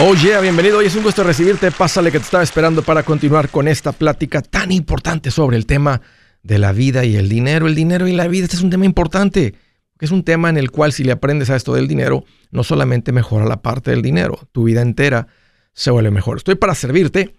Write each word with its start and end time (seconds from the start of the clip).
Oh 0.00 0.14
yeah, 0.14 0.40
bienvenido. 0.40 0.78
Hoy 0.78 0.86
es 0.86 0.94
un 0.94 1.02
gusto 1.02 1.24
recibirte. 1.24 1.72
Pásale 1.72 2.12
que 2.12 2.20
te 2.20 2.24
estaba 2.24 2.44
esperando 2.44 2.84
para 2.84 3.02
continuar 3.02 3.48
con 3.48 3.66
esta 3.66 3.90
plática 3.90 4.42
tan 4.42 4.70
importante 4.70 5.32
sobre 5.32 5.56
el 5.56 5.66
tema 5.66 6.02
de 6.44 6.60
la 6.60 6.70
vida 6.70 7.04
y 7.04 7.16
el 7.16 7.28
dinero. 7.28 7.66
El 7.66 7.74
dinero 7.74 8.06
y 8.06 8.12
la 8.12 8.28
vida, 8.28 8.44
este 8.44 8.54
es 8.54 8.62
un 8.62 8.70
tema 8.70 8.84
importante. 8.84 9.56
Es 9.98 10.12
un 10.12 10.22
tema 10.22 10.50
en 10.50 10.56
el 10.56 10.70
cual 10.70 10.92
si 10.92 11.02
le 11.02 11.10
aprendes 11.10 11.50
a 11.50 11.56
esto 11.56 11.74
del 11.74 11.88
dinero, 11.88 12.24
no 12.52 12.62
solamente 12.62 13.10
mejora 13.10 13.44
la 13.44 13.60
parte 13.60 13.90
del 13.90 14.00
dinero, 14.00 14.48
tu 14.52 14.62
vida 14.62 14.82
entera 14.82 15.26
se 15.72 15.90
vuelve 15.90 16.12
mejor. 16.12 16.36
Estoy 16.36 16.54
para 16.54 16.76
servirte. 16.76 17.34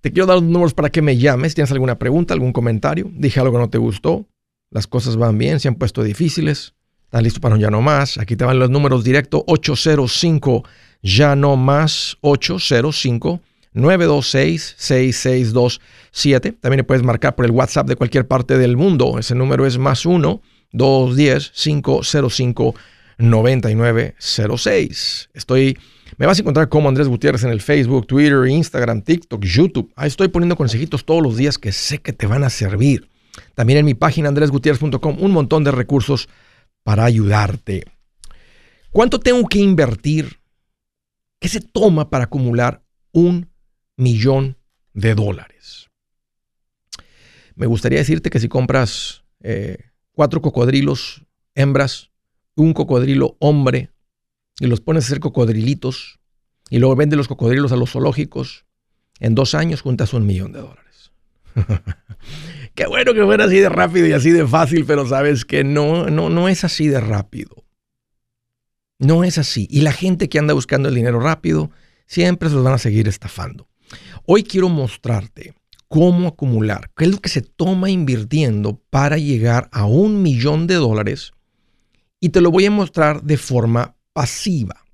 Te 0.00 0.12
quiero 0.12 0.26
dar 0.26 0.36
los 0.36 0.44
números 0.44 0.74
para 0.74 0.90
que 0.90 1.02
me 1.02 1.16
llames. 1.16 1.56
¿Tienes 1.56 1.72
alguna 1.72 1.98
pregunta, 1.98 2.32
algún 2.32 2.52
comentario? 2.52 3.10
Dije 3.12 3.40
algo 3.40 3.54
que 3.54 3.58
no 3.58 3.70
te 3.70 3.78
gustó. 3.78 4.28
Las 4.70 4.86
cosas 4.86 5.16
van 5.16 5.36
bien, 5.36 5.58
se 5.58 5.66
han 5.66 5.74
puesto 5.74 6.04
difíciles. 6.04 6.74
¿Estás 7.06 7.24
listo 7.24 7.40
para 7.40 7.56
un 7.56 7.60
ya 7.60 7.70
no 7.70 7.82
más? 7.82 8.18
Aquí 8.18 8.36
te 8.36 8.44
van 8.44 8.60
los 8.60 8.70
números 8.70 9.02
directo 9.02 9.42
805 9.48 10.62
ya 11.02 11.36
no 11.36 11.56
más 11.56 12.16
805 12.20 13.40
926 13.72 14.74
6627. 14.76 16.52
También 16.52 16.84
puedes 16.84 17.02
marcar 17.02 17.34
por 17.34 17.44
el 17.44 17.52
WhatsApp 17.52 17.86
de 17.86 17.96
cualquier 17.96 18.26
parte 18.26 18.58
del 18.58 18.76
mundo. 18.76 19.18
Ese 19.18 19.34
número 19.34 19.66
es 19.66 19.78
más 19.78 20.06
1 20.06 20.40
210 20.72 21.50
505 21.50 22.74
9906. 23.18 25.30
Estoy 25.34 25.78
me 26.16 26.26
vas 26.26 26.38
a 26.38 26.42
encontrar 26.42 26.68
como 26.68 26.88
Andrés 26.88 27.06
Gutiérrez 27.06 27.44
en 27.44 27.50
el 27.50 27.60
Facebook, 27.60 28.06
Twitter, 28.06 28.48
Instagram, 28.48 29.02
TikTok, 29.02 29.44
YouTube. 29.44 29.92
Ahí 29.94 30.08
estoy 30.08 30.28
poniendo 30.28 30.56
consejitos 30.56 31.04
todos 31.04 31.22
los 31.22 31.36
días 31.36 31.58
que 31.58 31.70
sé 31.70 31.98
que 31.98 32.12
te 32.12 32.26
van 32.26 32.44
a 32.44 32.50
servir. 32.50 33.08
También 33.54 33.80
en 33.80 33.84
mi 33.84 33.94
página 33.94 34.28
andresgutierrez.com 34.28 35.16
un 35.20 35.30
montón 35.30 35.64
de 35.64 35.70
recursos 35.70 36.28
para 36.82 37.04
ayudarte. 37.04 37.84
¿Cuánto 38.90 39.20
tengo 39.20 39.46
que 39.46 39.58
invertir 39.58 40.37
¿Qué 41.40 41.48
se 41.48 41.60
toma 41.60 42.10
para 42.10 42.24
acumular 42.24 42.82
un 43.12 43.50
millón 43.96 44.56
de 44.92 45.14
dólares? 45.14 45.88
Me 47.54 47.66
gustaría 47.66 47.98
decirte 47.98 48.30
que 48.30 48.40
si 48.40 48.48
compras 48.48 49.24
eh, 49.40 49.78
cuatro 50.12 50.42
cocodrilos 50.42 51.24
hembras, 51.54 52.10
un 52.54 52.72
cocodrilo 52.72 53.36
hombre, 53.40 53.90
y 54.60 54.66
los 54.66 54.80
pones 54.80 55.04
a 55.04 55.06
hacer 55.06 55.20
cocodrilitos, 55.20 56.18
y 56.70 56.78
luego 56.78 56.96
vendes 56.96 57.16
los 57.16 57.28
cocodrilos 57.28 57.72
a 57.72 57.76
los 57.76 57.90
zoológicos, 57.90 58.64
en 59.20 59.34
dos 59.34 59.54
años 59.54 59.80
juntas 59.80 60.12
un 60.12 60.26
millón 60.26 60.52
de 60.52 60.60
dólares. 60.60 61.12
Qué 62.74 62.86
bueno 62.86 63.14
que 63.14 63.24
fuera 63.24 63.44
así 63.44 63.58
de 63.58 63.68
rápido 63.68 64.06
y 64.06 64.12
así 64.12 64.30
de 64.30 64.46
fácil, 64.46 64.84
pero 64.86 65.06
sabes 65.06 65.44
que 65.44 65.64
no, 65.64 66.10
no, 66.10 66.30
no 66.30 66.48
es 66.48 66.64
así 66.64 66.88
de 66.88 67.00
rápido. 67.00 67.57
No 68.98 69.24
es 69.24 69.38
así. 69.38 69.68
Y 69.70 69.82
la 69.82 69.92
gente 69.92 70.28
que 70.28 70.38
anda 70.38 70.54
buscando 70.54 70.88
el 70.88 70.94
dinero 70.94 71.20
rápido, 71.20 71.70
siempre 72.06 72.48
se 72.48 72.56
los 72.56 72.64
van 72.64 72.74
a 72.74 72.78
seguir 72.78 73.06
estafando. 73.06 73.68
Hoy 74.26 74.42
quiero 74.42 74.68
mostrarte 74.68 75.54
cómo 75.88 76.28
acumular, 76.28 76.90
qué 76.96 77.04
es 77.04 77.10
lo 77.10 77.18
que 77.18 77.28
se 77.28 77.40
toma 77.42 77.90
invirtiendo 77.90 78.80
para 78.90 79.16
llegar 79.16 79.68
a 79.72 79.86
un 79.86 80.22
millón 80.22 80.66
de 80.66 80.74
dólares 80.74 81.32
y 82.20 82.28
te 82.30 82.40
lo 82.40 82.50
voy 82.50 82.66
a 82.66 82.70
mostrar 82.70 83.22
de 83.22 83.36
forma 83.36 83.96
pasiva. 84.12 84.84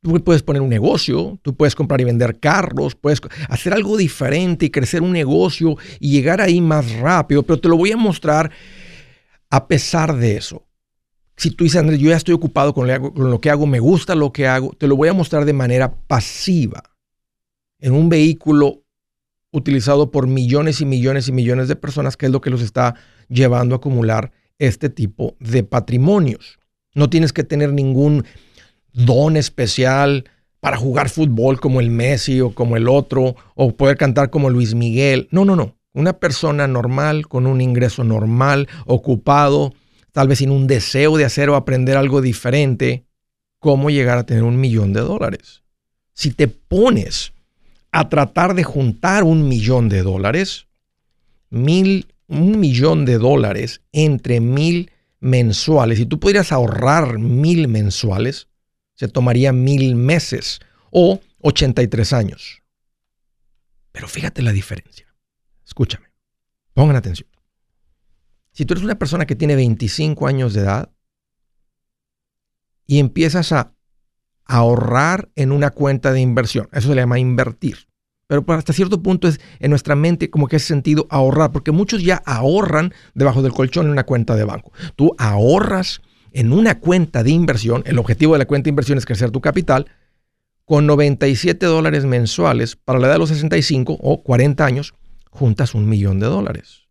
Tú 0.00 0.22
puedes 0.22 0.42
poner 0.42 0.62
un 0.62 0.68
negocio, 0.68 1.38
tú 1.42 1.56
puedes 1.56 1.74
comprar 1.74 2.00
y 2.00 2.04
vender 2.04 2.38
carros, 2.38 2.94
puedes 2.94 3.20
hacer 3.48 3.72
algo 3.72 3.96
diferente 3.96 4.66
y 4.66 4.70
crecer 4.70 5.02
un 5.02 5.12
negocio 5.12 5.76
y 5.98 6.12
llegar 6.12 6.40
ahí 6.40 6.60
más 6.60 6.92
rápido, 6.92 7.42
pero 7.42 7.58
te 7.58 7.68
lo 7.68 7.76
voy 7.76 7.90
a 7.90 7.96
mostrar 7.96 8.52
a 9.50 9.66
pesar 9.66 10.16
de 10.16 10.36
eso. 10.36 10.67
Si 11.38 11.52
tú 11.52 11.62
dices, 11.62 11.78
Andrés, 11.78 12.00
yo 12.00 12.10
ya 12.10 12.16
estoy 12.16 12.34
ocupado 12.34 12.74
con 12.74 12.88
lo, 12.88 13.40
que 13.40 13.48
hago, 13.48 13.64
me 13.68 13.78
gusta 13.78 14.16
lo 14.16 14.32
que 14.32 14.48
hago, 14.48 14.74
te 14.76 14.88
lo 14.88 14.96
voy 14.96 15.08
a 15.08 15.12
mostrar 15.12 15.44
de 15.44 15.52
manera 15.52 15.94
pasiva, 16.08 16.82
en 17.78 17.92
un 17.92 18.08
vehículo 18.08 18.82
utilizado 19.52 20.10
por 20.10 20.26
millones 20.26 20.80
y 20.80 20.84
millones 20.84 21.28
y 21.28 21.32
millones 21.32 21.68
de 21.68 21.76
personas, 21.76 22.16
que 22.16 22.26
es 22.26 22.32
lo 22.32 22.40
que 22.40 22.50
los 22.50 22.60
está 22.60 22.96
llevando 23.28 23.76
a 23.76 23.78
acumular 23.78 24.32
este 24.58 24.90
tipo 24.90 25.36
de 25.38 25.62
patrimonios. 25.62 26.58
No 26.92 27.08
tienes 27.08 27.32
que 27.32 27.44
tener 27.44 27.72
ningún 27.72 28.24
don 28.92 29.36
especial 29.36 30.24
para 30.58 30.76
jugar 30.76 31.08
fútbol 31.08 31.60
como 31.60 31.78
el 31.78 31.90
Messi 31.90 32.40
o 32.40 32.52
como 32.52 32.76
el 32.76 32.88
otro, 32.88 33.36
o 33.54 33.76
poder 33.76 33.96
cantar 33.96 34.30
como 34.30 34.50
Luis 34.50 34.74
Miguel. 34.74 35.28
No, 35.30 35.44
no, 35.44 35.54
no. 35.54 35.76
Una 35.94 36.14
persona 36.14 36.66
normal, 36.66 37.28
con 37.28 37.46
un 37.46 37.60
ingreso 37.60 38.02
normal, 38.02 38.66
ocupado, 38.86 39.72
tal 40.12 40.28
vez 40.28 40.38
sin 40.38 40.50
un 40.50 40.66
deseo 40.66 41.16
de 41.16 41.24
hacer 41.24 41.50
o 41.50 41.56
aprender 41.56 41.96
algo 41.96 42.20
diferente, 42.20 43.04
cómo 43.58 43.90
llegar 43.90 44.18
a 44.18 44.26
tener 44.26 44.44
un 44.44 44.60
millón 44.60 44.92
de 44.92 45.00
dólares. 45.00 45.62
Si 46.12 46.30
te 46.30 46.48
pones 46.48 47.32
a 47.92 48.08
tratar 48.08 48.54
de 48.54 48.64
juntar 48.64 49.24
un 49.24 49.48
millón 49.48 49.88
de 49.88 50.02
dólares, 50.02 50.66
mil, 51.50 52.12
un 52.26 52.60
millón 52.60 53.04
de 53.04 53.18
dólares 53.18 53.82
entre 53.92 54.40
mil 54.40 54.90
mensuales, 55.20 55.98
y 55.98 56.06
tú 56.06 56.20
pudieras 56.20 56.52
ahorrar 56.52 57.18
mil 57.18 57.68
mensuales, 57.68 58.48
se 58.94 59.08
tomaría 59.08 59.52
mil 59.52 59.94
meses 59.94 60.60
o 60.90 61.20
83 61.40 62.12
años. 62.12 62.62
Pero 63.92 64.08
fíjate 64.08 64.42
la 64.42 64.52
diferencia. 64.52 65.06
Escúchame, 65.64 66.06
pongan 66.74 66.96
atención. 66.96 67.27
Si 68.58 68.66
tú 68.66 68.74
eres 68.74 68.82
una 68.82 68.98
persona 68.98 69.24
que 69.24 69.36
tiene 69.36 69.54
25 69.54 70.26
años 70.26 70.52
de 70.52 70.62
edad 70.62 70.90
y 72.88 72.98
empiezas 72.98 73.52
a 73.52 73.72
ahorrar 74.46 75.30
en 75.36 75.52
una 75.52 75.70
cuenta 75.70 76.12
de 76.12 76.20
inversión, 76.20 76.68
eso 76.72 76.88
se 76.88 76.94
le 76.96 77.02
llama 77.02 77.20
invertir. 77.20 77.86
Pero 78.26 78.44
hasta 78.48 78.72
cierto 78.72 79.00
punto 79.00 79.28
es 79.28 79.38
en 79.60 79.70
nuestra 79.70 79.94
mente 79.94 80.28
como 80.28 80.48
que 80.48 80.56
es 80.56 80.64
sentido 80.64 81.06
ahorrar, 81.08 81.52
porque 81.52 81.70
muchos 81.70 82.02
ya 82.02 82.20
ahorran 82.26 82.92
debajo 83.14 83.42
del 83.42 83.52
colchón 83.52 83.86
en 83.86 83.92
una 83.92 84.02
cuenta 84.02 84.34
de 84.34 84.42
banco. 84.42 84.72
Tú 84.96 85.14
ahorras 85.18 86.02
en 86.32 86.52
una 86.52 86.80
cuenta 86.80 87.22
de 87.22 87.30
inversión, 87.30 87.84
el 87.86 88.00
objetivo 88.00 88.32
de 88.32 88.40
la 88.40 88.46
cuenta 88.46 88.64
de 88.64 88.70
inversión 88.70 88.98
es 88.98 89.06
crecer 89.06 89.30
tu 89.30 89.40
capital, 89.40 89.86
con 90.64 90.84
97 90.84 91.64
dólares 91.64 92.06
mensuales 92.06 92.74
para 92.74 92.98
la 92.98 93.06
edad 93.06 93.14
de 93.14 93.20
los 93.20 93.28
65 93.28 93.98
o 94.00 94.24
40 94.24 94.66
años, 94.66 94.94
juntas 95.30 95.76
un 95.76 95.88
millón 95.88 96.18
de 96.18 96.26
dólares. 96.26 96.87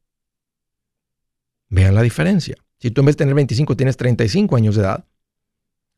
Vean 1.69 1.95
la 1.95 2.01
diferencia. 2.01 2.55
Si 2.79 2.91
tú 2.91 3.01
en 3.01 3.07
vez 3.07 3.15
de 3.15 3.19
tener 3.19 3.35
25 3.35 3.75
tienes 3.75 3.97
35 3.97 4.55
años 4.55 4.75
de 4.75 4.81
edad, 4.81 5.05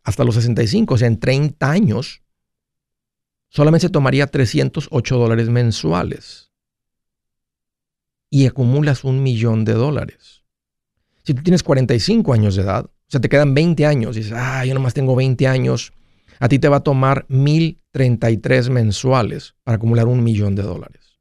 hasta 0.04 0.24
los 0.24 0.36
65, 0.36 0.94
o 0.94 0.98
sea, 0.98 1.08
en 1.08 1.20
30 1.20 1.70
años, 1.70 2.24
solamente 3.50 3.88
se 3.88 3.92
tomaría 3.92 4.28
308 4.28 5.18
dólares 5.18 5.50
mensuales. 5.50 6.52
Y 8.30 8.46
acumulas 8.46 9.04
un 9.04 9.24
millón 9.24 9.66
de 9.66 9.74
dólares. 9.74 10.44
Si 11.24 11.34
tú 11.34 11.44
tienes 11.44 11.64
45 11.64 12.34
años 12.34 12.56
de 12.56 12.64
edad, 12.64 12.86
o 12.86 13.12
sea, 13.12 13.20
te 13.20 13.30
quedan 13.30 13.54
20 13.54 13.86
años, 13.86 14.16
y 14.16 14.22
dices, 14.22 14.36
ah, 14.36 14.66
yo 14.66 14.74
nomás 14.74 14.94
tengo 14.94 15.16
20 15.16 15.48
años, 15.48 15.94
a 16.40 16.48
ti 16.48 16.60
te 16.60 16.70
va 16.70 16.78
a 16.78 16.84
tomar 16.84 17.26
1033 17.28 18.70
mensuales 18.70 19.56
para 19.64 19.76
acumular 19.76 20.08
un 20.08 20.24
millón 20.24 20.56
de 20.56 20.64
dólares. 20.64 21.20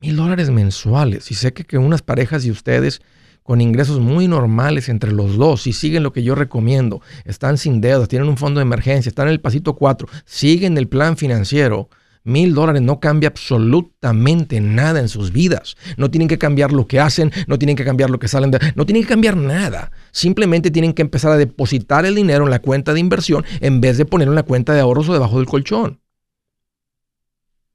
Mil 0.00 0.16
dólares 0.16 0.50
mensuales. 0.50 1.30
Y 1.30 1.34
sé 1.34 1.52
que, 1.52 1.64
que 1.64 1.78
unas 1.78 2.02
parejas 2.02 2.44
y 2.44 2.50
ustedes 2.50 3.00
con 3.46 3.60
ingresos 3.60 4.00
muy 4.00 4.26
normales 4.26 4.88
entre 4.88 5.12
los 5.12 5.36
dos, 5.36 5.62
si 5.62 5.72
siguen 5.72 6.02
lo 6.02 6.12
que 6.12 6.24
yo 6.24 6.34
recomiendo, 6.34 7.00
están 7.24 7.58
sin 7.58 7.80
deudas, 7.80 8.08
tienen 8.08 8.28
un 8.28 8.36
fondo 8.36 8.58
de 8.58 8.64
emergencia, 8.64 9.08
están 9.08 9.28
en 9.28 9.34
el 9.34 9.40
pasito 9.40 9.76
4, 9.76 10.08
siguen 10.24 10.76
el 10.76 10.88
plan 10.88 11.16
financiero, 11.16 11.88
mil 12.24 12.54
dólares 12.54 12.82
no 12.82 12.98
cambia 12.98 13.28
absolutamente 13.28 14.60
nada 14.60 14.98
en 14.98 15.08
sus 15.08 15.30
vidas. 15.30 15.76
No 15.96 16.10
tienen 16.10 16.26
que 16.26 16.38
cambiar 16.38 16.72
lo 16.72 16.88
que 16.88 16.98
hacen, 16.98 17.30
no 17.46 17.56
tienen 17.56 17.76
que 17.76 17.84
cambiar 17.84 18.10
lo 18.10 18.18
que 18.18 18.26
salen 18.26 18.50
de... 18.50 18.58
No 18.74 18.84
tienen 18.84 19.04
que 19.04 19.08
cambiar 19.08 19.36
nada. 19.36 19.92
Simplemente 20.10 20.72
tienen 20.72 20.92
que 20.92 21.02
empezar 21.02 21.30
a 21.30 21.36
depositar 21.36 22.04
el 22.04 22.16
dinero 22.16 22.42
en 22.42 22.50
la 22.50 22.58
cuenta 22.58 22.92
de 22.92 22.98
inversión 22.98 23.44
en 23.60 23.80
vez 23.80 23.96
de 23.96 24.06
ponerlo 24.06 24.32
en 24.32 24.36
la 24.36 24.42
cuenta 24.42 24.74
de 24.74 24.80
ahorros 24.80 25.08
o 25.08 25.12
debajo 25.12 25.36
del 25.36 25.46
colchón. 25.46 26.00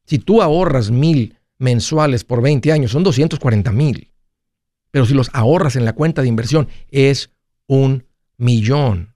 Si 0.06 0.20
tú 0.20 0.42
ahorras 0.42 0.92
mil 0.92 1.38
mensuales 1.58 2.26
por 2.26 2.42
20 2.42 2.74
años, 2.74 2.92
son 2.92 3.04
240 3.04 3.72
mil. 3.72 4.11
Pero 4.92 5.06
si 5.06 5.14
los 5.14 5.30
ahorras 5.34 5.76
en 5.76 5.86
la 5.86 5.94
cuenta 5.94 6.22
de 6.22 6.28
inversión, 6.28 6.68
es 6.90 7.32
un 7.68 8.04
millón. 8.38 9.12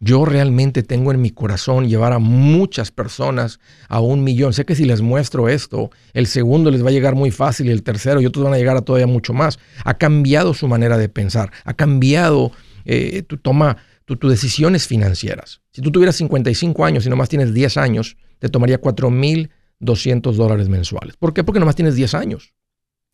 Yo 0.00 0.24
realmente 0.24 0.84
tengo 0.84 1.10
en 1.10 1.20
mi 1.20 1.30
corazón 1.30 1.88
llevar 1.88 2.12
a 2.12 2.20
muchas 2.20 2.92
personas 2.92 3.58
a 3.88 4.00
un 4.00 4.22
millón. 4.22 4.52
Sé 4.52 4.64
que 4.64 4.76
si 4.76 4.84
les 4.84 5.00
muestro 5.00 5.48
esto, 5.48 5.90
el 6.12 6.28
segundo 6.28 6.70
les 6.70 6.84
va 6.84 6.90
a 6.90 6.92
llegar 6.92 7.16
muy 7.16 7.32
fácil 7.32 7.66
y 7.66 7.70
el 7.70 7.82
tercero 7.82 8.20
y 8.20 8.26
otros 8.26 8.44
van 8.44 8.54
a 8.54 8.58
llegar 8.58 8.76
a 8.76 8.82
todavía 8.82 9.08
mucho 9.08 9.32
más. 9.32 9.58
Ha 9.84 9.94
cambiado 9.94 10.54
su 10.54 10.68
manera 10.68 10.98
de 10.98 11.08
pensar, 11.08 11.50
ha 11.64 11.74
cambiado 11.74 12.52
eh, 12.84 13.22
tu 13.22 13.38
toma, 13.38 13.78
tus 14.04 14.18
decisiones 14.30 14.86
financieras. 14.86 15.62
Si 15.72 15.82
tú 15.82 15.90
tuvieras 15.90 16.14
55 16.16 16.84
años 16.84 17.04
y 17.04 17.10
nomás 17.10 17.28
tienes 17.28 17.52
10 17.52 17.76
años, 17.76 18.16
te 18.38 18.48
tomaría 18.48 18.80
4.200 18.80 20.32
dólares 20.34 20.68
mensuales. 20.68 21.16
¿Por 21.16 21.34
qué? 21.34 21.42
Porque 21.42 21.58
nomás 21.58 21.74
tienes 21.74 21.96
10 21.96 22.14
años. 22.14 22.54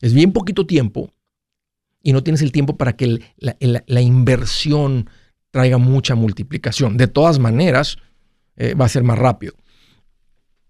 Es 0.03 0.13
bien 0.13 0.33
poquito 0.33 0.67
tiempo 0.67 1.15
y 2.05 2.13
no 2.13 2.23
tienes 2.23 2.43
el 2.43 2.53
tiempo 2.53 2.77
para 2.77 2.97
que 2.97 3.21
la, 3.39 4.01
inversión 4.03 5.09
traiga 5.51 5.79
mucha 5.79 6.15
multiplicación. 6.15 6.99
De 6.99 7.09
todas 7.09 7.39
maneras, 7.39 7.97
eh, 8.57 8.75
va 8.75 8.85
a 8.85 8.91
ser 8.91 9.03
más 9.03 9.19
rápido. 9.19 9.55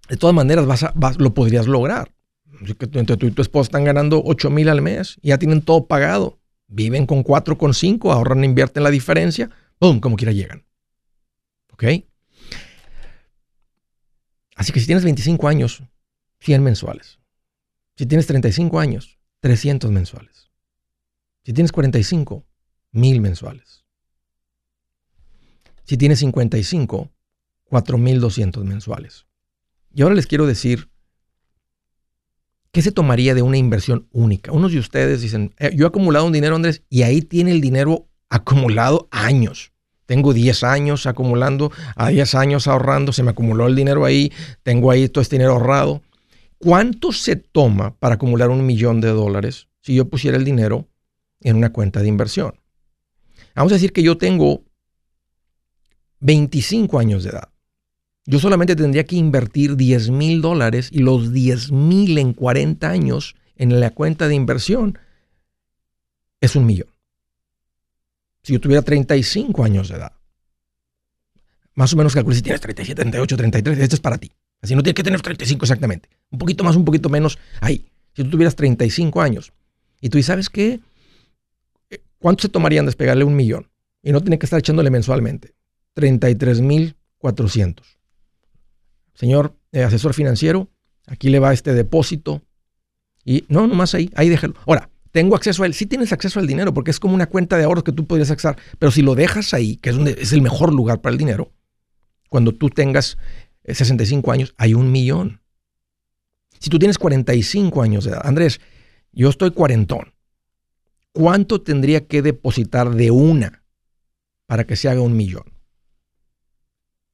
De 0.09 0.17
todas 0.17 0.35
maneras, 0.35 0.65
vas 0.95 1.19
lo 1.19 1.35
podrías 1.35 1.67
lograr. 1.67 2.15
Entre 2.61 3.17
tú 3.17 3.27
y 3.27 3.33
tu 3.33 3.43
esposa 3.43 3.67
están 3.67 3.83
ganando 3.83 4.23
8 4.25 4.49
mil 4.49 4.69
al 4.69 4.81
mes, 4.81 5.19
ya 5.23 5.37
tienen 5.37 5.61
todo 5.61 5.89
pagado, 5.89 6.39
viven 6.69 7.05
con 7.05 7.25
4,5, 7.25 8.13
ahorran, 8.13 8.45
invierten 8.45 8.85
la 8.85 8.91
diferencia, 8.91 9.51
¡pum! 9.81 9.99
Como 9.99 10.15
quiera 10.15 10.33
llegan. 10.33 10.65
¿Ok? 11.73 11.85
Así 14.55 14.73
que 14.73 14.79
si 14.79 14.87
tienes 14.87 15.03
25 15.03 15.49
años, 15.49 15.83
100 16.39 16.63
mensuales. 16.63 17.19
Si 17.97 18.07
tienes 18.07 18.29
35 18.29 18.79
años, 18.79 19.19
300 19.41 19.91
mensuales. 19.91 20.54
Si 21.45 21.53
tienes 21.53 21.73
45, 21.73 22.45
1000 22.93 23.21
mensuales. 23.21 23.85
Si 25.85 25.99
tienes 25.99 26.19
55, 26.21 27.11
4200 27.65 28.65
mensuales. 28.65 29.27
Y 29.95 30.03
ahora 30.03 30.15
les 30.15 30.27
quiero 30.27 30.47
decir, 30.47 30.89
¿qué 32.73 32.81
se 32.81 32.93
tomaría 32.93 33.35
de 33.35 33.43
una 33.43 33.59
inversión 33.59 34.09
única? 34.11 34.53
Unos 34.53 34.73
de 34.73 34.79
ustedes 34.79 35.21
dicen, 35.21 35.55
eh, 35.59 35.71
yo 35.77 35.85
he 35.85 35.89
acumulado 35.89 36.25
un 36.25 36.33
dinero, 36.33 36.57
Andrés, 36.57 36.83
y 36.89 37.03
ahí 37.03 37.21
tiene 37.21 37.51
el 37.51 37.61
dinero 37.61 38.09
acumulado 38.31 39.09
años. 39.11 39.73
Tengo 40.07 40.33
10 40.33 40.65
años 40.65 41.07
acumulando, 41.07 41.71
a 41.95 42.09
10 42.09 42.35
años 42.37 42.67
ahorrando, 42.69 43.13
se 43.13 43.23
me 43.23 43.31
acumuló 43.31 43.67
el 43.67 43.77
dinero 43.77 44.07
ahí, 44.07 44.33
tengo 44.63 44.91
ahí 44.91 45.09
todo 45.09 45.21
este 45.21 45.37
dinero 45.37 45.53
ahorrado. 45.53 46.03
¿Cuánto 46.59 47.13
se 47.13 47.37
toma 47.37 47.95
para 47.99 48.15
acumular 48.15 48.49
un 48.49 48.65
millón 48.65 49.03
de 49.03 49.09
dólares 49.09 49.69
si 49.83 49.95
yo 49.95 50.09
pusiera 50.09 50.39
el 50.39 50.45
dinero 50.45 50.89
en 51.45 51.57
una 51.57 51.73
cuenta 51.73 52.01
de 52.01 52.09
inversión? 52.09 52.61
Vamos 53.55 53.71
a 53.71 53.77
decir 53.77 53.93
que 53.93 54.03
yo 54.03 54.19
tengo 54.19 54.65
25 56.21 56.99
años 56.99 57.23
de 57.23 57.31
edad. 57.31 57.49
Yo 58.27 58.41
solamente 58.41 58.75
tendría 58.75 59.05
que 59.05 59.17
invertir 59.17 59.77
10 59.77 60.11
mil 60.11 60.41
dólares 60.41 60.89
y 60.91 61.01
los 61.01 61.33
10 61.33 61.71
mil 61.71 62.19
en 62.19 62.33
40 62.33 62.89
años 62.89 63.37
en 63.57 63.79
la 63.79 63.91
cuenta 63.91 64.27
de 64.27 64.35
inversión 64.35 64.99
es 66.41 66.57
un 66.57 66.67
millón. 66.67 66.89
Si 68.43 68.53
yo 68.53 68.61
tuviera 68.61 68.83
35 68.83 69.65
años 69.65 69.89
de 69.89 69.97
edad, 69.97 70.13
más 71.75 71.93
o 71.93 71.97
menos 71.97 72.15
calculé 72.15 72.37
si 72.37 72.43
tienes 72.43 72.61
37, 72.61 73.03
38, 73.03 73.37
33, 73.37 73.79
esto 73.79 73.97
es 73.97 74.01
para 74.01 74.19
ti. 74.19 74.33
Así 74.63 74.75
no 74.75 74.83
tienes 74.83 74.97
que 74.97 75.03
tener 75.03 75.21
35 75.21 75.65
exactamente. 75.65 76.09
Un 76.31 76.39
poquito 76.39 76.65
más, 76.65 76.77
un 76.77 76.85
poquito 76.85 77.09
menos. 77.09 77.39
Ahí. 77.61 77.87
Si 78.15 78.23
tú 78.23 78.31
tuvieras 78.31 78.55
35 78.55 79.21
años 79.21 79.53
y 80.01 80.09
tú, 80.09 80.23
¿sabes 80.23 80.49
qué? 80.49 80.81
¿Cuánto 82.25 82.41
se 82.41 82.49
tomarían 82.49 82.87
despegarle 82.87 83.23
un 83.23 83.37
millón? 83.37 83.71
Y 84.03 84.11
no 84.11 84.23
tiene 84.23 84.39
que 84.39 84.47
estar 84.47 84.59
echándole 84.59 84.89
mensualmente. 84.89 85.55
33 85.93 86.63
mil 86.63 86.97
400 87.19 87.99
señor 89.13 89.55
eh, 89.73 89.83
asesor 89.83 90.15
financiero, 90.15 90.71
aquí 91.07 91.29
le 91.29 91.39
va 91.39 91.53
este 91.53 91.75
depósito. 91.75 92.41
Y 93.27 93.45
no, 93.49 93.67
nomás 93.67 93.95
ahí, 93.95 94.11
ahí 94.15 94.31
déjalo. 94.31 94.55
Ahora, 94.67 94.89
tengo 95.13 95.37
acceso 95.37 95.65
a 95.65 95.67
él. 95.67 95.75
Sí 95.75 95.85
tienes 95.85 96.15
acceso 96.15 96.41
al 96.41 96.47
dinero 96.47 96.73
porque 96.73 96.93
es 96.93 96.99
como 96.99 97.15
una 97.15 97.27
cuenta 97.27 97.59
de 97.59 97.65
ahorros 97.65 97.85
que 97.85 97.93
tú 97.93 98.07
podrías 98.07 98.31
acceder. 98.31 98.57
Pero 98.79 98.91
si 98.91 99.03
lo 99.03 99.15
dejas 99.15 99.53
ahí, 99.53 99.77
que 99.77 99.91
es, 99.91 99.97
donde, 99.97 100.17
es 100.19 100.33
el 100.33 100.41
mejor 100.41 100.73
lugar 100.73 101.03
para 101.03 101.13
el 101.13 101.19
dinero, 101.19 101.53
cuando 102.31 102.53
tú 102.53 102.71
tengas 102.71 103.19
65 103.67 104.31
eh, 104.31 104.35
años, 104.35 104.55
hay 104.57 104.73
un 104.73 104.91
millón. 104.91 105.43
Si 106.59 106.71
tú 106.71 106.79
tienes 106.79 106.97
45 106.97 107.83
años 107.83 108.05
de 108.05 108.13
edad, 108.13 108.23
Andrés, 108.25 108.63
yo 109.13 109.29
estoy 109.29 109.51
cuarentón. 109.51 110.14
¿Cuánto 111.15 111.63
tendría 111.63 112.09
que 112.09 112.23
depositar 112.23 112.93
de 112.93 113.13
una 113.13 113.63
para 114.47 114.67
que 114.67 114.75
se 114.75 114.89
haga 114.89 115.01
un 115.01 115.17
millón? 115.17 115.45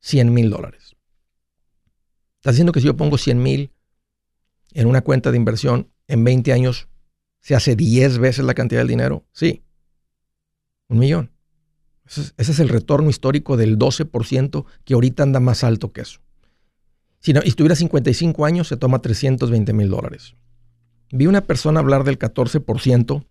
100 0.01 0.33
mil 0.33 0.49
dólares. 0.49 0.97
¿Estás 2.37 2.55
diciendo 2.55 2.73
que 2.73 2.81
si 2.81 2.87
yo 2.87 2.97
pongo 2.97 3.19
100 3.19 3.43
mil 3.43 3.75
en 4.73 4.87
una 4.87 5.03
cuenta 5.03 5.31
de 5.31 5.37
inversión, 5.37 5.93
en 6.09 6.25
20 6.25 6.51
años 6.55 6.89
se 7.41 7.55
hace 7.55 7.77
10 7.77 8.17
veces 8.19 8.43
la 8.47 8.55
cantidad 8.55 8.81
del 8.81 8.89
dinero? 8.89 9.27
Sí. 9.33 9.65
Un 10.89 10.99
millón. 10.99 11.31
Ese 12.07 12.33
es, 12.39 12.59
el 12.59 12.71
retorno 12.71 13.11
histórico 13.11 13.59
del 13.59 13.79
12% 13.79 14.65
que 14.85 14.95
ahorita 14.95 15.25
anda 15.25 15.41
más 15.41 15.63
alto 15.63 15.93
que 15.93 16.01
eso. 16.01 16.21
Si, 17.19 17.35
no, 17.35 17.43
y 17.45 17.53
tuviera 17.53 17.77
55 17.77 18.47
años, 18.47 18.67
se 18.69 18.79
toma 18.79 19.03
320 19.03 19.75
mil 19.75 19.91
dólares. 19.91 20.37
Vi 21.13 21.27
una 21.27 21.43
persona 21.43 21.81
hablar 21.81 22.05
del 22.05 22.19
14%. 22.19 23.27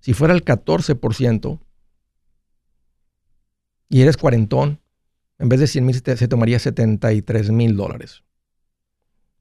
Si 0.00 0.14
fuera 0.14 0.34
el 0.34 0.44
14% 0.44 1.60
y 3.88 4.02
eres 4.02 4.16
cuarentón, 4.16 4.80
en 5.38 5.48
vez 5.48 5.60
de 5.60 5.66
100 5.66 5.86
mil 5.86 5.94
se 5.94 6.28
tomaría 6.28 6.58
73 6.58 7.50
mil 7.50 7.76
dólares 7.76 8.22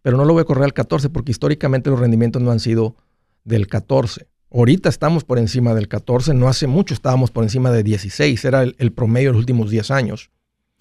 pero 0.08 0.16
no 0.16 0.24
lo 0.24 0.32
voy 0.32 0.44
a 0.44 0.46
correr 0.46 0.64
al 0.64 0.74
14 0.74 1.10
porque 1.10 1.32
históricamente 1.32 1.90
los 1.90 2.00
rendimientos 2.00 2.42
no 2.42 2.50
han 2.52 2.62
sido 2.62 2.96
del 3.44 3.68
14. 3.68 4.30
Ahorita 4.50 4.88
estamos 4.88 5.26
por 5.26 5.38
encima 5.38 5.74
del 5.74 5.90
14, 5.90 6.34
no 6.34 6.48
hace 6.48 6.66
mucho 6.66 6.94
estábamos 6.94 7.30
por 7.30 7.44
encima 7.44 7.72
de 7.72 7.84
16, 7.84 8.46
era 8.46 8.64
el, 8.64 8.94
promedio 8.94 9.28
de 9.28 9.34
los 9.34 9.42
últimos 9.42 9.70
10 9.70 9.92
años. 9.92 10.32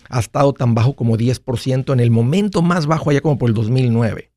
Ha 0.09 0.21
estado 0.21 0.53
tan 0.53 0.77
bajo 0.77 0.95
como 0.95 1.17
10% 1.17 1.93
en 1.93 1.99
el 1.99 2.13
momento 2.13 2.63
más 2.63 2.87
bajo 2.87 3.11
allá 3.11 3.21
como 3.21 3.37
por 3.37 3.49
el 3.49 3.55
2009. 3.55 4.31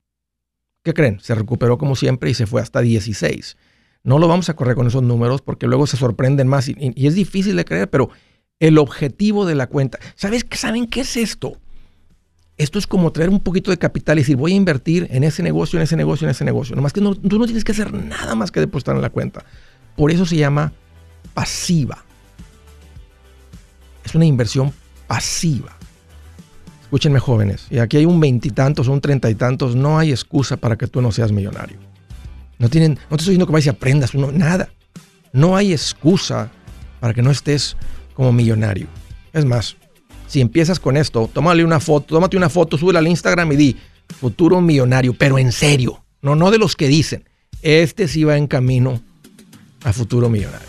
¿Qué 0.81 0.95
creen? 0.95 1.19
Se 1.19 1.36
recuperó 1.36 1.77
como 1.77 1.95
siempre 1.95 2.31
y 2.31 2.33
se 2.33 2.47
fue 2.47 2.59
hasta 2.59 2.81
16. 2.81 3.57
No 4.04 4.18
lo 4.18 4.28
vamos 4.28 4.50
a 4.50 4.56
correr 4.56 4.75
con 4.75 4.88
esos 4.88 5.04
números 5.04 5.42
porque 5.42 5.68
luego 5.68 5.88
se 5.88 5.98
sorprenden 5.98 6.48
más 6.48 6.69
y, 6.69 6.75
es 6.96 7.16
difícil 7.16 7.56
de 7.56 7.66
creer, 7.66 7.90
pero 7.90 8.10
el 8.60 8.78
objetivo 8.78 9.46
de 9.46 9.56
la 9.56 9.68
cuenta, 9.68 10.00
¿sabes? 10.16 10.46
¿Saben 10.51 10.88
qué 10.88 11.01
es 11.01 11.18
esto? 11.18 11.57
Esto 12.57 12.78
es 12.78 12.88
como 12.88 13.12
traer 13.12 13.30
un 13.30 13.40
poquito 13.40 13.72
de 13.72 13.78
capital 13.78 14.18
y 14.18 14.22
decir, 14.22 14.36
voy 14.36 14.54
a 14.54 14.56
invertir 14.56 15.07
en 15.12 15.24
ese 15.24 15.44
negocio, 15.44 15.80
en 15.80 15.84
ese 15.84 15.96
negocio, 15.96 16.25
en 16.25 16.31
ese 16.31 16.44
negocio. 16.44 16.75
Nomás 16.75 16.92
que 16.92 17.00
tú 17.00 17.40
no 17.40 17.46
tienes 17.46 17.63
que 17.63 17.72
hacer 17.72 17.94
nada 17.94 18.36
más 18.36 18.51
que 18.51 18.60
depositar 18.60 18.96
en 18.96 19.01
la 19.01 19.10
cuenta. 19.10 19.46
Por 19.96 20.12
eso 20.12 20.25
se 20.25 20.36
llama 20.36 20.74
pasiva. 21.34 22.04
Es 24.04 24.13
una 24.16 24.25
inversión 24.25 24.74
pasiva. 25.07 25.78
Escúchenme 26.81 27.19
jóvenes, 27.19 27.68
y 27.69 27.78
aquí 27.78 27.98
hay 27.98 28.06
un 28.06 28.19
veintitantos 28.19 28.88
o 28.88 28.92
un 28.92 29.00
treinta 29.00 29.30
y 29.30 29.36
tantos, 29.36 29.75
no 29.75 30.00
hay 30.00 30.10
excusa 30.10 30.57
para 30.57 30.75
que 30.75 30.88
tú 30.88 31.01
no 31.01 31.12
seas 31.12 31.31
millonario. 31.31 31.88
No, 32.60 32.70
tienen, 32.70 33.00
no 33.10 33.18
te 33.18 33.22
estoy 33.22 33.34
diciendo 33.34 33.48
que 33.48 33.54
vayas 33.54 33.66
y 33.68 33.70
aprendas, 33.70 34.14
nada. 34.14 34.70
No 35.32 35.56
hay 35.56 35.72
excusa 35.72 36.52
para 37.00 37.14
que 37.14 37.22
no 37.22 37.32
estés 37.32 37.78
como 38.14 38.32
millonario. 38.32 38.88
Es 39.32 39.46
más, 39.46 39.78
si 40.28 40.42
empiezas 40.42 40.80
con 40.80 40.98
esto, 40.98 41.30
tómale 41.34 41.64
una 41.64 41.80
foto, 41.80 42.16
tómate 42.16 42.38
una 42.38 42.50
foto, 42.50 42.78
súbela 42.78 43.00
al 43.00 43.08
Instagram 43.08 43.51
y 43.54 43.56
di 43.56 43.78
futuro 44.20 44.60
millonario, 44.62 45.13
pero 45.13 45.39
en 45.39 45.51
serio, 45.51 46.04
no, 46.22 46.36
no 46.36 46.51
de 46.51 46.58
los 46.58 46.75
que 46.75 46.88
dicen. 46.88 47.24
Este 47.62 48.08
sí 48.08 48.24
va 48.24 48.38
en 48.38 48.48
camino 48.48 49.01
a 49.84 49.94
futuro 49.94 50.30
millonario. 50.30 50.69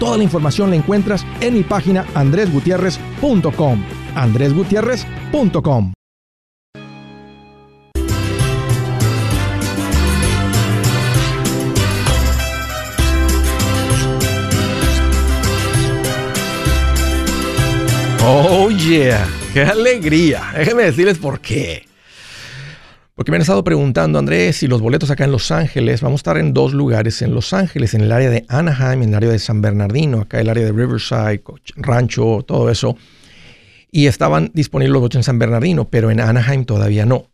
Toda 0.00 0.16
la 0.16 0.24
información 0.24 0.70
la 0.70 0.76
encuentras 0.76 1.24
en 1.40 1.54
mi 1.54 1.62
página 1.62 2.06
andresgutierrez.com. 2.14 3.84
andresgutierrez.com. 4.16 5.92
Oh 18.22 18.70
yeah, 18.70 19.26
qué 19.52 19.62
alegría. 19.62 20.52
Déjenme 20.56 20.84
decirles 20.84 21.18
por 21.18 21.40
qué. 21.40 21.89
Porque 23.20 23.32
me 23.32 23.36
han 23.36 23.42
estado 23.42 23.62
preguntando, 23.62 24.18
Andrés, 24.18 24.56
si 24.56 24.66
los 24.66 24.80
boletos 24.80 25.10
acá 25.10 25.24
en 25.24 25.30
Los 25.30 25.50
Ángeles, 25.50 26.00
vamos 26.00 26.20
a 26.20 26.22
estar 26.22 26.38
en 26.38 26.54
dos 26.54 26.72
lugares 26.72 27.20
en 27.20 27.34
Los 27.34 27.52
Ángeles, 27.52 27.92
en 27.92 28.00
el 28.00 28.12
área 28.12 28.30
de 28.30 28.46
Anaheim, 28.48 29.02
en 29.02 29.10
el 29.10 29.14
área 29.14 29.30
de 29.30 29.38
San 29.38 29.60
Bernardino, 29.60 30.22
acá 30.22 30.40
el 30.40 30.48
área 30.48 30.64
de 30.64 30.72
Riverside, 30.72 31.42
Rancho, 31.76 32.42
todo 32.48 32.70
eso. 32.70 32.96
Y 33.92 34.06
estaban 34.06 34.50
disponibles 34.54 34.92
los 34.94 35.00
boletos 35.02 35.18
en 35.18 35.24
San 35.24 35.38
Bernardino, 35.38 35.86
pero 35.90 36.10
en 36.10 36.18
Anaheim 36.18 36.64
todavía 36.64 37.04
no. 37.04 37.26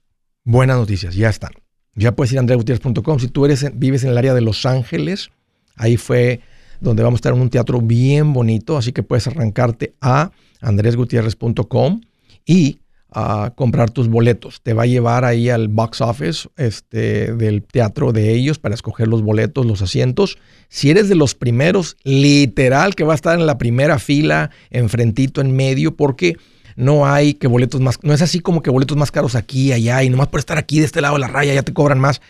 Buenas 0.43 0.76
noticias, 0.76 1.14
ya 1.14 1.28
están. 1.28 1.52
Ya 1.95 2.16
puedes 2.16 2.33
ir 2.33 2.38
a 2.38 2.40
andresgutierrez.com. 2.40 3.21
Si 3.21 3.28
tú 3.28 3.45
eres, 3.45 3.64
vives 3.78 4.02
en 4.02 4.11
el 4.11 4.19
área 4.19 4.35
de 4.35 4.40
Los 4.40 4.66
Ángeles, 4.66 5.31
ahí 5.76 5.97
fue 5.97 6.40
donde 6.81 7.05
vamos 7.05 7.19
a 7.19 7.21
estar 7.21 7.33
en 7.33 7.40
un 7.40 7.49
teatro 7.49 7.81
bien 7.81 8.33
bonito, 8.33 8.76
así 8.76 8.90
que 8.90 9.05
puedes 9.05 9.28
arrancarte 9.28 9.95
a 10.00 10.33
andresgutierrez.com 10.61 12.00
y 12.45 12.81
a 13.18 13.54
comprar 13.56 13.90
tus 13.90 14.08
boletos. 14.08 14.61
Te 14.61 14.75
va 14.75 14.82
a 14.82 14.87
llevar 14.87 15.25
ahí 15.25 15.49
al 15.49 15.68
box 15.68 16.02
office 16.02 16.50
este, 16.58 17.32
del 17.32 17.62
teatro 17.62 18.12
de 18.12 18.35
ellos 18.35 18.58
para 18.58 18.75
escoger 18.75 19.08
los 19.08 19.23
boletos, 19.23 19.64
los 19.64 19.80
asientos. 19.80 20.37
Si 20.68 20.90
eres 20.90 21.08
de 21.08 21.14
los 21.14 21.35
primeros, 21.35 21.96
literal 22.04 22.94
que 22.94 23.04
va 23.04 23.14
a 23.14 23.16
estar 23.16 23.38
en 23.40 23.46
la 23.46 23.56
primera 23.56 23.99
fila, 23.99 24.50
enfrentito, 24.68 25.40
en 25.40 25.56
medio, 25.56 25.96
porque 25.96 26.37
no 26.76 27.06
hay 27.06 27.32
que 27.32 27.46
boletos 27.46 27.80
más, 27.80 27.99
no 28.02 28.12
es 28.12 28.20
así 28.20 28.40
como 28.40 28.61
que 28.61 28.68
boletos 28.68 28.99
más 28.99 29.11
caros 29.11 29.35
aquí, 29.35 29.73
allá, 29.73 30.02
y 30.02 30.11
nomás 30.11 30.28
por 30.28 30.38
estar 30.38 30.58
aquí 30.58 30.78
de 30.78 30.85
este 30.85 31.00
lado 31.00 31.14
de 31.14 31.20
la 31.20 31.28
raya 31.28 31.54
ya 31.54 31.62
te 31.62 31.73
cobran 31.73 31.99
más. 31.99 32.20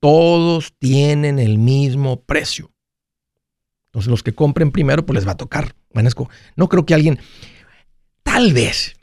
Todos 0.00 0.74
tienen 0.78 1.38
el 1.38 1.56
mismo 1.56 2.20
precio. 2.20 2.70
Entonces 3.86 4.10
los 4.10 4.22
que 4.22 4.34
compren 4.34 4.70
primero, 4.70 5.06
pues 5.06 5.14
les 5.14 5.26
va 5.26 5.32
a 5.32 5.38
tocar. 5.38 5.74
No 6.56 6.68
creo 6.68 6.84
que 6.84 6.92
alguien, 6.92 7.18
tal 8.22 8.52
vez, 8.52 8.96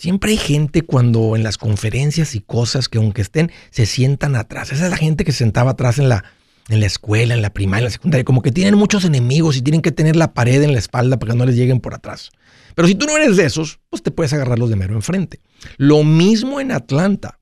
Siempre 0.00 0.30
hay 0.30 0.38
gente 0.38 0.80
cuando 0.80 1.36
en 1.36 1.42
las 1.42 1.58
conferencias 1.58 2.34
y 2.34 2.40
cosas 2.40 2.88
que 2.88 2.96
aunque 2.96 3.20
estén, 3.20 3.52
se 3.68 3.84
sientan 3.84 4.34
atrás. 4.34 4.72
Esa 4.72 4.86
es 4.86 4.90
la 4.90 4.96
gente 4.96 5.26
que 5.26 5.32
se 5.32 5.40
sentaba 5.40 5.72
atrás 5.72 5.98
en 5.98 6.08
la, 6.08 6.24
en 6.70 6.80
la 6.80 6.86
escuela, 6.86 7.34
en 7.34 7.42
la 7.42 7.52
primaria, 7.52 7.80
en 7.80 7.84
la 7.84 7.90
secundaria. 7.90 8.24
Como 8.24 8.40
que 8.40 8.50
tienen 8.50 8.76
muchos 8.76 9.04
enemigos 9.04 9.58
y 9.58 9.60
tienen 9.60 9.82
que 9.82 9.92
tener 9.92 10.16
la 10.16 10.32
pared 10.32 10.62
en 10.62 10.72
la 10.72 10.78
espalda 10.78 11.18
para 11.18 11.32
que 11.32 11.38
no 11.38 11.44
les 11.44 11.54
lleguen 11.54 11.80
por 11.80 11.92
atrás. 11.92 12.30
Pero 12.74 12.88
si 12.88 12.94
tú 12.94 13.04
no 13.04 13.14
eres 13.14 13.36
de 13.36 13.44
esos, 13.44 13.78
pues 13.90 14.02
te 14.02 14.10
puedes 14.10 14.32
agarrarlos 14.32 14.70
de 14.70 14.76
mero 14.76 14.94
enfrente. 14.94 15.40
Lo 15.76 16.02
mismo 16.02 16.62
en 16.62 16.72
Atlanta. 16.72 17.38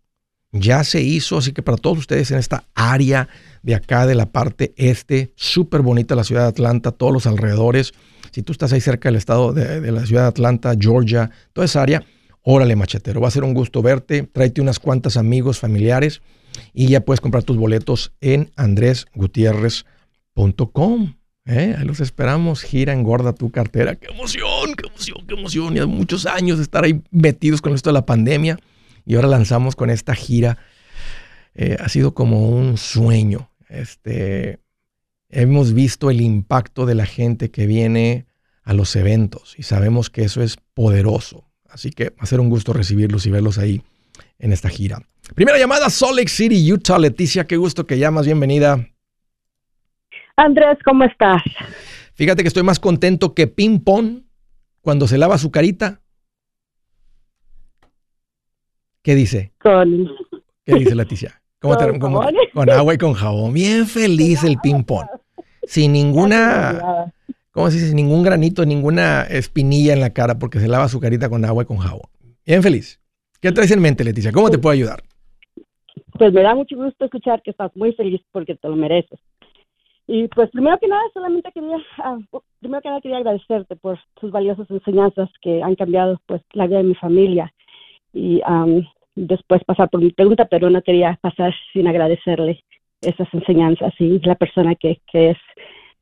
Ya 0.50 0.82
se 0.82 1.00
hizo, 1.00 1.38
así 1.38 1.52
que 1.52 1.62
para 1.62 1.76
todos 1.76 1.98
ustedes 1.98 2.32
en 2.32 2.38
esta 2.38 2.64
área 2.74 3.28
de 3.62 3.76
acá, 3.76 4.04
de 4.04 4.16
la 4.16 4.32
parte 4.32 4.74
este, 4.76 5.32
súper 5.36 5.82
bonita 5.82 6.16
la 6.16 6.24
ciudad 6.24 6.42
de 6.42 6.48
Atlanta, 6.48 6.90
todos 6.90 7.12
los 7.12 7.28
alrededores. 7.28 7.92
Si 8.32 8.42
tú 8.42 8.50
estás 8.50 8.72
ahí 8.72 8.80
cerca 8.80 9.10
del 9.10 9.16
estado 9.16 9.52
de, 9.52 9.80
de 9.80 9.92
la 9.92 10.04
ciudad 10.06 10.22
de 10.22 10.28
Atlanta, 10.28 10.74
Georgia, 10.76 11.30
toda 11.52 11.64
esa 11.64 11.82
área, 11.82 12.02
Órale, 12.50 12.76
machetero, 12.76 13.20
va 13.20 13.28
a 13.28 13.30
ser 13.30 13.44
un 13.44 13.52
gusto 13.52 13.82
verte. 13.82 14.22
Tráete 14.22 14.62
unas 14.62 14.78
cuantas 14.78 15.18
amigos, 15.18 15.58
familiares 15.58 16.22
y 16.72 16.88
ya 16.88 17.02
puedes 17.02 17.20
comprar 17.20 17.44
tus 17.44 17.58
boletos 17.58 18.14
en 18.22 18.50
andresgutierrez.com. 18.56 21.14
¿eh? 21.44 21.74
Ahí 21.76 21.84
los 21.84 22.00
esperamos. 22.00 22.62
Gira, 22.62 22.94
engorda 22.94 23.34
tu 23.34 23.50
cartera. 23.50 23.96
¡Qué 23.96 24.06
emoción! 24.06 24.74
¡Qué 24.78 24.88
emoción! 24.88 25.26
¡Qué 25.26 25.34
emoción! 25.34 25.74
Ya 25.74 25.84
muchos 25.84 26.24
años 26.24 26.56
de 26.56 26.62
estar 26.62 26.84
ahí 26.84 27.02
metidos 27.10 27.60
con 27.60 27.74
esto 27.74 27.90
de 27.90 27.94
la 27.94 28.06
pandemia 28.06 28.58
y 29.04 29.16
ahora 29.16 29.28
lanzamos 29.28 29.76
con 29.76 29.90
esta 29.90 30.14
gira. 30.14 30.56
Eh, 31.54 31.76
ha 31.78 31.90
sido 31.90 32.14
como 32.14 32.48
un 32.48 32.78
sueño. 32.78 33.50
Este, 33.68 34.58
hemos 35.28 35.74
visto 35.74 36.08
el 36.08 36.22
impacto 36.22 36.86
de 36.86 36.94
la 36.94 37.04
gente 37.04 37.50
que 37.50 37.66
viene 37.66 38.24
a 38.62 38.72
los 38.72 38.96
eventos 38.96 39.54
y 39.58 39.64
sabemos 39.64 40.08
que 40.08 40.24
eso 40.24 40.40
es 40.40 40.56
poderoso. 40.72 41.47
Así 41.68 41.90
que 41.90 42.10
va 42.10 42.20
a 42.20 42.26
ser 42.26 42.40
un 42.40 42.48
gusto 42.48 42.72
recibirlos 42.72 43.26
y 43.26 43.30
verlos 43.30 43.58
ahí 43.58 43.82
en 44.38 44.52
esta 44.52 44.68
gira. 44.68 45.02
Primera 45.34 45.58
llamada, 45.58 45.90
Salt 45.90 46.16
Lake 46.16 46.28
City, 46.28 46.72
Utah. 46.72 46.98
Leticia, 46.98 47.46
qué 47.46 47.56
gusto 47.56 47.86
que 47.86 47.98
llamas. 47.98 48.26
Bienvenida. 48.26 48.88
Andrés, 50.36 50.78
¿cómo 50.84 51.04
estás? 51.04 51.42
Fíjate 52.14 52.42
que 52.42 52.48
estoy 52.48 52.62
más 52.62 52.80
contento 52.80 53.34
que 53.34 53.46
Ping 53.46 53.80
Pong 53.80 54.22
cuando 54.80 55.06
se 55.06 55.18
lava 55.18 55.36
su 55.38 55.50
carita. 55.50 56.00
¿Qué 59.02 59.14
dice? 59.14 59.52
Con... 59.58 60.08
¿Qué 60.64 60.74
dice 60.74 60.94
Leticia? 60.94 61.40
¿Cómo 61.60 61.76
con, 61.76 61.92
te, 61.92 62.50
con 62.52 62.70
agua 62.70 62.94
y 62.94 62.98
con 62.98 63.14
jabón. 63.14 63.52
Bien 63.52 63.86
feliz 63.86 64.44
el 64.44 64.58
ping 64.58 64.84
pong. 64.84 65.06
Sin 65.64 65.92
ninguna 65.92 67.12
¿cómo 67.58 67.72
se 67.72 67.78
dice? 67.78 67.92
Ningún 67.92 68.22
granito, 68.22 68.64
ninguna 68.64 69.22
espinilla 69.22 69.92
en 69.92 70.00
la 70.00 70.10
cara 70.10 70.38
porque 70.38 70.60
se 70.60 70.68
lava 70.68 70.86
su 70.86 71.00
carita 71.00 71.28
con 71.28 71.44
agua 71.44 71.64
y 71.64 71.66
con 71.66 71.78
jabón. 71.78 72.08
Bien 72.46 72.62
feliz. 72.62 73.00
¿Qué 73.42 73.50
traes 73.50 73.72
en 73.72 73.82
mente, 73.82 74.04
Leticia? 74.04 74.30
¿Cómo 74.30 74.48
te 74.48 74.58
puedo 74.58 74.74
ayudar? 74.74 75.02
Pues 76.12 76.32
me 76.32 76.42
da 76.42 76.54
mucho 76.54 76.76
gusto 76.76 77.04
escuchar 77.04 77.42
que 77.42 77.50
estás 77.50 77.74
muy 77.74 77.92
feliz 77.94 78.20
porque 78.30 78.54
te 78.54 78.68
lo 78.68 78.76
mereces. 78.76 79.18
Y 80.06 80.28
pues 80.28 80.50
primero 80.50 80.78
que 80.78 80.86
nada, 80.86 81.02
solamente 81.12 81.50
quería, 81.52 81.78
ah, 81.98 82.18
primero 82.60 82.80
que 82.80 82.88
nada 82.90 83.00
quería 83.00 83.16
agradecerte 83.18 83.74
por 83.74 83.98
tus 84.20 84.30
valiosas 84.30 84.70
enseñanzas 84.70 85.28
que 85.42 85.60
han 85.60 85.74
cambiado 85.74 86.20
pues 86.26 86.40
la 86.52 86.68
vida 86.68 86.78
de 86.78 86.84
mi 86.84 86.94
familia. 86.94 87.52
Y 88.12 88.40
después 89.16 89.64
pasar 89.64 89.90
por 89.90 90.00
mi 90.00 90.12
pregunta, 90.12 90.44
pero 90.44 90.70
no 90.70 90.80
quería 90.82 91.18
pasar 91.20 91.52
sin 91.72 91.88
agradecerle 91.88 92.62
esas 93.00 93.26
enseñanzas 93.34 93.92
y 93.98 94.20
la 94.20 94.36
persona 94.36 94.76
que, 94.76 95.00
que 95.10 95.30
es, 95.30 95.38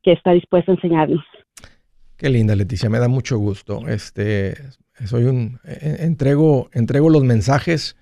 que 0.03 0.13
está 0.13 0.33
dispuesta 0.33 0.71
a 0.71 0.75
enseñarnos. 0.75 1.25
Qué 2.17 2.31
linda, 2.31 2.57
Leticia, 2.57 2.89
me 2.89 2.99
da 2.99 3.09
mucho 3.09 3.37
gusto. 3.37 3.87
Este, 3.89 4.57
soy 5.05 5.25
un 5.25 5.61
e, 5.65 5.99
entrego 6.01 6.71
entrego 6.73 7.11
los 7.11 7.23
mensajes, 7.25 7.97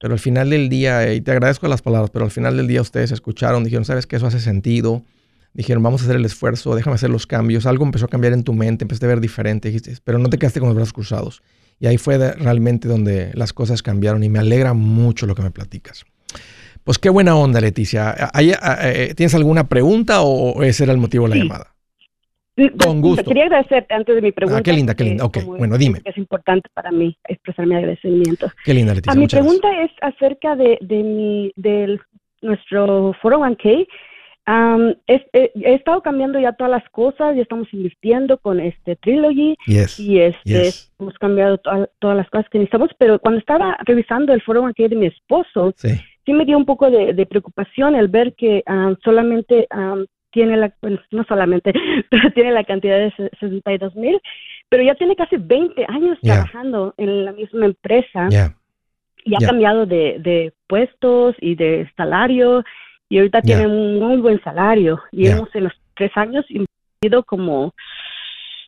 pero 0.00 0.12
al 0.12 0.18
final 0.18 0.50
del 0.50 0.68
día 0.68 1.12
y 1.12 1.20
te 1.20 1.30
agradezco 1.30 1.68
las 1.68 1.80
palabras, 1.80 2.10
pero 2.10 2.24
al 2.24 2.32
final 2.32 2.56
del 2.56 2.66
día 2.66 2.80
ustedes 2.80 3.12
escucharon, 3.12 3.62
dijeron, 3.62 3.84
"¿Sabes 3.84 4.06
que 4.06 4.16
eso 4.16 4.26
hace 4.26 4.40
sentido?" 4.40 5.04
Dijeron, 5.52 5.82
"Vamos 5.82 6.02
a 6.02 6.04
hacer 6.04 6.16
el 6.16 6.24
esfuerzo, 6.24 6.74
déjame 6.74 6.96
hacer 6.96 7.10
los 7.10 7.26
cambios." 7.26 7.66
Algo 7.66 7.84
empezó 7.84 8.06
a 8.06 8.08
cambiar 8.08 8.32
en 8.32 8.42
tu 8.42 8.54
mente, 8.54 8.84
empezaste 8.84 9.06
a 9.06 9.10
ver 9.10 9.20
diferente, 9.20 9.68
dijiste, 9.68 9.96
pero 10.02 10.18
no 10.18 10.28
te 10.28 10.38
quedaste 10.38 10.58
con 10.58 10.68
los 10.68 10.76
brazos 10.76 10.92
cruzados. 10.92 11.42
Y 11.78 11.86
ahí 11.86 11.96
fue 11.96 12.18
realmente 12.34 12.88
donde 12.88 13.30
las 13.34 13.52
cosas 13.52 13.82
cambiaron 13.82 14.22
y 14.24 14.28
me 14.28 14.38
alegra 14.38 14.74
mucho 14.74 15.26
lo 15.26 15.34
que 15.34 15.42
me 15.42 15.50
platicas. 15.50 16.04
Pues 16.84 16.98
qué 16.98 17.08
buena 17.08 17.36
onda, 17.36 17.60
Leticia. 17.60 18.16
Eh, 18.38 19.14
¿Tienes 19.16 19.34
alguna 19.34 19.68
pregunta 19.68 20.22
o 20.22 20.62
ese 20.62 20.84
era 20.84 20.92
el 20.92 20.98
motivo 20.98 21.28
de 21.28 21.36
la 21.36 21.44
llamada? 21.44 21.74
Con 22.68 23.00
gusto. 23.00 23.24
Quería 23.24 23.44
agradecerte 23.44 23.94
antes 23.94 24.14
de 24.14 24.22
mi 24.22 24.32
pregunta. 24.32 24.58
Ah, 24.58 24.62
qué 24.62 24.72
linda, 24.72 24.94
qué 24.94 25.04
linda. 25.04 25.24
Ok, 25.24 25.38
bueno, 25.44 25.78
dime. 25.78 26.00
Es 26.04 26.16
importante 26.16 26.68
para 26.74 26.90
mí 26.90 27.16
expresar 27.28 27.66
mi 27.66 27.74
agradecimiento. 27.74 28.50
Qué 28.64 28.74
linda, 28.74 28.94
Leticia. 28.94 29.12
A 29.12 29.16
mi 29.16 29.26
pregunta 29.26 29.68
es 29.82 29.90
acerca 30.00 30.56
de, 30.56 30.78
de 30.80 31.02
mi, 31.02 31.52
del 31.56 32.00
nuestro 32.42 33.14
foro 33.20 33.40
1K. 33.40 33.86
he, 35.06 35.74
estado 35.74 36.02
cambiando 36.02 36.40
ya 36.40 36.52
todas 36.52 36.70
las 36.70 36.88
cosas 36.90 37.36
y 37.36 37.40
estamos 37.40 37.72
invirtiendo 37.72 38.38
con 38.38 38.60
este 38.60 38.96
Trilogy 38.96 39.56
y 39.66 40.18
este, 40.18 40.70
hemos 40.98 41.14
cambiado 41.18 41.58
todas 41.58 42.16
las 42.16 42.28
cosas 42.30 42.48
que 42.50 42.58
necesitamos, 42.58 42.90
pero 42.98 43.18
cuando 43.18 43.38
estaba 43.38 43.76
revisando 43.84 44.32
el 44.32 44.42
foro 44.42 44.62
1K 44.62 44.88
de 44.88 44.96
mi 44.96 45.06
esposo, 45.06 45.72
sí, 45.76 46.00
me 46.32 46.44
dio 46.44 46.56
un 46.56 46.66
poco 46.66 46.90
de, 46.90 47.26
preocupación 47.26 47.94
el 47.94 48.08
ver 48.08 48.34
que 48.34 48.62
solamente 49.02 49.66
tiene 50.30 50.56
la, 50.56 50.72
no 51.10 51.24
solamente, 51.24 51.72
pero 52.10 52.30
tiene 52.32 52.52
la 52.52 52.64
cantidad 52.64 52.98
de 52.98 53.12
62 53.40 53.94
mil, 53.96 54.20
pero 54.68 54.82
ya 54.82 54.94
tiene 54.94 55.16
casi 55.16 55.36
20 55.36 55.84
años 55.88 56.18
trabajando 56.22 56.94
en 56.96 57.24
la 57.24 57.32
misma 57.32 57.66
empresa. 57.66 58.28
y 59.24 59.34
ha 59.34 59.46
cambiado 59.46 59.84
de, 59.84 60.16
de, 60.20 60.52
puestos 60.66 61.36
y 61.40 61.54
de 61.54 61.90
salario 61.96 62.64
y 63.10 63.18
ahorita 63.18 63.42
tiene 63.42 63.66
un 63.66 63.98
muy 63.98 64.16
buen 64.16 64.42
salario. 64.42 65.02
Y 65.12 65.26
hemos 65.26 65.54
en 65.54 65.64
los 65.64 65.72
tres 65.94 66.12
años 66.14 66.46
invertido 66.48 67.24
como 67.24 67.74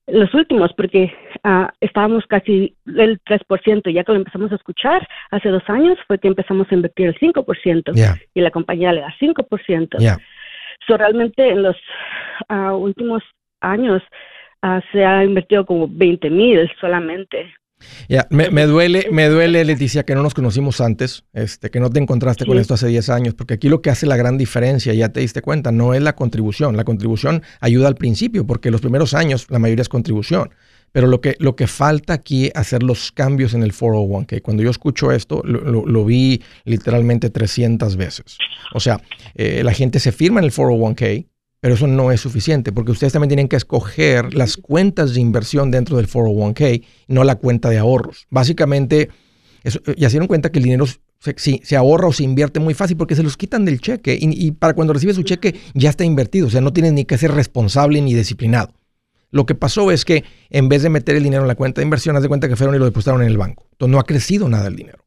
los 0.07 0.35
últimos 0.35 0.73
porque 0.75 1.13
ah, 1.45 1.73
estábamos 1.81 2.27
casi 2.27 2.77
el 2.87 3.21
3%, 3.23 3.95
ya 3.95 4.05
que 4.05 4.13
lo 4.13 4.19
empezamos 4.19 4.51
a 4.53 4.57
escuchar 4.57 5.07
hace 5.31 5.49
dos 5.49 5.63
años 5.69 5.97
fue 6.07 6.19
que 6.19 6.29
empezamos 6.29 6.67
a 6.71 6.75
invertir 6.75 7.07
el 7.07 7.19
5% 7.19 8.19
y 8.35 8.41
la 8.41 8.51
compañía 8.51 8.93
le 8.93 9.03
da 9.03 9.15
5%. 9.21 10.21
Yeah. 10.89 10.97
So, 10.97 10.97
realmente 10.97 11.49
en 11.49 11.63
los 11.63 11.77
uh, 12.51 12.75
últimos 12.75 13.23
años 13.61 14.03
uh, 14.63 14.81
se 14.93 15.05
ha 15.05 15.25
invertido 15.25 15.65
como 15.65 15.89
20 15.89 16.31
mil 16.31 16.71
solamente. 16.81 17.53
Ya, 18.09 18.27
me, 18.31 18.51
me, 18.51 18.67
duele, 18.67 19.09
me 19.11 19.29
duele, 19.29 19.65
Leticia, 19.65 20.05
que 20.05 20.15
no 20.15 20.23
nos 20.23 20.35
conocimos 20.35 20.81
antes, 20.81 21.25
este, 21.33 21.71
que 21.71 21.81
no 21.81 21.91
te 21.91 21.99
encontraste 21.99 22.47
con 22.47 22.59
esto 22.59 22.75
hace 22.75 22.89
10 22.89 23.09
años, 23.11 23.35
porque 23.35 23.55
aquí 23.55 23.69
lo 23.69 23.83
que 23.83 23.91
hace 23.91 24.07
la 24.07 24.17
gran 24.17 24.39
diferencia, 24.39 24.95
ya 24.95 25.09
te 25.11 25.21
diste 25.21 25.43
cuenta, 25.43 25.73
no 25.73 25.95
es 25.95 26.03
la 26.03 26.15
contribución. 26.15 26.77
La 26.77 26.85
contribución 26.85 27.43
ayuda 27.61 27.89
al 27.89 27.97
principio, 27.97 28.47
porque 28.47 28.71
los 28.71 28.81
primeros 28.81 29.15
años 29.15 29.47
la 29.51 29.59
mayoría 29.59 29.83
es 29.83 29.89
contribución. 29.89 30.51
Pero 30.93 31.07
lo 31.07 31.21
que, 31.21 31.37
lo 31.39 31.57
que 31.57 31.67
falta 31.67 32.13
aquí 32.13 32.47
es 32.47 32.53
hacer 32.55 32.83
los 32.83 33.13
cambios 33.13 33.55
en 33.55 33.63
el 33.63 33.73
401k. 33.73 34.43
Cuando 34.43 34.63
yo 34.63 34.71
escucho 34.71 35.11
esto, 35.11 35.43
lo, 35.45 36.05
vi 36.05 36.43
literalmente 36.65 37.31
300 37.31 37.97
veces. 37.97 38.37
O 38.75 38.81
sea, 38.81 39.01
eh, 39.35 39.63
la 39.65 39.73
gente 39.73 39.99
se 39.99 40.13
firma 40.13 40.41
en 40.41 40.45
el 40.45 40.53
401k, 40.53 41.27
pero 41.61 41.75
eso 41.75 41.87
no 41.87 42.11
es 42.11 42.21
suficiente 42.21 42.73
porque 42.73 42.91
ustedes 42.91 43.13
también 43.13 43.29
tienen 43.29 43.49
que 43.49 43.57
escoger 43.57 44.35
las 44.35 44.57
cuentas 44.57 45.15
de 45.15 45.21
inversión 45.21 45.71
dentro 45.71 45.97
del 45.97 46.09
401k, 46.09 46.85
no 47.09 47.25
la 47.25 47.37
cuenta 47.37 47.71
de 47.71 47.79
ahorros. 47.79 48.27
Básicamente, 48.31 49.09
eso, 49.63 49.81
ya 49.97 50.11
se 50.11 50.15
dieron 50.15 50.27
cuenta 50.27 50.51
que 50.51 50.59
el 50.59 50.65
dinero 50.65 50.87
se, 50.87 51.61
se, 51.63 51.77
ahorra 51.77 52.09
o 52.09 52.13
se 52.13 52.25
invierte 52.25 52.59
muy 52.59 52.75
fácil 52.75 52.97
porque 52.97 53.15
se 53.15 53.23
los 53.23 53.37
quitan 53.37 53.65
del 53.65 53.81
cheque 53.81 54.19
y, 54.21 54.51
para 54.51 54.75
cuando 54.75 54.93
recibes 54.93 55.15
su 55.15 55.23
cheque 55.23 55.55
ya 55.73 55.91
está 55.91 56.05
invertido, 56.05 56.49
o 56.49 56.51
sea, 56.51 56.61
no 56.61 56.73
tienes 56.73 56.93
ni 56.93 57.05
que 57.05 57.17
ser 57.17 57.31
responsable 57.31 58.01
ni 58.01 58.13
disciplinado. 58.13 58.75
Lo 59.33 59.47
que 59.47 59.55
pasó 59.55 59.91
es 59.91 60.05
que 60.05 60.25
en 60.51 60.69
vez 60.69 60.83
de 60.83 60.91
meter 60.91 61.17
el 61.17 61.25
dinero 61.25 61.43
en 61.43 61.49
la 61.49 61.55
cuenta 61.55 61.81
de 61.81 61.87
inversión, 61.87 62.15
haz 62.17 62.23
de 62.23 62.29
cuenta 62.29 62.49
que 62.49 62.57
fueron 62.57 62.77
y 62.77 62.79
lo 62.79 62.85
depositaron 62.85 63.23
en 63.23 63.29
el 63.29 63.39
banco. 63.39 63.67
Entonces 63.73 63.93
no 63.93 63.99
ha 63.99 64.05
crecido 64.05 64.49
nada 64.49 64.69
el 64.69 64.77
dinero. 64.77 64.99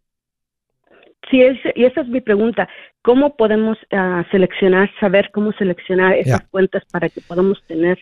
Sí, 1.30 1.42
y 1.76 1.86
esa 1.86 2.02
es 2.02 2.08
mi 2.08 2.22
pregunta. 2.22 2.68
¿Cómo 3.02 3.36
podemos 3.36 3.78
ah, 3.92 4.26
seleccionar, 4.32 4.90
saber 5.00 5.30
cómo 5.32 5.52
seleccionar 5.54 6.14
esas 6.16 6.42
cuentas 6.50 6.84
para 6.92 7.10
que 7.10 7.22
podamos 7.22 7.62
tener, 7.68 8.00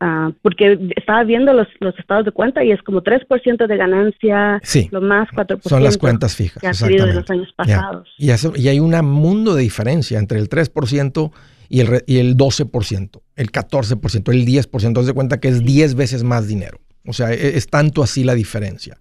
uh, 0.00 0.32
porque 0.42 0.78
estaba 0.96 1.24
viendo 1.24 1.52
los, 1.52 1.68
los, 1.80 1.98
estados 1.98 2.24
de 2.24 2.32
cuenta 2.32 2.64
y 2.64 2.72
es 2.72 2.82
como 2.82 3.02
3% 3.02 3.66
de 3.66 3.76
ganancia, 3.76 4.60
lo 4.90 5.00
más 5.00 5.28
4%. 5.30 5.60
Son 5.62 5.82
las 5.82 5.98
cuentas 5.98 6.36
fijas. 6.36 6.60
Que 6.60 6.68
ha 6.68 6.74
sido 6.74 7.06
de 7.06 7.14
los 7.14 7.30
años 7.30 7.52
pasados. 7.56 8.08
Y, 8.18 8.30
y 8.30 8.68
hay 8.68 8.80
un 8.80 8.92
mundo 9.04 9.54
de 9.54 9.62
diferencia 9.62 10.18
entre 10.18 10.38
el 10.38 10.48
3% 10.48 11.32
y 11.68 11.80
el, 11.80 12.02
y 12.06 12.18
el 12.18 12.36
12%, 12.36 13.20
el 13.36 13.52
14%, 13.52 14.32
el 14.32 14.46
10%. 14.46 14.86
Entonces 14.86 15.06
de 15.06 15.12
cuenta 15.12 15.38
que 15.38 15.48
es 15.48 15.64
10 15.64 15.94
veces 15.94 16.24
más 16.24 16.48
dinero. 16.48 16.80
O 17.06 17.12
sea, 17.12 17.32
es, 17.32 17.54
es 17.54 17.66
tanto 17.68 18.02
así 18.02 18.24
la 18.24 18.34
diferencia. 18.34 18.98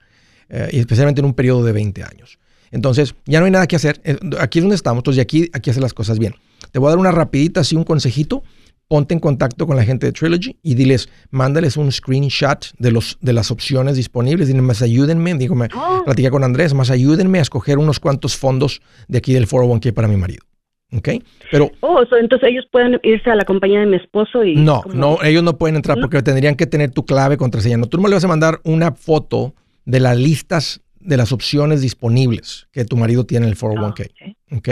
Eh, 0.49 0.69
y 0.73 0.79
especialmente 0.79 1.21
en 1.21 1.25
un 1.25 1.33
periodo 1.33 1.63
de 1.63 1.71
20 1.71 2.03
años. 2.03 2.37
Entonces, 2.71 3.15
ya 3.25 3.39
no 3.39 3.45
hay 3.45 3.51
nada 3.51 3.67
que 3.67 3.75
hacer. 3.75 4.01
Eh, 4.03 4.17
aquí 4.39 4.59
es 4.59 4.63
donde 4.63 4.75
estamos. 4.75 5.01
Entonces, 5.01 5.21
aquí, 5.21 5.49
aquí 5.53 5.69
hacer 5.69 5.81
las 5.81 5.93
cosas 5.93 6.19
bien. 6.19 6.35
Te 6.71 6.79
voy 6.79 6.87
a 6.87 6.91
dar 6.91 6.99
una 6.99 7.11
rapidita, 7.11 7.61
así 7.61 7.75
un 7.75 7.83
consejito. 7.83 8.43
Ponte 8.87 9.15
en 9.15 9.19
contacto 9.19 9.65
con 9.65 9.77
la 9.77 9.83
gente 9.83 10.05
de 10.05 10.11
Trilogy 10.11 10.57
y 10.61 10.75
diles, 10.75 11.09
mándales 11.31 11.75
un 11.75 11.91
screenshot 11.91 12.67
de, 12.77 12.91
los, 12.91 13.17
de 13.19 13.33
las 13.33 13.49
opciones 13.49 13.95
disponibles. 13.95 14.47
Dile, 14.47 14.61
más 14.61 14.83
ayúdenme, 14.83 15.33
digo, 15.33 15.55
me 15.55 15.69
oh. 15.75 16.03
con 16.29 16.43
Andrés, 16.43 16.75
más 16.75 16.91
ayúdenme 16.91 17.39
a 17.39 17.41
escoger 17.41 17.79
unos 17.79 17.99
cuantos 17.99 18.37
fondos 18.37 18.81
de 19.07 19.17
aquí 19.17 19.33
del 19.33 19.47
401k 19.47 19.91
para 19.91 20.07
mi 20.07 20.17
marido. 20.17 20.45
¿Ok? 20.93 21.09
Pero. 21.51 21.71
Oh, 21.81 22.03
entonces 22.19 22.49
ellos 22.49 22.65
pueden 22.71 22.99
irse 23.03 23.29
a 23.29 23.35
la 23.35 23.43
compañía 23.43 23.79
de 23.79 23.85
mi 23.85 23.97
esposo 23.97 24.43
y. 24.43 24.55
No, 24.55 24.83
no, 24.93 25.21
ellos 25.23 25.43
no 25.43 25.57
pueden 25.57 25.75
entrar 25.75 25.97
porque 25.99 26.21
tendrían 26.21 26.55
que 26.55 26.67
tener 26.67 26.91
tu 26.91 27.05
clave, 27.05 27.37
contraseña. 27.37 27.77
No, 27.77 27.87
tú 27.87 27.97
no 27.97 28.07
le 28.07 28.15
vas 28.15 28.23
a 28.23 28.27
mandar 28.27 28.61
una 28.63 28.91
foto 28.91 29.53
de 29.85 29.99
las 29.99 30.17
listas 30.17 30.81
de 30.99 31.17
las 31.17 31.31
opciones 31.31 31.81
disponibles 31.81 32.67
que 32.71 32.85
tu 32.85 32.97
marido 32.97 33.25
tiene 33.25 33.45
en 33.45 33.51
el 33.51 33.57
401k. 33.57 34.11
Ah, 34.21 34.55
¿Ok? 34.57 34.69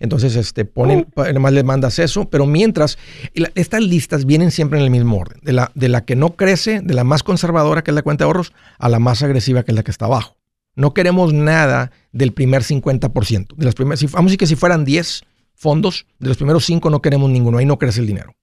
Entonces, 0.00 0.36
este, 0.36 0.64
ponen, 0.64 1.06
oh. 1.14 1.22
además 1.22 1.52
le 1.52 1.64
mandas 1.64 1.98
eso, 1.98 2.28
pero 2.28 2.46
mientras, 2.46 2.98
estas 3.54 3.82
listas 3.82 4.24
vienen 4.24 4.50
siempre 4.50 4.78
en 4.78 4.84
el 4.84 4.90
mismo 4.90 5.16
orden, 5.16 5.38
de 5.42 5.52
la, 5.52 5.70
de 5.74 5.88
la 5.88 6.04
que 6.04 6.16
no 6.16 6.36
crece, 6.36 6.80
de 6.80 6.94
la 6.94 7.04
más 7.04 7.22
conservadora, 7.22 7.82
que 7.82 7.90
es 7.90 7.94
la 7.94 8.02
cuenta 8.02 8.24
de 8.24 8.26
ahorros, 8.26 8.52
a 8.78 8.88
la 8.88 8.98
más 8.98 9.22
agresiva, 9.22 9.62
que 9.62 9.72
es 9.72 9.76
la 9.76 9.82
que 9.82 9.90
está 9.90 10.06
abajo. 10.06 10.36
No 10.74 10.94
queremos 10.94 11.32
nada 11.32 11.90
del 12.12 12.32
primer 12.32 12.62
50%. 12.62 13.56
De 13.56 13.64
las 13.64 13.74
primeras, 13.74 14.02
vamos 14.12 14.16
a 14.16 14.22
decir 14.30 14.38
que 14.38 14.46
si 14.46 14.54
fueran 14.54 14.84
10 14.84 15.24
fondos, 15.58 16.06
de 16.18 16.28
los 16.28 16.36
primeros 16.36 16.64
5 16.64 16.88
no 16.88 17.02
queremos 17.02 17.28
ninguno, 17.30 17.58
ahí 17.58 17.66
no 17.66 17.78
crece 17.78 18.00
el 18.00 18.06
dinero. 18.06 18.34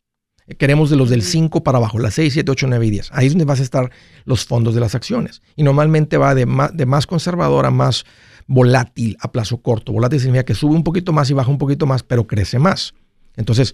Queremos 0.60 0.91
de 0.91 0.95
los 0.95 1.10
del 1.10 1.23
5 1.23 1.63
para 1.63 1.80
abajo, 1.80 1.97
las 1.97 2.13
6, 2.13 2.34
7, 2.34 2.51
8, 2.51 2.67
9 2.67 2.86
y 2.86 2.89
10. 2.91 3.10
Ahí 3.13 3.28
es 3.28 3.34
donde 3.34 3.45
vas 3.45 3.60
a 3.62 3.63
estar 3.63 3.89
los 4.25 4.45
fondos 4.45 4.75
de 4.75 4.82
las 4.82 4.93
acciones. 4.93 5.41
Y 5.56 5.63
normalmente 5.63 6.17
va 6.17 6.36
de 6.36 6.45
más, 6.45 6.75
de 6.75 6.86
más 6.86 7.08
conservador 7.08 7.65
a 7.65 7.71
más 7.71 8.06
volátil 8.45 9.17
a 9.21 9.32
plazo 9.32 9.58
corto. 9.62 9.91
Volátil 9.91 10.19
significa 10.19 10.45
que 10.45 10.54
sube 10.54 10.75
un 10.75 10.84
poquito 10.84 11.13
más 11.13 11.32
y 11.32 11.34
baja 11.34 11.49
un 11.49 11.58
poquito 11.58 11.88
más, 11.88 12.04
pero 12.04 12.28
crece 12.28 12.60
más. 12.60 12.93
Entonces, 13.36 13.73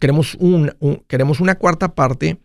queremos, 0.00 0.34
un, 0.34 0.72
queremos 1.06 1.40
una 1.40 1.54
cuarta 1.54 1.94
parte 1.94 2.38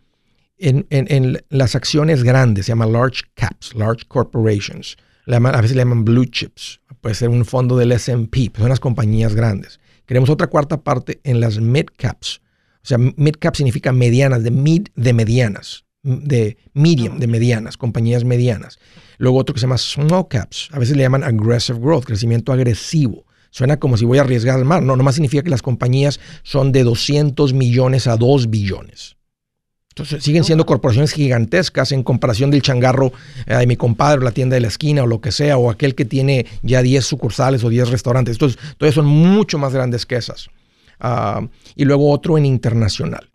en, 0.57 0.85
en, 0.89 1.43
las 1.49 1.75
acciones 1.75 2.23
grandes, 2.23 2.67
se 2.67 2.71
llama 2.71 2.85
large 2.85 3.23
caps, 3.33 3.75
large 3.75 4.05
corporations. 4.07 4.97
A 5.27 5.61
veces 5.61 5.75
le 5.75 5.81
llaman 5.81 6.05
blue 6.05 6.25
chips. 6.25 6.81
Puede 7.01 7.15
ser 7.15 7.29
un 7.29 7.45
fondo 7.45 7.77
del 7.77 7.91
SP, 7.93 8.49
pues 8.51 8.61
son 8.61 8.69
las 8.69 8.79
compañías 8.79 9.35
grandes. 9.35 9.79
Queremos 10.05 10.29
otra 10.29 10.47
cuarta 10.47 10.81
parte 10.81 11.19
en 11.23 11.39
las 11.39 11.59
mid 11.59 11.85
caps 11.95 12.41
o 12.77 12.87
sea, 12.87 12.97
mid 12.97 13.35
cap 13.37 13.53
significa 13.53 13.91
medianas, 13.91 14.43
de 14.43 14.49
mid 14.49 14.87
de 14.95 15.11
medianas, 15.11 15.83
de 16.03 16.55
medium 16.73 17.19
de 17.19 17.27
medianas, 17.27 17.75
compañías 17.75 18.23
medianas. 18.23 18.79
Luego 19.17 19.39
otro 19.39 19.53
que 19.53 19.59
se 19.59 19.65
llama 19.65 19.77
small 19.77 20.29
caps, 20.29 20.69
a 20.71 20.79
veces 20.79 20.95
le 20.95 21.03
llaman 21.03 21.25
aggressive 21.25 21.79
growth, 21.79 22.05
crecimiento 22.05 22.53
agresivo. 22.53 23.25
Suena 23.49 23.75
como 23.75 23.97
si 23.97 24.05
voy 24.05 24.19
a 24.19 24.21
arriesgar 24.21 24.63
más. 24.63 24.81
No, 24.81 24.95
nomás 24.95 25.15
significa 25.15 25.43
que 25.43 25.49
las 25.49 25.61
compañías 25.61 26.21
son 26.43 26.71
de 26.71 26.83
200 26.83 27.51
millones 27.51 28.07
a 28.07 28.15
2 28.15 28.49
billones. 28.49 29.16
Entonces 29.97 30.23
siguen 30.23 30.43
siendo 30.43 30.67
corporaciones 30.67 31.11
gigantescas 31.11 31.91
en 31.91 32.03
comparación 32.03 32.51
del 32.51 32.61
changarro 32.61 33.11
eh, 33.47 33.55
de 33.55 33.65
mi 33.65 33.75
compadre, 33.75 34.23
la 34.23 34.31
tienda 34.31 34.53
de 34.53 34.61
la 34.61 34.67
esquina 34.67 35.01
o 35.01 35.07
lo 35.07 35.21
que 35.21 35.31
sea, 35.31 35.57
o 35.57 35.71
aquel 35.71 35.95
que 35.95 36.05
tiene 36.05 36.45
ya 36.61 36.83
10 36.83 37.03
sucursales 37.03 37.63
o 37.63 37.69
10 37.69 37.89
restaurantes. 37.89 38.35
Entonces, 38.35 38.59
todavía 38.77 38.93
son 38.93 39.07
mucho 39.07 39.57
más 39.57 39.73
grandes 39.73 40.05
que 40.05 40.15
esas. 40.15 40.49
Ah, 40.99 41.41
y 41.75 41.85
luego 41.85 42.11
otro 42.11 42.37
en 42.37 42.45
internacional. 42.45 43.31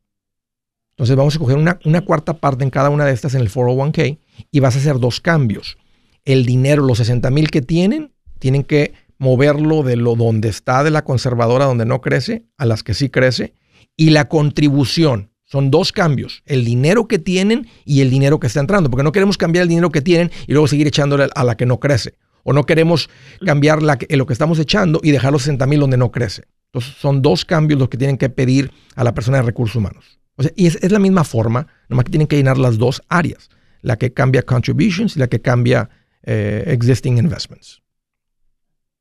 Entonces 0.90 1.16
vamos 1.16 1.34
a 1.34 1.40
coger 1.40 1.56
una, 1.56 2.00
cuarta 2.02 2.34
parte 2.34 2.62
en 2.62 2.70
cada 2.70 2.90
una 2.90 3.06
de 3.06 3.12
estas 3.12 3.34
en 3.34 3.40
el 3.40 3.50
401k 3.50 4.18
y 4.52 4.60
vas 4.60 4.76
a 4.76 4.78
hacer 4.78 5.00
dos 5.00 5.20
cambios. 5.20 5.78
El 6.24 6.46
dinero, 6.46 6.84
los 6.84 6.98
60 6.98 7.28
mil 7.32 7.50
que 7.50 7.60
tienen, 7.60 8.12
tienen 8.38 8.62
que 8.62 8.92
moverlo 9.18 9.82
de 9.82 9.96
lo 9.96 10.14
donde 10.14 10.48
está 10.48 10.84
de 10.84 10.92
la 10.92 11.02
conservadora, 11.02 11.64
donde 11.64 11.86
no 11.86 12.00
crece, 12.00 12.44
a 12.56 12.66
las 12.66 12.84
que 12.84 12.94
sí 12.94 13.08
crece. 13.08 13.54
Y 13.96 14.10
la 14.10 14.28
contribución, 14.28 15.31
son 15.52 15.70
dos 15.70 15.92
cambios, 15.92 16.42
el 16.46 16.64
dinero 16.64 17.06
que 17.06 17.18
tienen 17.18 17.68
y 17.84 18.00
el 18.00 18.08
dinero 18.08 18.40
que 18.40 18.46
está 18.46 18.60
entrando, 18.60 18.88
porque 18.88 19.04
no 19.04 19.12
queremos 19.12 19.36
cambiar 19.36 19.64
el 19.64 19.68
dinero 19.68 19.90
que 19.90 20.00
tienen 20.00 20.30
y 20.46 20.52
luego 20.52 20.66
seguir 20.66 20.86
echándole 20.86 21.28
a 21.34 21.44
la 21.44 21.58
que 21.58 21.66
no 21.66 21.78
crece. 21.78 22.14
O 22.42 22.54
no 22.54 22.64
queremos 22.64 23.10
cambiar 23.44 23.82
la, 23.82 23.98
lo 24.08 24.24
que 24.24 24.32
estamos 24.32 24.58
echando 24.58 24.98
y 25.02 25.10
dejar 25.10 25.30
los 25.30 25.42
60 25.42 25.66
mil 25.66 25.80
donde 25.80 25.98
no 25.98 26.10
crece. 26.10 26.44
Entonces, 26.72 26.94
son 26.98 27.20
dos 27.20 27.44
cambios 27.44 27.78
los 27.78 27.90
que 27.90 27.98
tienen 27.98 28.16
que 28.16 28.30
pedir 28.30 28.72
a 28.96 29.04
la 29.04 29.12
persona 29.12 29.36
de 29.36 29.42
recursos 29.42 29.76
humanos. 29.76 30.18
O 30.36 30.42
sea, 30.42 30.52
y 30.56 30.68
es, 30.68 30.90
la 30.90 30.98
misma 30.98 31.22
forma, 31.22 31.66
nomás 31.90 32.06
que 32.06 32.12
tienen 32.12 32.28
que 32.28 32.36
llenar 32.36 32.56
las 32.56 32.78
dos 32.78 33.02
áreas, 33.10 33.50
la 33.82 33.98
que 33.98 34.10
cambia 34.10 34.40
contributions 34.44 35.16
y 35.16 35.20
la 35.20 35.26
que 35.26 35.42
cambia 35.42 35.90
eh, 36.22 36.64
existing 36.68 37.18
investments. 37.18 37.81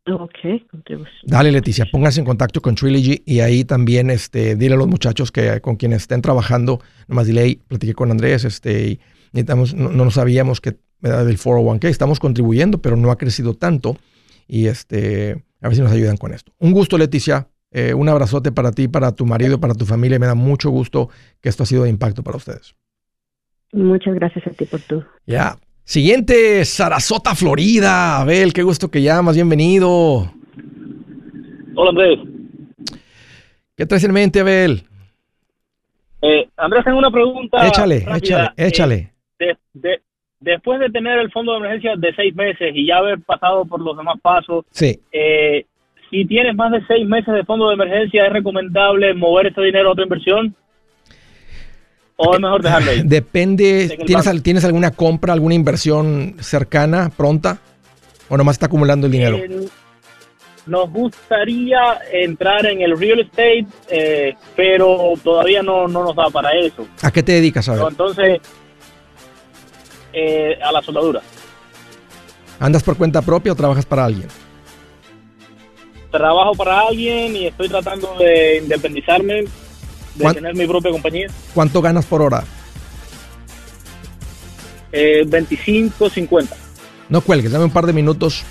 Ok, 0.08 0.34
Dale, 1.24 1.52
Leticia, 1.52 1.86
pónganse 1.92 2.20
en 2.20 2.26
contacto 2.26 2.60
con 2.62 2.74
Trilogy 2.74 3.22
y 3.24 3.42
ahí 3.42 3.64
también 3.64 4.10
este, 4.10 4.56
dile 4.56 4.74
a 4.74 4.78
los 4.78 4.88
muchachos 4.88 5.32
que 5.32 5.62
con 5.62 5.76
quienes 5.76 6.02
estén 6.02 6.24
trabajando, 6.24 6.80
nomás 7.08 7.28
dile, 7.28 7.42
ahí, 7.42 7.56
platiqué 7.68 7.94
con 7.94 8.10
Andrés, 8.10 8.44
este, 8.44 8.88
y 8.88 9.00
necesitamos, 9.32 9.76
no, 9.76 9.90
no 9.92 10.10
sabíamos 10.10 10.60
que 10.60 10.78
del 11.02 11.38
401k, 11.38 11.86
estamos 11.86 12.20
contribuyendo, 12.20 12.82
pero 12.82 12.96
no 12.96 13.12
ha 13.12 13.18
crecido 13.18 13.54
tanto 13.54 13.98
y 14.48 14.68
este, 14.68 15.44
a 15.62 15.68
ver 15.68 15.76
si 15.76 15.82
nos 15.82 15.92
ayudan 15.92 16.18
con 16.18 16.34
esto. 16.34 16.52
Un 16.60 16.72
gusto, 16.72 16.98
Leticia. 16.98 17.48
Eh, 17.74 17.94
un 17.94 18.10
abrazote 18.10 18.52
para 18.52 18.72
ti, 18.72 18.90
para 18.90 19.14
tu 19.14 19.26
marido, 19.26 19.60
para 19.60 19.74
tu 19.74 19.86
familia. 19.86 20.20
Me 20.20 20.26
da 20.26 20.36
mucho 20.36 20.70
gusto 20.70 21.10
que 21.40 21.48
esto 21.48 21.64
ha 21.64 21.66
sido 21.66 21.84
de 21.84 21.90
impacto 21.90 22.22
para 22.22 22.38
ustedes. 22.38 22.76
Muchas 23.72 24.14
gracias 24.16 24.46
a 24.46 24.50
ti 24.50 24.66
por 24.66 24.82
tu. 24.82 25.04
Ya. 25.26 25.58
Siguiente, 25.92 26.64
Sarasota, 26.64 27.36
Florida. 27.36 28.22
Abel, 28.22 28.54
qué 28.54 28.64
gusto 28.64 28.90
que 28.90 29.02
llamas. 29.02 29.36
Bienvenido. 29.36 30.32
Hola, 31.76 31.90
Andrés. 31.90 32.20
¿Qué 33.76 33.86
traes 33.86 34.06
en 34.06 34.14
mente, 34.14 34.40
Abel? 34.40 34.84
Eh, 36.22 36.48
Andrés, 36.56 36.86
tengo 36.86 36.98
una 36.98 37.12
pregunta. 37.12 37.68
Échale, 37.68 38.06
échale, 38.16 38.52
échale. 38.56 39.12
Eh, 39.40 39.58
después 40.40 40.80
de 40.80 40.90
tener 40.92 41.20
el 41.20 41.30
fondo 41.30 41.52
de 41.52 41.58
emergencia 41.58 41.98
de 41.98 42.16
seis 42.16 42.34
meses 42.36 42.72
y 42.74 42.88
ya 42.88 43.00
haber 43.00 43.20
pasado 43.20 43.66
por 43.66 43.82
los 43.82 43.98
demás 43.98 44.16
pasos, 44.22 44.64
sí. 44.72 44.98
Eh, 45.12 45.66
si 46.10 46.24
tienes 46.24 46.56
más 46.56 46.72
de 46.72 46.86
seis 46.88 47.06
meses 47.06 47.34
de 47.34 47.44
fondo 47.44 47.68
de 47.68 47.74
emergencia, 47.74 48.28
¿es 48.28 48.32
recomendable 48.32 49.14
mover 49.14 49.48
ese 49.48 49.60
dinero 49.60 49.90
a 49.90 49.92
otra 49.92 50.06
inversión? 50.06 50.56
¿O 52.24 52.34
es 52.36 52.40
mejor 52.40 52.62
dejarlo 52.62 52.92
ahí? 52.92 53.02
Depende, 53.04 53.98
¿tienes, 54.06 54.44
¿tienes 54.44 54.66
alguna 54.66 54.92
compra, 54.92 55.34
alguna 55.34 55.56
inversión 55.56 56.36
cercana, 56.40 57.12
pronta? 57.16 57.60
¿O 58.30 58.38
nomás 58.38 58.56
está 58.56 58.68
acumulando 58.68 59.08
el 59.08 59.12
dinero? 59.12 59.40
nos 60.66 60.92
gustaría 60.92 62.00
entrar 62.12 62.66
en 62.66 62.82
el 62.82 62.98
real 62.98 63.20
estate, 63.20 63.66
eh, 63.90 64.36
pero 64.56 65.14
todavía 65.24 65.64
no, 65.64 65.88
no, 65.88 66.04
nos 66.04 66.16
da 66.16 66.30
para 66.30 66.52
eso. 66.52 66.88
¿A 67.02 67.12
qué 67.12 67.24
te 67.24 67.34
dedicas 67.34 67.68
a 67.70 67.88
Entonces, 67.88 68.40
eh, 70.14 70.58
a 70.62 70.72
la 70.72 70.82
soldadura. 70.82 71.22
¿Andas 72.60 72.84
por 72.84 72.96
cuenta 72.96 73.22
propia 73.22 73.54
o 73.54 73.56
trabajas 73.56 73.86
para 73.86 74.06
alguien? 74.06 74.28
Trabajo 76.12 76.54
para 76.54 76.82
alguien 76.82 77.36
y 77.36 77.48
estoy 77.48 77.70
tratando 77.70 78.16
de 78.20 78.58
independizarme, 78.58 79.46
de 80.16 80.34
tener 80.34 80.56
mi 80.56 80.68
propia 80.68 80.92
compañía. 80.92 81.28
¿Cuánto 81.54 81.82
ganas 81.82 82.06
por 82.06 82.22
hora? 82.22 82.44
Eh, 84.92 85.24
25, 85.26 86.10
50. 86.10 86.56
No 87.10 87.22
cuelgues, 87.22 87.52
dame 87.52 87.66
un 87.66 87.72
par 87.72 87.86
de 87.86 87.94
minutos, 87.94 88.44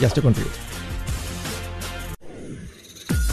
ya 0.00 0.06
estoy 0.08 0.22
contigo. 0.22 0.48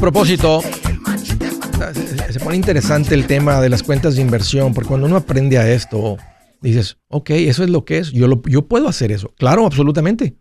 propósito, 0.00 0.62
se, 2.30 2.40
pone 2.40 2.56
interesante 2.56 3.14
el 3.14 3.26
tema 3.26 3.60
de 3.60 3.68
las 3.68 3.82
cuentas 3.82 4.16
de 4.16 4.22
inversión, 4.22 4.72
porque 4.72 4.88
cuando 4.88 5.06
uno 5.06 5.16
aprende 5.16 5.58
a 5.58 5.70
esto, 5.70 6.16
dices, 6.62 6.96
ok, 7.08 7.30
eso 7.30 7.62
es 7.62 7.70
lo 7.70 7.84
que 7.84 7.98
es, 7.98 8.10
yo, 8.10 8.26
lo, 8.26 8.40
yo 8.46 8.66
puedo 8.66 8.88
hacer 8.88 9.12
eso. 9.12 9.34
Claro, 9.36 9.66
absolutamente. 9.66 10.36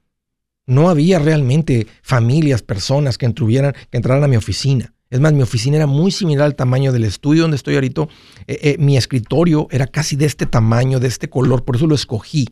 No 0.66 0.90
había 0.90 1.20
realmente 1.20 1.88
familias, 2.02 2.62
personas 2.62 3.18
que, 3.18 3.32
que 3.34 3.98
entraran 3.98 4.24
a 4.24 4.28
mi 4.28 4.38
oficina. 4.38 4.94
Es 5.10 5.20
más, 5.20 5.34
mi 5.34 5.42
oficina 5.42 5.76
era 5.76 5.88
muy 5.88 6.12
similar 6.12 6.46
al 6.46 6.56
tamaño 6.56 6.94
del 6.94 7.04
estudio 7.04 7.42
donde 7.42 7.58
estoy 7.58 7.76
ahorita. 7.76 8.04
Eh, 8.48 8.60
eh, 8.62 8.76
mi 8.80 8.96
escritorio 8.96 9.68
era 9.72 9.88
casi 9.88 10.16
de 10.16 10.26
este 10.26 10.46
tamaño, 10.46 11.00
de 11.00 11.08
este 11.08 11.30
color, 11.30 11.66
por 11.66 11.76
eso 11.76 11.86
lo 11.86 11.96
escogí. 11.96 12.48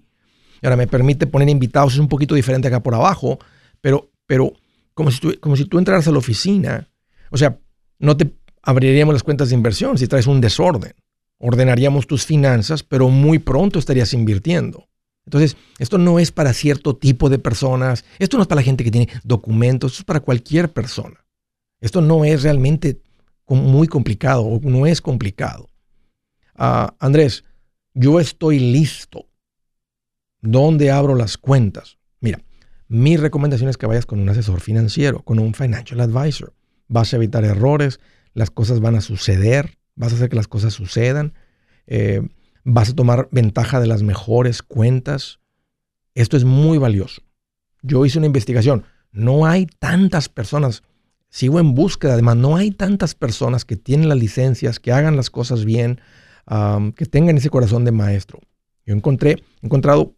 Ahora 0.62 0.76
me 0.76 0.88
permite 0.88 1.28
poner 1.28 1.48
invitados, 1.50 1.94
es 1.94 2.00
un 2.00 2.10
poquito 2.10 2.36
diferente 2.36 2.68
acá 2.68 2.82
por 2.82 2.96
abajo, 2.96 3.40
pero, 3.80 4.10
pero 4.26 4.54
como, 4.96 5.12
si 5.12 5.38
como 5.38 5.56
si 5.56 5.66
tú 5.66 5.78
entraras 5.78 6.08
a 6.08 6.12
la 6.12 6.18
oficina, 6.18 6.90
o 7.30 7.38
sea, 7.38 7.60
no 8.00 8.16
te 8.18 8.34
abriríamos 8.62 9.14
las 9.14 9.24
cuentas 9.24 9.50
de 9.50 9.56
inversión 9.56 9.98
si 9.98 10.08
traes 10.08 10.28
un 10.28 10.42
desorden. 10.42 10.94
Ordenaríamos 11.40 12.08
tus 12.08 12.26
finanzas, 12.26 12.84
pero 12.84 13.10
muy 13.10 13.40
pronto 13.40 13.80
estarías 13.80 14.14
invirtiendo. 14.14 14.88
Entonces, 15.26 15.58
esto 15.78 15.98
no 15.98 16.20
es 16.20 16.32
para 16.32 16.54
cierto 16.54 16.96
tipo 16.96 17.30
de 17.30 17.38
personas, 17.38 18.06
esto 18.18 18.38
no 18.38 18.44
es 18.44 18.48
para 18.48 18.62
la 18.62 18.66
gente 18.66 18.84
que 18.84 18.92
tiene 18.92 19.10
documentos, 19.24 19.92
esto 19.92 20.02
es 20.02 20.06
para 20.06 20.22
cualquier 20.22 20.72
persona. 20.72 21.26
Esto 21.82 22.02
no 22.02 22.26
es 22.26 22.44
realmente 22.44 23.02
muy 23.48 23.88
complicado 23.88 24.42
o 24.44 24.60
no 24.62 24.86
es 24.86 25.02
complicado. 25.02 25.70
Ah, 26.56 26.96
Andrés, 27.00 27.44
yo 27.94 28.20
estoy 28.20 28.60
listo. 28.60 29.28
¿Dónde 30.42 30.92
abro 30.92 31.16
las 31.16 31.38
cuentas? 31.38 31.98
Mira, 32.20 32.42
mi 32.88 33.18
recomendación 33.18 33.70
es 33.70 33.78
que 33.78 33.86
vayas 33.86 34.06
con 34.06 34.20
un 34.20 34.30
asesor 34.30 34.62
financiero, 34.62 35.24
con 35.24 35.40
un 35.40 35.54
financial 35.54 36.00
advisor. 36.00 36.54
Vas 36.88 37.14
a 37.14 37.18
evitar 37.18 37.44
errores, 37.46 38.00
las 38.34 38.52
cosas 38.52 38.80
van 38.80 38.96
a 38.96 39.02
suceder, 39.02 39.78
vas 39.96 40.14
a 40.14 40.16
hacer 40.16 40.30
que 40.30 40.36
las 40.36 40.48
cosas 40.48 40.74
sucedan, 40.74 41.34
eh, 41.88 42.22
vas 42.64 42.90
a 42.90 42.96
tomar 42.96 43.28
ventaja 43.32 43.80
de 43.80 43.88
las 43.88 44.04
mejores 44.04 44.62
cuentas. 44.62 45.40
Esto 46.16 46.38
es 46.38 46.44
muy 46.44 46.78
valioso. 46.78 47.22
Yo 47.82 48.06
hice 48.06 48.18
una 48.18 48.28
investigación. 48.28 48.86
No 49.12 49.46
hay 49.46 49.68
tantas 49.80 50.30
personas 50.30 50.84
sigo 51.30 51.60
en 51.60 51.76
búsqueda. 51.76 52.14
Además, 52.14 52.38
no 52.38 52.56
hay 52.56 52.72
tantas 52.72 53.16
personas 53.16 53.66
que 53.66 53.76
tienen 53.76 54.10
las 54.10 54.18
licencias, 54.18 54.80
que 54.80 54.92
hagan 54.92 55.16
las 55.16 55.30
cosas 55.30 55.66
bien, 55.66 56.02
que 56.96 57.06
tengan 57.06 57.38
ese 57.38 57.50
corazón 57.50 57.86
de 57.86 57.92
maestro. 57.92 58.40
Yo 58.86 58.94
encontré, 58.94 59.32
he 59.62 59.66
encontrado, 59.66 60.16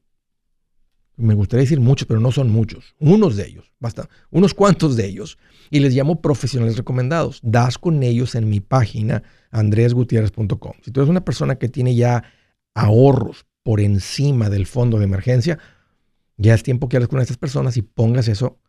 me 1.19 1.33
gustaría 1.33 1.63
decir 1.63 1.79
muchos, 1.79 2.07
pero 2.07 2.19
no 2.19 2.31
son 2.31 2.49
muchos, 2.49 2.95
unos 2.99 3.35
de 3.35 3.47
ellos, 3.47 3.71
basta, 3.79 4.09
unos 4.31 4.53
cuantos 4.53 4.95
de 4.95 5.05
ellos, 5.05 5.37
y 5.69 5.79
les 5.79 5.93
llamo 5.93 6.21
profesionales 6.21 6.77
recomendados. 6.77 7.39
Das 7.43 7.77
con 7.77 8.01
ellos 8.01 8.35
en 8.35 8.49
mi 8.49 8.59
página 8.59 9.23
andresgutierrez.com. 9.51 10.73
Si 10.81 10.91
tú 10.91 11.01
eres 11.01 11.09
una 11.09 11.25
persona 11.25 11.55
que 11.55 11.69
tiene 11.69 11.95
ya 11.95 12.23
ahorros 12.73 13.45
por 13.63 13.81
encima 13.81 14.49
del 14.49 14.65
fondo 14.65 14.97
de 14.97 15.05
emergencia, 15.05 15.59
ya 16.37 16.53
es 16.53 16.63
tiempo 16.63 16.87
que 16.87 16.97
hables 16.97 17.09
con 17.09 17.19
estas 17.19 17.37
personas 17.37 17.77
y 17.77 17.81
pongas 17.81 18.27
eso. 18.27 18.59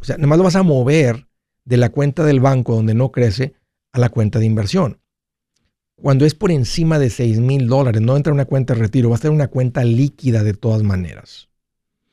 O 0.00 0.04
sea, 0.04 0.18
nomás 0.18 0.38
lo 0.38 0.44
vas 0.44 0.56
a 0.56 0.62
mover 0.62 1.26
de 1.64 1.76
la 1.76 1.88
cuenta 1.88 2.24
del 2.24 2.40
banco 2.40 2.74
donde 2.74 2.94
no 2.94 3.10
crece 3.10 3.54
a 3.92 3.98
la 3.98 4.10
cuenta 4.10 4.38
de 4.38 4.46
inversión. 4.46 5.00
Cuando 5.96 6.24
es 6.24 6.34
por 6.34 6.50
encima 6.50 6.98
de 6.98 7.10
6 7.10 7.40
mil 7.40 7.66
dólares, 7.66 8.00
no 8.00 8.16
entra 8.16 8.30
en 8.30 8.36
una 8.36 8.46
cuenta 8.46 8.74
de 8.74 8.80
retiro, 8.80 9.10
va 9.10 9.16
a 9.16 9.20
ser 9.20 9.30
una 9.30 9.48
cuenta 9.48 9.84
líquida 9.84 10.42
de 10.42 10.54
todas 10.54 10.82
maneras. 10.82 11.49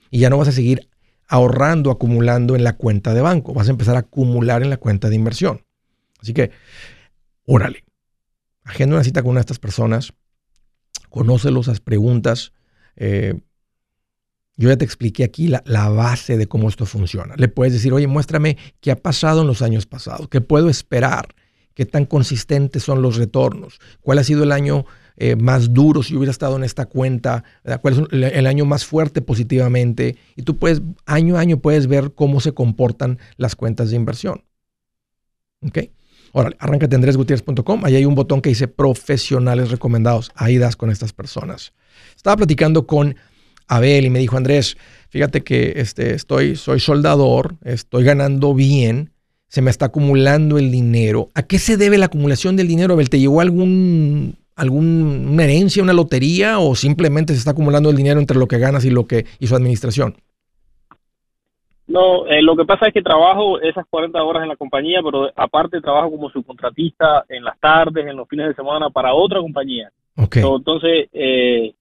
Y 0.10 0.20
ya 0.20 0.30
no 0.30 0.38
vas 0.38 0.48
a 0.48 0.54
seguir 0.54 0.90
ahorrando, 1.28 1.92
acumulando 1.92 2.56
en 2.56 2.64
la 2.64 2.74
cuenta 2.74 3.14
de 3.14 3.22
banco, 3.22 3.54
vas 3.54 3.68
a 3.68 3.72
empezar 3.72 3.96
a 3.96 4.00
acumular 4.00 4.64
en 4.64 4.70
la 4.70 4.78
cuenta 4.78 5.10
de 5.10 5.16
inversión. 5.16 5.64
Así 6.22 6.34
que, 6.34 6.52
órale, 7.46 7.84
agenda 8.64 8.96
una 8.96 9.04
cita 9.04 9.22
con 9.22 9.32
una 9.32 9.40
de 9.40 9.42
estas 9.42 9.60
personas, 9.60 10.14
conócelos, 11.10 11.68
las 11.68 11.80
preguntas, 11.80 12.54
eh, 12.96 13.36
yo 14.58 14.70
ya 14.70 14.78
te 14.78 14.86
expliqué 14.86 15.24
aquí 15.24 15.48
la, 15.48 15.90
base 15.90 16.36
de 16.36 16.48
cómo 16.48 16.68
esto 16.68 16.86
funciona. 16.86 17.36
Le 17.38 17.48
puedes 17.48 17.74
decir, 17.74 17.94
oye, 17.94 18.08
muéstrame 18.08 18.58
qué 18.82 18.90
ha 18.90 18.96
pasado 18.96 19.42
en 19.42 19.48
los 19.48 19.62
años 19.62 19.86
pasados, 19.86 20.30
qué 20.30 20.42
puedo 20.42 20.68
esperar, 20.68 21.36
qué 21.76 21.86
tan 21.86 22.06
consistentes 22.06 22.82
son 22.82 23.04
los 23.04 23.18
retornos, 23.18 23.80
cuál 24.02 24.18
ha 24.18 24.24
sido 24.24 24.44
el 24.44 24.52
año 24.52 24.86
eh, 25.18 25.36
más 25.36 25.74
duro 25.74 26.04
si 26.04 26.16
hubiera 26.16 26.32
estado 26.32 26.56
en 26.56 26.64
esta 26.64 26.86
cuenta, 26.86 27.44
cuál 27.82 28.08
es 28.12 28.34
el, 28.34 28.48
año 28.48 28.66
más 28.66 28.86
fuerte 28.86 29.22
positivamente. 29.22 30.16
Y 30.36 30.44
tú 30.44 30.58
puedes, 30.58 30.82
año 31.06 31.38
a 31.38 31.40
año, 31.40 31.58
puedes 31.58 31.88
ver 31.88 32.14
cómo 32.14 32.40
se 32.40 32.54
comportan 32.54 33.18
las 33.36 33.56
cuentas 33.56 33.90
de 33.90 33.96
inversión. 33.96 34.44
¿Ok? 35.62 35.80
Ahora, 36.34 36.52
arráncate 36.60 36.96
andresgutierrez.com. 36.96 37.84
Ahí 37.84 37.96
hay 37.96 38.06
un 38.06 38.14
botón 38.14 38.42
que 38.42 38.50
dice 38.50 38.68
profesionales 38.68 39.72
recomendados. 39.72 40.32
Ahí 40.36 40.58
das 40.58 40.76
con 40.76 40.92
estas 40.92 41.14
personas. 41.14 41.74
Estaba 42.16 42.38
platicando 42.38 42.86
con 42.86 43.16
Abel 43.68 44.06
y 44.06 44.10
me 44.10 44.20
dijo, 44.20 44.38
Andrés, 44.38 44.78
fíjate 45.10 45.44
que 45.44 45.74
este, 45.78 46.14
estoy, 46.14 46.56
soy 46.56 46.80
soldador, 46.80 47.56
estoy 47.64 48.04
ganando 48.04 48.54
bien, 48.54 49.12
se 49.48 49.62
me 49.62 49.72
está 49.72 49.88
acumulando 49.88 50.58
el 50.58 50.72
dinero. 50.72 51.30
¿A 51.34 51.44
qué 51.44 51.60
se 51.60 51.78
debe 51.78 51.98
la 51.98 52.06
acumulación 52.06 52.56
del 52.56 52.68
dinero, 52.68 52.94
Abel? 52.94 53.10
¿Te 53.10 53.20
llegó 53.20 53.42
algún, 53.42 54.38
alguna 54.58 55.44
herencia, 55.44 55.84
una 55.84 55.94
lotería 55.94 56.60
o 56.60 56.76
simplemente 56.76 57.34
se 57.34 57.40
está 57.40 57.52
acumulando 57.52 57.90
el 57.90 57.96
dinero 57.96 58.20
entre 58.20 58.38
lo 58.38 58.48
que 58.48 58.58
ganas 58.58 58.84
y 58.84 58.90
lo 58.90 59.08
que 59.08 59.26
y 59.40 59.48
su 59.48 59.56
administración? 59.56 60.16
No, 61.88 62.28
eh, 62.28 62.42
lo 62.42 62.58
que 62.58 62.66
pasa 62.66 62.88
es 62.88 62.94
que 62.94 63.02
trabajo 63.02 63.62
esas 63.62 63.86
40 63.90 64.22
horas 64.22 64.44
en 64.44 64.50
la 64.50 64.58
compañía, 64.58 65.00
pero 65.02 65.32
aparte 65.36 65.80
trabajo 65.80 66.12
como 66.12 66.30
subcontratista 66.30 67.24
en 67.30 67.46
las 67.46 67.58
tardes, 67.60 68.06
en 68.06 68.18
los 68.18 68.28
fines 68.28 68.50
de 68.50 68.56
semana 68.56 68.90
para 68.90 69.14
otra 69.14 69.40
compañía. 69.40 69.90
Okay. 70.18 70.44
entonces, 70.44 71.08
eh, 71.14 71.74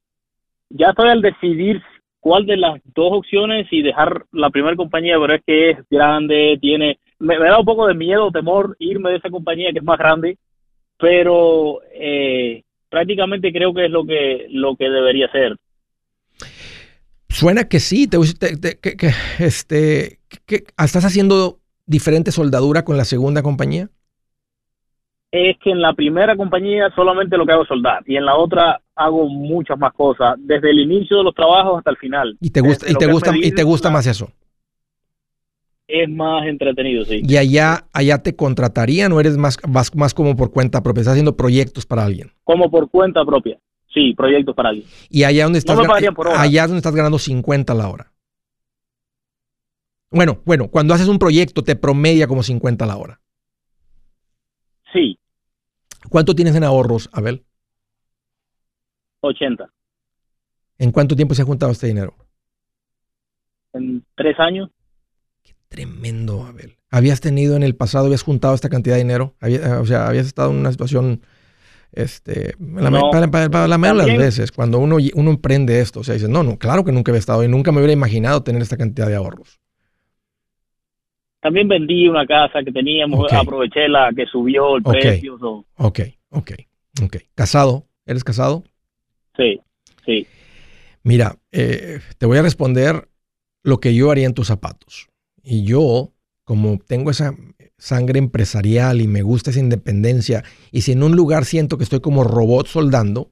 ya 0.69 0.91
estoy 0.91 1.09
al 1.09 1.23
decidir 1.23 1.83
cuál 2.21 2.47
de 2.47 2.57
las 2.57 2.81
dos 2.95 3.13
opciones 3.13 3.67
y 3.71 3.83
dejar 3.83 4.25
la 4.33 4.51
primera 4.51 4.77
compañía, 4.77 5.17
pero 5.19 5.35
es 5.35 5.43
que 5.45 5.71
es 5.71 5.79
grande, 5.91 6.59
tiene, 6.61 6.99
me, 7.19 7.39
da 7.39 7.59
un 7.59 7.65
poco 7.65 7.87
de 7.87 7.95
miedo, 7.95 8.31
temor 8.31 8.77
irme 8.79 9.11
de 9.11 9.17
esa 9.17 9.31
compañía 9.31 9.73
que 9.73 9.79
es 9.79 9.85
más 9.85 9.99
grande, 9.99 10.37
pero 10.99 11.81
eh, 11.95 12.63
prácticamente 12.97 13.53
creo 13.53 13.75
que 13.75 13.85
es 13.85 13.91
lo 13.91 14.07
que 14.07 14.47
lo 14.49 14.75
que 14.75 14.89
debería 14.89 15.31
ser. 15.31 15.55
Suena 17.29 17.69
que 17.69 17.79
sí, 17.79 18.09
te, 18.09 18.19
que, 18.81 19.11
este, 19.39 20.21
¿estás 20.83 21.05
haciendo 21.05 21.59
diferente 21.85 22.33
soldadura 22.33 22.87
con 22.87 22.97
la 22.97 23.05
segunda 23.05 23.43
compañía? 23.43 23.91
Es 25.31 25.59
que 25.63 25.73
en 25.73 25.83
la 25.83 25.93
primera 25.93 26.37
compañía 26.37 26.91
solamente 26.95 27.37
lo 27.37 27.45
que 27.45 27.53
hago 27.53 27.65
es 27.65 27.69
soldar 27.69 28.03
y 28.07 28.17
en 28.17 28.25
la 28.25 28.35
otra 28.37 28.81
hago 28.95 29.29
muchas 29.29 29.79
más 29.79 29.93
cosas, 29.93 30.37
desde 30.39 30.71
el 30.71 30.79
inicio 30.79 31.19
de 31.19 31.25
los 31.25 31.35
trabajos 31.35 31.77
hasta 31.77 31.91
el 31.91 31.99
final. 31.99 32.39
¿Y 32.41 32.49
te 32.49 32.63
gusta, 32.63 32.91
y 32.91 32.95
te 32.95 33.07
gusta, 33.07 33.35
y 33.37 33.53
te 33.53 33.63
gusta 33.63 33.91
más 33.91 34.07
eso? 34.07 34.31
Es 35.89 36.09
más 36.09 36.47
entretenido, 36.47 37.05
sí. 37.05 37.23
¿Y 37.25 37.37
allá, 37.37 37.87
allá 37.93 38.23
te 38.23 38.35
contratarían 38.35 39.13
o 39.13 39.21
eres 39.21 39.37
más, 39.37 39.57
más, 39.69 39.95
más 39.95 40.15
como 40.15 40.35
por 40.35 40.51
cuenta 40.51 40.83
propia? 40.83 41.03
¿Estás 41.03 41.13
haciendo 41.13 41.37
proyectos 41.37 41.87
para 41.87 42.05
alguien? 42.05 42.33
Como 42.43 42.71
por 42.71 42.91
cuenta 42.91 43.25
propia. 43.25 43.59
Sí, 43.95 44.13
proyectos 44.15 44.55
para 44.55 44.71
alguien. 44.71 44.87
¿Y 45.09 45.23
allá 45.25 45.45
donde 45.45 45.61
estás, 45.61 45.79
allá 45.79 46.63
donde 46.63 46.79
estás 46.79 46.95
ganando 46.95 47.19
50 47.19 47.73
a 47.73 47.77
la 47.77 47.89
hora? 47.89 48.13
Bueno, 50.11 50.41
bueno, 50.45 50.69
cuando 50.69 50.93
haces 50.93 51.09
un 51.09 51.19
proyecto 51.19 51.63
te 51.63 51.77
promedia 51.77 52.27
como 52.27 52.43
50 52.43 52.85
a 52.85 52.89
la 52.89 52.97
hora. 52.97 53.21
Sí. 54.93 55.19
¿Cuánto 56.09 56.35
tienes 56.35 56.55
en 56.57 56.65
ahorros, 56.65 57.09
Abel? 57.13 57.45
80. 59.21 59.69
¿En 60.79 60.93
cuánto 60.93 61.17
tiempo 61.17 61.35
se 61.35 61.43
ha 61.43 61.47
juntado 61.47 61.73
este 61.73 61.87
dinero? 61.87 62.15
En 63.73 64.05
tres 64.15 64.39
años. 64.39 64.71
Tremendo, 65.77 66.43
Abel. 66.47 66.79
¿Habías 66.91 67.21
tenido 67.21 67.55
en 67.55 67.63
el 67.63 67.77
pasado, 67.77 68.07
habías 68.07 68.23
juntado 68.23 68.55
esta 68.55 68.71
cantidad 68.71 68.95
de 68.95 69.03
dinero? 69.03 69.35
o 69.43 69.85
sea, 69.85 70.09
habías 70.09 70.27
estado 70.27 70.51
en 70.51 70.57
una 70.57 70.73
situación, 70.73 71.21
este, 71.93 72.55
la, 72.59 72.91
para, 73.31 73.69
la 73.69 73.77
mayoría 73.77 74.05
de 74.05 74.09
las 74.09 74.19
veces, 74.19 74.53
cuando 74.53 74.79
uno, 74.79 74.97
uno 75.15 75.31
emprende 75.31 75.81
esto, 75.81 76.01
o 76.01 76.05
sea, 76.05 76.15
dice, 76.15 76.29
no, 76.29 76.43
no, 76.43 76.57
claro 76.59 76.83
que 76.83 76.93
nunca 76.93 77.13
había 77.13 77.19
estado 77.19 77.45
y 77.45 77.49
nunca 77.49 77.73
me 77.73 77.79
hubiera 77.79 77.93
imaginado 77.93 78.43
tener 78.43 78.63
esta 78.63 78.79
cantidad 78.79 79.07
de 79.07 79.17
ahorros. 79.17 79.61
También 81.41 81.69
vendí 81.69 82.09
una 82.09 82.27
casa 82.27 82.63
que 82.65 82.73
teníamos, 82.73 83.31
aproveché 83.31 83.87
la 83.87 84.11
que 84.17 84.25
subió 84.25 84.79
el 84.79 84.83
precio. 84.83 85.37
Ok, 85.75 86.01
ok, 86.31 86.53
ok. 87.03 87.17
¿Casado? 87.35 87.85
¿Eres 88.07 88.25
casado? 88.25 88.65
Sí, 89.37 89.61
sí. 90.07 90.27
Mira, 91.03 91.37
eh, 91.53 92.01
te 92.17 92.25
voy 92.25 92.39
a 92.39 92.43
responder 92.43 93.09
lo 93.63 93.79
que 93.79 93.95
yo 93.95 94.11
haría 94.11 94.27
en 94.27 94.33
tus 94.33 94.47
zapatos. 94.47 95.11
Y 95.49 95.63
yo, 95.63 96.13
como 96.43 96.77
tengo 96.85 97.13
esa 97.13 97.33
sangre 97.79 98.19
empresarial 98.19 99.01
y 99.01 99.07
me 99.07 99.23
gusta 99.23 99.51
esa 99.51 99.61
independencia, 99.61 100.43
y 100.73 100.83
si 100.83 100.91
en 100.91 101.05
un 101.05 101.15
lugar 101.15 101.45
siento 101.45 101.79
que 101.79 101.85
estoy 101.85 102.01
como 102.01 102.25
robot 102.25 102.67
soldando, 102.67 103.31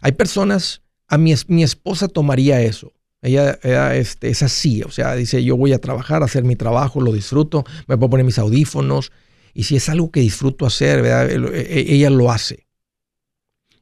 hay 0.00 0.12
personas, 0.12 0.82
a 1.08 1.18
mi, 1.18 1.34
mi 1.48 1.64
esposa 1.64 2.06
tomaría 2.06 2.62
eso. 2.62 2.92
Ella, 3.20 3.58
este, 3.96 4.28
es 4.28 4.44
así, 4.44 4.82
o 4.84 4.92
sea, 4.92 5.16
dice, 5.16 5.42
yo 5.42 5.56
voy 5.56 5.72
a 5.72 5.80
trabajar, 5.80 6.22
a 6.22 6.26
hacer 6.26 6.44
mi 6.44 6.54
trabajo, 6.54 7.00
lo 7.00 7.10
disfruto, 7.10 7.64
me 7.88 7.96
puedo 7.96 8.10
poner 8.10 8.26
mis 8.26 8.38
audífonos, 8.38 9.10
y 9.54 9.64
si 9.64 9.74
es 9.74 9.88
algo 9.88 10.12
que 10.12 10.20
disfruto 10.20 10.66
hacer, 10.66 11.04
e, 11.04 11.34
e, 11.34 11.94
ella 11.94 12.10
lo 12.10 12.30
hace. 12.30 12.68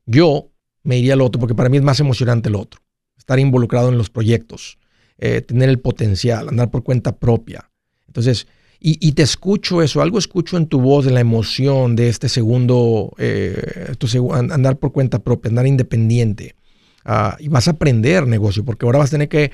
Yo 0.06 0.52
me 0.84 0.96
iría 0.96 1.12
al 1.12 1.20
otro, 1.20 1.38
porque 1.38 1.54
para 1.54 1.68
mí 1.68 1.76
es 1.76 1.82
más 1.82 2.00
emocionante 2.00 2.48
el 2.48 2.54
otro. 2.54 2.80
Estar 3.18 3.38
involucrado 3.38 3.90
en 3.90 3.98
los 3.98 4.08
proyectos, 4.08 4.78
eh, 5.24 5.40
tener 5.40 5.68
el 5.68 5.78
potencial, 5.78 6.48
andar 6.48 6.72
por 6.72 6.82
cuenta 6.82 7.16
propia. 7.16 7.70
Entonces, 8.08 8.48
y, 8.80 9.12
te 9.12 9.22
escucho 9.22 9.80
eso, 9.80 10.02
algo 10.02 10.18
escucho 10.18 10.56
en 10.56 10.66
tu 10.66 10.80
voz 10.80 11.04
de 11.04 11.12
la 11.12 11.20
emoción 11.20 11.94
de 11.94 12.08
este 12.08 12.28
segundo, 12.28 13.14
eh, 13.18 13.94
andar 14.32 14.80
por 14.80 14.90
cuenta 14.90 15.20
propia, 15.20 15.50
andar 15.50 15.68
independiente. 15.68 16.56
Ah, 17.04 17.36
y 17.38 17.46
vas 17.46 17.68
a 17.68 17.72
aprender 17.72 18.26
negocio, 18.26 18.64
porque 18.64 18.84
ahora 18.84 18.98
vas 18.98 19.10
a 19.10 19.12
tener 19.12 19.28
que 19.28 19.52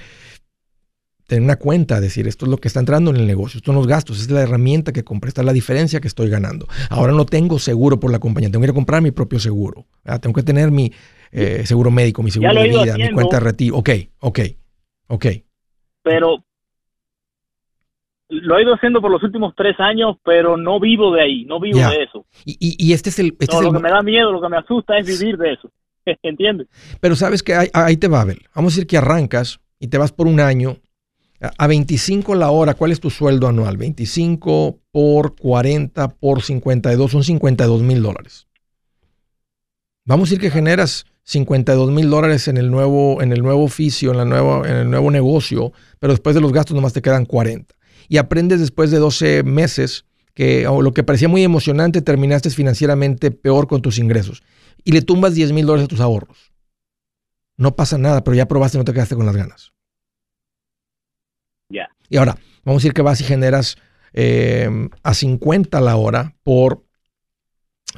tener 1.27 1.43
una 1.43 1.57
cuenta, 1.57 2.01
decir, 2.01 2.27
esto 2.27 2.47
es 2.47 2.51
lo 2.51 2.57
que 2.57 2.69
está 2.69 2.81
entrando 2.81 3.11
en 3.11 3.17
el 3.17 3.27
negocio, 3.27 3.59
estos 3.59 3.67
son 3.67 3.75
los 3.75 3.87
gastos, 3.87 4.19
esta 4.21 4.33
es 4.33 4.35
la 4.37 4.43
herramienta 4.45 4.95
que 4.95 5.05
compré, 5.05 5.29
esta 5.29 5.43
es 5.43 5.47
la 5.47 5.53
diferencia 5.53 6.01
que 6.01 6.09
estoy 6.09 6.31
ganando. 6.31 6.67
Ahora 6.89 7.13
no 7.13 7.27
tengo 7.27 7.59
seguro 7.59 8.01
por 8.01 8.11
la 8.11 8.21
compañía, 8.21 8.51
tengo 8.51 8.63
que 8.63 8.69
ir 8.69 8.71
a 8.71 8.75
comprar 8.75 9.03
mi 9.03 9.11
propio 9.11 9.39
seguro. 9.39 9.87
Tengo 10.23 10.33
que 10.33 10.43
tener 10.43 10.71
mi, 10.71 10.91
eh, 11.31 11.65
seguro 11.67 11.91
médico, 11.91 12.23
mi 12.23 12.31
seguro 12.31 12.55
de 12.55 12.69
vida, 12.69 12.97
mi 12.97 13.13
cuenta 13.13 13.37
de 13.37 13.41
retiro. 13.41 13.77
Ok, 13.77 13.91
ok, 14.21 14.41
ok. 15.09 15.27
Pero 16.09 16.43
lo 18.31 18.59
he 18.59 18.63
ido 18.63 18.75
haciendo 18.75 19.01
por 19.01 19.11
los 19.11 19.23
últimos 19.23 19.55
tres 19.55 19.79
años, 19.79 20.17
pero 20.25 20.57
no 20.57 20.81
vivo 20.81 21.15
de 21.15 21.23
ahí, 21.23 21.45
no 21.45 21.61
vivo 21.61 21.79
de 21.79 22.03
eso. 22.03 22.25
Y, 22.45 22.77
y, 22.79 22.93
este 22.93 23.11
es 23.11 23.19
el... 23.19 23.37
Este 23.39 23.63
lo 23.63 23.73
que 23.73 23.79
me 23.79 23.91
da 23.91 24.03
miedo, 24.03 24.33
lo 24.33 24.41
que 24.41 24.49
me 24.49 24.57
asusta 24.57 24.97
es 24.97 25.07
vivir 25.07 25.37
de 25.37 25.53
eso. 25.53 25.71
¿Entiendes? 26.23 26.69
Pero 27.01 27.15
sabes 27.15 27.43
que 27.43 27.55
ahí, 27.55 27.69
ahí 27.75 27.97
te 27.97 28.09
va, 28.09 28.23
Abel. 28.23 28.41
Vamos 28.55 28.73
a 28.73 28.77
decir 28.77 28.87
que 28.87 28.97
arrancas 28.97 29.61
y 29.79 29.89
te 29.89 29.99
vas 29.99 30.13
por 30.13 30.27
un 30.27 30.41
año 30.41 30.77
a 31.41 31.67
25 31.67 32.35
la 32.35 32.51
hora, 32.51 32.75
¿cuál 32.75 32.91
es 32.91 33.01
tu 33.01 33.11
sueldo 33.11 33.49
anual? 33.49 33.77
25 33.77 34.79
por 34.91 35.37
40 35.37 36.09
por 36.09 36.43
52 36.43 37.11
son 37.11 37.23
52 37.23 37.83
mil 37.83 38.03
dólares. 38.03 38.49
Vamos 40.05 40.29
a 40.29 40.31
decir 40.31 40.41
que 40.41 40.51
generas 40.51 41.07
52 41.29 41.91
mil 41.91 42.09
dólares 42.09 42.49
en 42.49 42.57
el 42.57 42.71
nuevo, 42.71 43.21
en 43.21 43.33
el 43.33 43.43
nuevo 43.43 43.63
oficio, 43.63 44.13
en, 44.13 44.17
la 44.17 44.25
nueva, 44.25 44.67
en 44.67 44.77
el 44.77 44.91
nuevo 44.91 45.11
negocio, 45.11 45.75
pero 45.99 46.15
después 46.15 46.35
de 46.35 46.41
los 46.41 46.55
gastos 46.55 46.75
nomás 46.75 46.95
te 46.95 47.03
quedan 47.03 47.27
40. 47.27 47.75
Y 48.09 48.17
aprendes 48.17 48.61
después 48.61 48.91
de 48.91 48.97
12 48.97 49.43
meses 49.43 50.07
que 50.33 50.63
lo 50.63 50.95
que 50.95 51.03
parecía 51.03 51.29
muy 51.29 51.45
emocionante 51.45 52.01
terminaste 52.01 52.49
financieramente 52.49 53.31
peor 53.31 53.67
con 53.67 53.83
tus 53.83 53.99
ingresos. 53.99 54.43
Y 54.85 54.93
le 54.93 55.03
tumbas 55.03 55.35
10 55.35 55.53
mil 55.53 55.67
dólares 55.67 55.85
a 55.85 55.89
tus 55.89 56.01
ahorros. 56.01 56.51
No 57.59 57.77
pasa 57.77 57.99
nada, 57.99 58.25
pero 58.25 58.35
ya 58.35 58.49
probaste 58.49 58.79
y 58.79 58.81
no 58.81 58.87
te 58.87 58.95
quedaste 58.95 59.15
con 59.15 59.27
las 59.27 59.37
ganas. 59.37 59.75
Ya. 61.69 61.91
Y 62.09 62.17
ahora, 62.17 62.39
vamos 62.65 62.81
a 62.81 62.83
decir 62.83 62.95
que 62.95 63.03
vas 63.03 63.21
y 63.21 63.25
generas 63.25 63.77
eh, 64.15 64.71
a 65.03 65.13
50 65.13 65.79
la 65.83 65.97
hora 65.97 66.37
por 66.43 66.88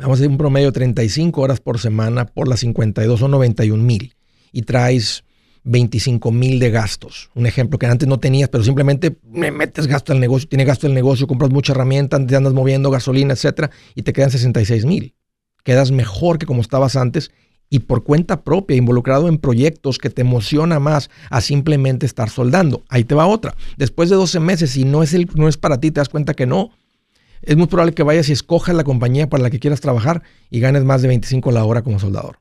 vamos 0.00 0.18
a 0.18 0.22
decir 0.22 0.30
un 0.30 0.38
promedio 0.38 0.68
de 0.68 0.72
35 0.72 1.40
horas 1.40 1.60
por 1.60 1.78
semana 1.78 2.26
por 2.26 2.48
las 2.48 2.60
52 2.60 3.20
son 3.20 3.30
91 3.30 3.82
mil 3.82 4.14
y 4.52 4.62
traes 4.62 5.24
25 5.64 6.30
mil 6.30 6.58
de 6.58 6.70
gastos. 6.70 7.30
Un 7.34 7.46
ejemplo 7.46 7.78
que 7.78 7.86
antes 7.86 8.08
no 8.08 8.18
tenías, 8.18 8.48
pero 8.48 8.64
simplemente 8.64 9.16
me 9.24 9.50
metes 9.50 9.86
gasto 9.86 10.12
al 10.12 10.20
negocio, 10.20 10.48
tienes 10.48 10.66
gasto 10.66 10.86
el 10.86 10.94
negocio, 10.94 11.26
compras 11.26 11.50
mucha 11.50 11.72
herramienta, 11.72 12.24
te 12.24 12.36
andas 12.36 12.54
moviendo 12.54 12.90
gasolina, 12.90 13.34
etcétera, 13.34 13.70
y 13.94 14.02
te 14.02 14.12
quedan 14.12 14.30
66 14.30 14.86
mil. 14.86 15.14
Quedas 15.64 15.90
mejor 15.90 16.38
que 16.38 16.46
como 16.46 16.62
estabas 16.62 16.96
antes 16.96 17.30
y 17.68 17.80
por 17.80 18.02
cuenta 18.02 18.42
propia, 18.42 18.76
involucrado 18.76 19.28
en 19.28 19.38
proyectos 19.38 19.98
que 19.98 20.10
te 20.10 20.22
emociona 20.22 20.80
más 20.80 21.08
a 21.30 21.40
simplemente 21.40 22.04
estar 22.04 22.28
soldando. 22.28 22.82
Ahí 22.88 23.04
te 23.04 23.14
va 23.14 23.26
otra. 23.26 23.54
Después 23.76 24.10
de 24.10 24.16
12 24.16 24.40
meses, 24.40 24.70
si 24.70 24.84
no 24.84 25.02
es, 25.02 25.14
el, 25.14 25.28
no 25.36 25.46
es 25.46 25.56
para 25.56 25.78
ti, 25.78 25.90
te 25.90 26.00
das 26.00 26.08
cuenta 26.08 26.34
que 26.34 26.46
no, 26.46 26.70
es 27.42 27.56
muy 27.56 27.66
probable 27.66 27.94
que 27.94 28.02
vayas 28.02 28.28
y 28.28 28.32
escojas 28.32 28.74
la 28.74 28.84
compañía 28.84 29.28
para 29.28 29.42
la 29.42 29.50
que 29.50 29.58
quieras 29.58 29.80
trabajar 29.80 30.22
y 30.50 30.60
ganes 30.60 30.84
más 30.84 31.02
de 31.02 31.08
25 31.08 31.52
la 31.52 31.64
hora 31.64 31.82
como 31.82 31.98
soldador. 31.98 32.38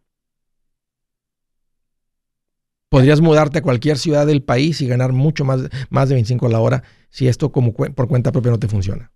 Podrías 2.90 3.22
mudarte 3.22 3.60
a 3.60 3.62
cualquier 3.62 3.98
ciudad 3.98 4.26
del 4.26 4.42
país 4.42 4.82
y 4.82 4.88
ganar 4.88 5.14
mucho 5.14 5.46
más, 5.46 5.62
más 5.90 6.10
de 6.10 6.16
25 6.16 6.50
la 6.50 6.60
hora 6.60 6.84
si 7.12 7.28
esto 7.28 7.52
como 7.52 7.74
por 7.74 8.08
cuenta 8.08 8.32
propia 8.32 8.52
no 8.52 8.60
te 8.60 8.68
funciona. 8.68 9.12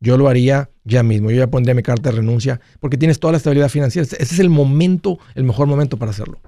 Yo 0.00 0.18
lo 0.18 0.28
haría 0.28 0.70
ya 0.84 1.02
mismo. 1.02 1.30
Yo 1.30 1.38
ya 1.38 1.46
pondría 1.46 1.74
mi 1.74 1.82
carta 1.82 2.10
de 2.10 2.16
renuncia 2.16 2.60
porque 2.80 2.98
tienes 2.98 3.18
toda 3.18 3.32
la 3.32 3.38
estabilidad 3.38 3.70
financiera. 3.70 4.06
Ese 4.06 4.22
es 4.22 4.38
el 4.38 4.50
momento, 4.50 5.18
el 5.34 5.44
mejor 5.44 5.66
momento 5.66 5.96
para 5.96 6.10
hacerlo. 6.10 6.40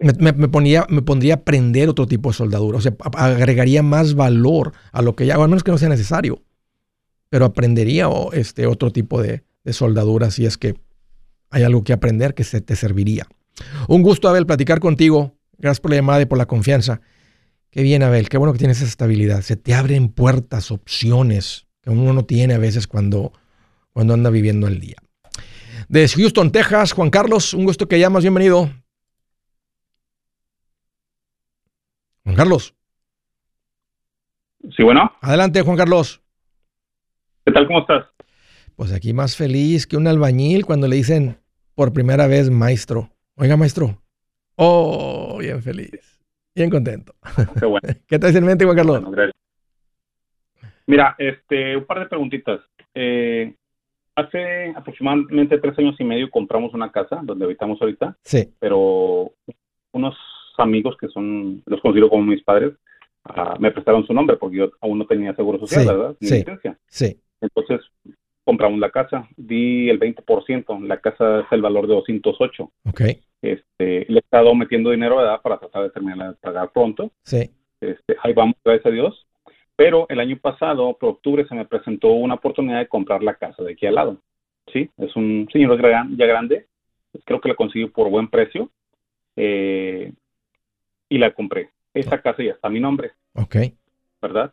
Me, 0.00 0.32
me, 0.32 0.48
ponía, 0.48 0.86
me 0.88 1.02
pondría 1.02 1.34
a 1.34 1.36
aprender 1.36 1.88
otro 1.88 2.06
tipo 2.06 2.30
de 2.30 2.34
soldadura. 2.34 2.78
O 2.78 2.80
sea, 2.80 2.96
agregaría 3.14 3.82
más 3.82 4.14
valor 4.14 4.72
a 4.92 5.02
lo 5.02 5.14
que 5.14 5.26
ya 5.26 5.34
hago, 5.34 5.44
al 5.44 5.50
menos 5.50 5.62
que 5.62 5.70
no 5.70 5.78
sea 5.78 5.88
necesario. 5.88 6.42
Pero 7.30 7.44
aprendería 7.44 8.08
este, 8.32 8.66
otro 8.66 8.90
tipo 8.90 9.22
de, 9.22 9.44
de 9.64 9.72
soldadura 9.72 10.30
si 10.30 10.46
es 10.46 10.58
que 10.58 10.74
hay 11.50 11.62
algo 11.62 11.84
que 11.84 11.92
aprender 11.92 12.34
que 12.34 12.44
se 12.44 12.60
te 12.60 12.74
serviría. 12.74 13.26
Un 13.86 14.02
gusto, 14.02 14.28
Abel, 14.28 14.46
platicar 14.46 14.80
contigo. 14.80 15.34
Gracias 15.58 15.80
por 15.80 15.90
la 15.90 15.96
llamada 15.96 16.22
y 16.22 16.26
por 16.26 16.38
la 16.38 16.46
confianza. 16.46 17.00
Qué 17.70 17.82
bien, 17.82 18.02
Abel. 18.02 18.28
Qué 18.28 18.38
bueno 18.38 18.52
que 18.52 18.58
tienes 18.58 18.78
esa 18.78 18.88
estabilidad. 18.88 19.42
Se 19.42 19.56
te 19.56 19.74
abren 19.74 20.08
puertas, 20.08 20.70
opciones 20.70 21.66
que 21.82 21.90
uno 21.90 22.12
no 22.12 22.24
tiene 22.24 22.54
a 22.54 22.58
veces 22.58 22.86
cuando, 22.86 23.32
cuando 23.92 24.14
anda 24.14 24.30
viviendo 24.30 24.66
el 24.66 24.80
día. 24.80 24.96
de 25.88 26.08
Houston, 26.08 26.50
Texas. 26.50 26.92
Juan 26.92 27.10
Carlos, 27.10 27.54
un 27.54 27.64
gusto 27.64 27.86
que 27.88 27.98
llamas, 27.98 28.22
bienvenido. 28.22 28.70
Juan 32.28 32.36
Carlos. 32.36 32.74
Sí, 34.76 34.82
bueno. 34.82 35.10
Adelante, 35.22 35.62
Juan 35.62 35.78
Carlos. 35.78 36.22
¿Qué 37.46 37.52
tal? 37.52 37.66
¿Cómo 37.66 37.78
estás? 37.78 38.04
Pues 38.76 38.92
aquí 38.92 39.14
más 39.14 39.34
feliz 39.34 39.86
que 39.86 39.96
un 39.96 40.06
albañil 40.06 40.66
cuando 40.66 40.88
le 40.88 40.96
dicen 40.96 41.38
por 41.74 41.94
primera 41.94 42.26
vez 42.26 42.50
maestro. 42.50 43.08
Oiga, 43.34 43.56
maestro. 43.56 44.02
Oh, 44.56 45.38
bien 45.40 45.62
feliz. 45.62 46.22
Bien 46.54 46.68
contento. 46.68 47.14
Qué 47.58 47.64
bueno. 47.64 47.88
¿Qué 48.06 48.18
traes 48.18 48.36
en 48.36 48.44
mente, 48.44 48.66
Juan 48.66 48.76
Carlos? 48.76 49.04
Mira, 50.86 51.16
este, 51.16 51.78
un 51.78 51.86
par 51.86 52.00
de 52.00 52.06
preguntitas. 52.08 52.60
Eh, 52.92 53.54
hace 54.16 54.74
aproximadamente 54.76 55.56
tres 55.56 55.78
años 55.78 55.96
y 55.98 56.04
medio 56.04 56.30
compramos 56.30 56.74
una 56.74 56.92
casa 56.92 57.20
donde 57.22 57.46
habitamos 57.46 57.80
ahorita. 57.80 58.18
Sí. 58.22 58.52
Pero 58.60 59.32
unos 59.92 60.14
amigos 60.58 60.96
que 61.00 61.08
son, 61.08 61.62
los 61.66 61.80
considero 61.80 62.08
como 62.08 62.24
mis 62.24 62.42
padres, 62.42 62.74
ah, 63.24 63.56
me 63.58 63.70
prestaron 63.70 64.06
su 64.06 64.12
nombre 64.12 64.36
porque 64.36 64.58
yo 64.58 64.70
aún 64.80 64.98
no 64.98 65.06
tenía 65.06 65.34
seguro 65.34 65.58
social, 65.58 65.86
¿verdad? 65.86 66.16
Ni 66.20 66.28
sí, 66.28 66.34
licencia. 66.36 66.78
Sí. 66.86 67.20
Entonces 67.40 67.80
compramos 68.44 68.78
la 68.80 68.90
casa, 68.90 69.28
di 69.36 69.90
el 69.90 70.00
20%, 70.00 70.86
la 70.86 70.98
casa 71.00 71.40
es 71.40 71.46
el 71.50 71.62
valor 71.62 71.86
de 71.86 71.94
208. 71.94 72.72
Ok. 72.88 73.00
Este, 73.42 74.06
le 74.08 74.16
he 74.16 74.18
estado 74.18 74.54
metiendo 74.54 74.90
dinero 74.90 75.18
¿verdad? 75.18 75.40
para 75.42 75.58
tratar 75.58 75.82
de 75.84 75.90
terminar 75.90 76.30
de 76.30 76.34
pagar 76.36 76.70
pronto. 76.72 77.10
Sí. 77.22 77.50
Este, 77.80 78.16
ahí 78.22 78.32
vamos, 78.32 78.56
gracias 78.64 78.86
a 78.86 78.90
Dios. 78.90 79.26
Pero 79.76 80.06
el 80.08 80.18
año 80.18 80.36
pasado, 80.38 80.96
por 80.98 81.10
octubre, 81.10 81.46
se 81.46 81.54
me 81.54 81.64
presentó 81.64 82.08
una 82.08 82.34
oportunidad 82.34 82.78
de 82.78 82.88
comprar 82.88 83.22
la 83.22 83.34
casa 83.34 83.62
de 83.62 83.72
aquí 83.72 83.86
al 83.86 83.94
lado. 83.94 84.16
Sí, 84.72 84.90
es 84.96 85.14
un 85.14 85.48
señor 85.52 85.80
ya 85.80 86.26
grande, 86.26 86.66
creo 87.24 87.40
que 87.40 87.48
la 87.48 87.54
conseguí 87.54 87.86
por 87.86 88.10
buen 88.10 88.28
precio. 88.28 88.70
Eh, 89.36 90.12
y 91.08 91.18
la 91.18 91.32
compré. 91.32 91.70
Esa 91.94 92.20
casa 92.20 92.42
ya 92.42 92.52
está 92.52 92.68
a 92.68 92.70
mi 92.70 92.80
nombre. 92.80 93.12
Ok. 93.34 93.56
¿Verdad? 94.20 94.52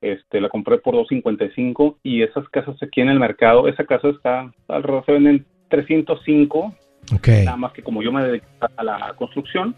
Este, 0.00 0.40
la 0.40 0.48
compré 0.48 0.78
por 0.78 0.94
255 0.94 1.98
y 2.02 2.22
esas 2.22 2.48
casas 2.50 2.76
aquí 2.82 3.00
en 3.00 3.08
el 3.08 3.18
mercado, 3.18 3.66
esa 3.66 3.84
casa 3.84 4.08
está 4.08 4.52
alrededor, 4.68 5.04
se 5.06 5.12
venden 5.12 5.46
305. 5.68 6.74
Ok. 7.14 7.28
Nada 7.44 7.56
más 7.56 7.72
que 7.72 7.82
como 7.82 8.02
yo 8.02 8.12
me 8.12 8.22
dedico 8.22 8.46
a 8.76 8.84
la 8.84 9.14
construcción, 9.16 9.74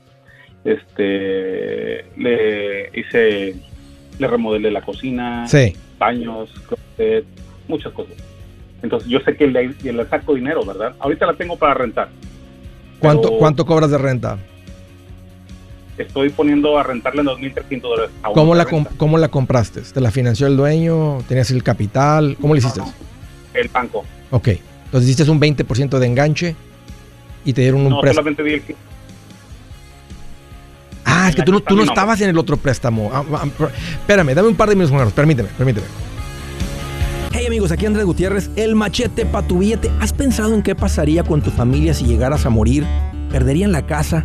este, 0.64 2.04
le 2.16 2.90
hice, 2.94 3.54
le 4.18 4.26
remodelé 4.26 4.70
la 4.70 4.82
cocina, 4.82 5.46
sí. 5.46 5.74
baños, 5.98 6.50
closet, 6.68 7.24
muchas 7.68 7.92
cosas. 7.92 8.16
Entonces 8.82 9.08
yo 9.08 9.20
sé 9.20 9.36
que 9.36 9.46
le, 9.46 9.68
le, 9.68 10.04
saco 10.06 10.34
dinero, 10.34 10.64
¿verdad? 10.64 10.94
Ahorita 10.98 11.26
la 11.26 11.34
tengo 11.34 11.56
para 11.56 11.74
rentar. 11.74 12.08
¿Cuánto, 12.98 13.36
¿Cuánto 13.38 13.64
cobras 13.64 13.90
de 13.90 13.98
renta? 13.98 14.38
Estoy 16.02 16.30
poniendo 16.30 16.78
a 16.78 16.82
rentarle 16.82 17.22
en 17.22 17.26
2.300 17.26 17.80
dólares. 17.80 18.10
¿Cómo 18.34 18.54
la, 18.54 18.66
¿Cómo 18.96 19.18
la 19.18 19.28
compraste? 19.28 19.82
¿Te 19.82 20.00
la 20.00 20.10
financió 20.10 20.46
el 20.46 20.56
dueño? 20.56 21.18
¿Tenías 21.28 21.50
el 21.50 21.62
capital? 21.62 22.36
¿Cómo 22.40 22.54
lo 22.54 22.58
hiciste? 22.58 22.80
El 23.54 23.68
banco. 23.68 24.04
Ok. 24.30 24.48
Entonces 24.84 25.10
hiciste 25.10 25.30
un 25.30 25.40
20% 25.40 25.98
de 25.98 26.06
enganche 26.06 26.56
y 27.44 27.52
te 27.52 27.62
dieron 27.62 27.82
un 27.82 27.90
no, 27.90 28.00
préstamo. 28.00 28.30
solamente 28.30 28.42
di 28.42 28.54
el... 28.54 28.76
Ah, 31.04 31.28
es 31.30 31.36
que 31.36 31.42
tú 31.42 31.52
no, 31.52 31.60
tú 31.60 31.74
no 31.74 31.82
estabas 31.82 32.20
en 32.20 32.30
el 32.30 32.38
otro 32.38 32.56
préstamo. 32.56 33.10
Ah, 33.12 33.24
ah, 33.34 33.46
espérame, 34.00 34.34
dame 34.34 34.48
un 34.48 34.56
par 34.56 34.68
de 34.68 34.74
minutos, 34.74 34.94
Juan 34.94 35.10
Permíteme, 35.10 35.48
permíteme. 35.56 35.86
Hey 37.32 37.46
amigos, 37.46 37.70
aquí 37.72 37.86
Andrés 37.86 38.04
Gutiérrez, 38.04 38.50
el 38.56 38.74
machete 38.74 39.26
para 39.26 39.46
tu 39.46 39.58
billete. 39.58 39.90
¿Has 40.00 40.12
pensado 40.12 40.54
en 40.54 40.62
qué 40.62 40.74
pasaría 40.74 41.22
con 41.22 41.42
tu 41.42 41.50
familia 41.50 41.94
si 41.94 42.04
llegaras 42.04 42.46
a 42.46 42.50
morir? 42.50 42.86
¿Perderían 43.30 43.72
la 43.72 43.86
casa? 43.86 44.24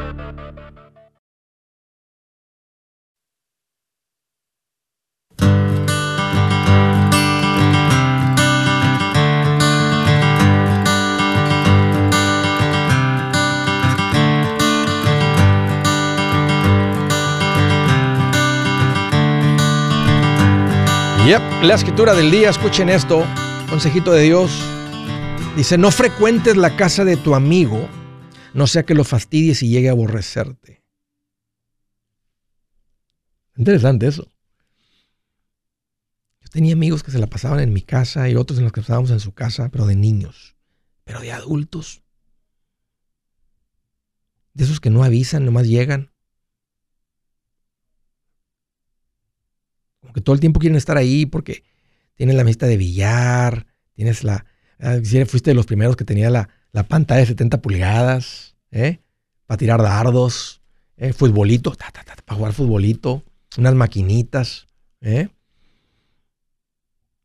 La 21.39 21.75
escritura 21.75 22.13
del 22.13 22.29
día, 22.29 22.49
escuchen 22.49 22.89
esto, 22.89 23.25
consejito 23.69 24.11
de 24.11 24.23
Dios. 24.23 24.51
Dice, 25.55 25.77
no 25.77 25.89
frecuentes 25.89 26.57
la 26.57 26.75
casa 26.75 27.05
de 27.05 27.15
tu 27.15 27.35
amigo, 27.35 27.87
no 28.53 28.67
sea 28.67 28.83
que 28.83 28.93
lo 28.93 29.05
fastidies 29.05 29.63
y 29.63 29.69
llegue 29.69 29.87
a 29.87 29.93
aborrecerte. 29.93 30.83
Interesante 33.55 34.07
eso. 34.07 34.29
Yo 36.41 36.49
tenía 36.49 36.73
amigos 36.73 37.01
que 37.01 37.11
se 37.11 37.19
la 37.19 37.27
pasaban 37.27 37.61
en 37.61 37.71
mi 37.71 37.81
casa 37.81 38.27
y 38.27 38.35
otros 38.35 38.59
en 38.59 38.65
los 38.65 38.73
que 38.73 38.81
estábamos 38.81 39.11
en 39.11 39.21
su 39.21 39.33
casa, 39.33 39.69
pero 39.69 39.85
de 39.85 39.95
niños, 39.95 40.57
pero 41.05 41.21
de 41.21 41.31
adultos. 41.31 42.03
De 44.53 44.65
esos 44.65 44.81
que 44.81 44.89
no 44.89 45.05
avisan, 45.05 45.45
nomás 45.45 45.65
llegan. 45.65 46.10
Que 50.13 50.21
todo 50.21 50.33
el 50.33 50.39
tiempo 50.39 50.59
quieren 50.59 50.77
estar 50.77 50.97
ahí 50.97 51.25
porque 51.25 51.63
tienes 52.15 52.35
la 52.35 52.43
mesa 52.43 52.67
de 52.67 52.77
billar, 52.77 53.67
tienes 53.93 54.23
la... 54.23 54.45
Ah, 54.79 54.97
si 55.03 55.23
fuiste 55.25 55.51
de 55.51 55.55
los 55.55 55.65
primeros 55.65 55.95
que 55.95 56.05
tenía 56.05 56.29
la, 56.29 56.49
pantalla 56.87 57.21
de 57.21 57.27
70 57.27 57.61
pulgadas, 57.61 58.55
¿eh? 58.71 58.99
Para 59.45 59.57
tirar 59.57 59.81
dardos, 59.81 60.61
¿eh? 60.97 61.13
Futbolito, 61.13 61.75
para 62.25 62.37
jugar 62.37 62.53
futbolito, 62.53 63.23
unas 63.57 63.75
maquinitas, 63.75 64.67
¿eh? 65.01 65.29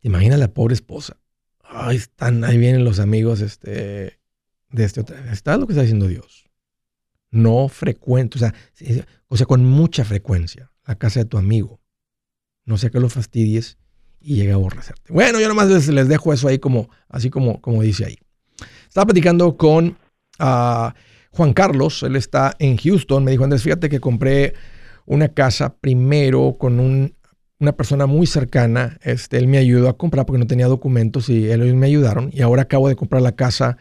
¿Te 0.01 0.11
la 0.11 0.49
pobre 0.49 0.75
esposa? 0.75 1.16
Ahí 1.62 1.96
están, 1.96 2.44
ahí 2.44 2.59
vienen 2.59 2.85
los 2.85 3.01
amigos 3.01 3.40
este, 3.40 4.20
de 4.70 4.85
este 4.85 5.01
otro. 5.01 5.16
Está 5.33 5.57
lo 5.57 5.66
que 5.66 5.72
está 5.72 5.83
diciendo 5.83 6.07
Dios. 6.07 6.49
No 7.31 7.68
frecuente, 7.68 8.38
o 8.38 8.38
sea, 8.38 8.55
o 9.29 9.37
sea, 9.37 9.46
con 9.46 9.64
mucha 9.64 10.05
frecuencia, 10.05 10.70
la 10.87 10.94
casa 10.94 11.20
de 11.20 11.27
tu 11.27 11.38
amigo 11.38 11.81
no 12.66 12.76
sea 12.76 12.90
que 12.90 13.00
lo 13.00 13.09
fastidies 13.09 13.79
y 14.20 14.35
llegue 14.37 14.52
a 14.52 14.55
aborrecerte. 14.55 15.12
Bueno, 15.12 15.40
yo 15.40 15.48
nomás 15.48 15.68
les, 15.68 16.09
dejo 16.09 16.33
eso 16.33 16.48
ahí 16.48 16.59
como, 16.59 16.91
así 17.09 17.30
como, 17.30 17.61
como 17.61 17.82
dice 17.82 18.05
ahí. 18.05 18.18
Estaba 18.86 19.07
platicando 19.07 19.57
con 19.57 19.97
ah, 20.38 20.95
Juan 21.30 21.53
Carlos, 21.53 22.03
él 22.03 22.16
está 22.16 22.55
en 22.59 22.76
Houston, 22.76 23.24
me 23.24 23.30
dijo, 23.30 23.45
Andrés, 23.45 23.62
fíjate 23.62 23.88
que 23.88 24.01
compré 24.01 24.55
una 25.07 25.28
casa 25.28 25.76
primero 25.76 26.57
con 26.59 26.80
una 27.59 27.72
persona 27.72 28.07
muy 28.07 28.26
cercana, 28.26 28.99
este, 29.03 29.38
él 29.38 29.47
me 29.47 29.59
ayudó 29.59 29.88
a 29.88 29.97
comprar 29.97 30.26
porque 30.26 30.38
no 30.38 30.47
tenía 30.47 30.66
documentos 30.66 31.28
y 31.28 31.51
ellos 31.51 31.74
me 31.74 31.86
ayudaron 31.86 32.30
y 32.32 32.43
ahora 32.43 32.62
acabo 32.62 32.88
de 32.88 32.97
comprar 32.97 33.22
la 33.22 33.36
casa 33.36 33.78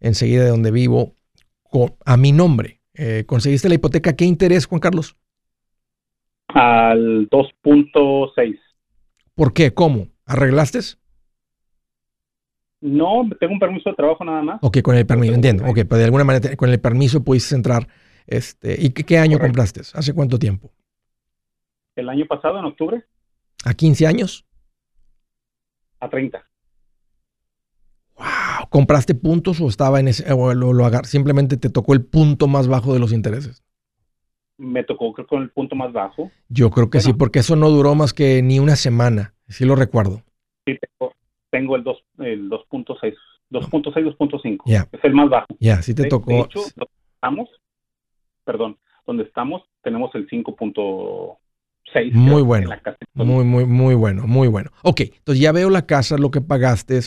enseguida 0.00 0.44
de 0.44 0.50
donde 0.50 0.70
vivo 0.70 1.14
a 2.04 2.16
mi 2.16 2.32
nombre. 2.32 2.82
Eh, 2.94 3.24
¿Conseguiste 3.26 3.68
la 3.68 3.74
hipoteca? 3.74 4.14
¿Qué 4.14 4.24
interés, 4.24 4.66
Juan 4.66 4.80
Carlos? 4.80 5.16
Al 6.56 7.28
2.6. 7.28 8.58
¿Por 9.34 9.52
qué? 9.52 9.74
¿Cómo? 9.74 10.08
¿Arreglaste? 10.24 10.78
No, 12.80 13.28
tengo 13.38 13.52
un 13.52 13.58
permiso 13.58 13.90
de 13.90 13.96
trabajo 13.96 14.24
nada 14.24 14.42
más. 14.42 14.58
Ok, 14.62 14.80
con 14.80 14.96
el 14.96 15.06
permiso, 15.06 15.34
entiendo. 15.34 15.64
Ok, 15.64 15.80
pero 15.88 15.98
de 15.98 16.04
alguna 16.04 16.24
manera 16.24 16.56
con 16.56 16.70
el 16.70 16.80
permiso 16.80 17.22
pudiste 17.22 17.54
entrar. 17.54 17.86
Este, 18.26 18.74
¿Y 18.80 18.90
qué, 18.90 19.18
año 19.18 19.38
compraste? 19.38 19.82
¿Hace 19.92 20.14
cuánto 20.14 20.38
tiempo? 20.38 20.72
El 21.94 22.08
año 22.08 22.24
pasado, 22.26 22.58
en 22.58 22.64
octubre. 22.64 23.04
¿A 23.64 23.74
15 23.74 24.06
años? 24.06 24.46
a 26.00 26.08
30. 26.08 26.42
Wow, 28.16 28.68
¿compraste 28.70 29.14
puntos 29.14 29.60
o 29.60 29.68
estaba 29.68 30.00
en 30.00 30.08
ese 30.08 30.30
o 30.32 30.54
lo, 30.54 30.72
lo 30.72 30.90
simplemente 31.04 31.56
te 31.56 31.70
tocó 31.70 31.94
el 31.94 32.04
punto 32.04 32.48
más 32.48 32.68
bajo 32.68 32.92
de 32.92 33.00
los 33.00 33.12
intereses? 33.12 33.62
Me 34.58 34.84
tocó 34.84 35.12
creo 35.12 35.26
con 35.26 35.42
el 35.42 35.50
punto 35.50 35.76
más 35.76 35.92
bajo. 35.92 36.30
Yo 36.48 36.70
creo 36.70 36.88
que 36.90 37.00
sí, 37.00 37.12
porque 37.12 37.40
eso 37.40 37.56
no 37.56 37.70
duró 37.70 37.94
más 37.94 38.12
que 38.14 38.42
ni 38.42 38.58
una 38.58 38.76
semana, 38.76 39.34
sí 39.48 39.64
lo 39.64 39.76
recuerdo. 39.76 40.22
Sí, 40.64 40.78
tengo, 41.50 41.76
el 41.76 41.84
2 41.84 42.04
el 42.18 42.50
2.6 42.50 43.14
2.6 43.50 44.16
2.5. 44.18 44.88
Es 44.92 45.04
el 45.04 45.14
más 45.14 45.28
bajo. 45.28 45.46
Ya, 45.60 45.82
sí 45.82 45.94
te 45.94 46.08
tocó. 46.08 46.30
De 46.30 46.40
hecho, 46.40 46.60
estamos, 47.14 47.48
perdón, 48.44 48.78
donde 49.06 49.24
estamos 49.24 49.62
tenemos 49.86 50.12
el 50.16 50.28
5.6. 50.28 52.12
Muy 52.12 52.42
bueno. 52.42 52.70
Muy, 53.14 53.44
muy, 53.44 53.64
muy 53.64 53.94
bueno, 53.94 54.26
muy 54.26 54.48
bueno. 54.48 54.70
Ok, 54.82 55.02
entonces 55.02 55.40
ya 55.40 55.52
veo 55.52 55.70
la 55.70 55.86
casa, 55.86 56.18
lo 56.18 56.32
que 56.32 56.40
pagaste, 56.40 56.98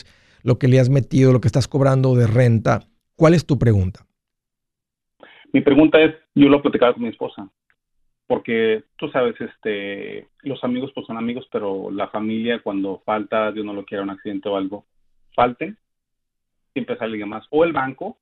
lo 0.42 0.58
que 0.58 0.70
le 0.70 0.80
has 0.80 0.90
metido, 0.90 1.34
lo 1.34 1.42
que 1.42 1.50
estás 1.50 1.68
cobrando 1.68 2.16
de 2.16 2.26
renta. 2.26 2.88
¿Cuál 3.18 3.34
es 3.34 3.46
tu 3.46 3.60
pregunta? 3.60 4.06
Mi 5.52 5.62
pregunta 5.62 6.00
es, 6.02 6.16
yo 6.36 6.48
lo 6.48 6.58
he 6.58 6.62
platicado 6.62 6.94
con 6.94 7.04
mi 7.04 7.10
esposa, 7.10 7.50
porque 8.28 8.84
tú 8.98 9.10
sabes, 9.10 9.36
este, 9.42 10.28
los 10.44 10.64
amigos 10.64 10.92
pues 10.94 11.08
son 11.08 11.18
amigos, 11.18 11.48
pero 11.52 11.90
la 11.90 12.08
familia 12.10 12.62
cuando 12.62 13.02
falta, 13.06 13.52
Dios 13.52 13.66
no 13.66 13.74
lo 13.74 13.86
quiera, 13.86 14.04
un 14.04 14.12
accidente 14.12 14.48
o 14.50 14.56
algo, 14.56 14.86
falten, 15.36 15.78
siempre 16.74 16.96
sale 16.98 17.14
alguien 17.14 17.30
más. 17.30 17.46
O 17.50 17.64
el 17.64 17.74
banco, 17.74 18.18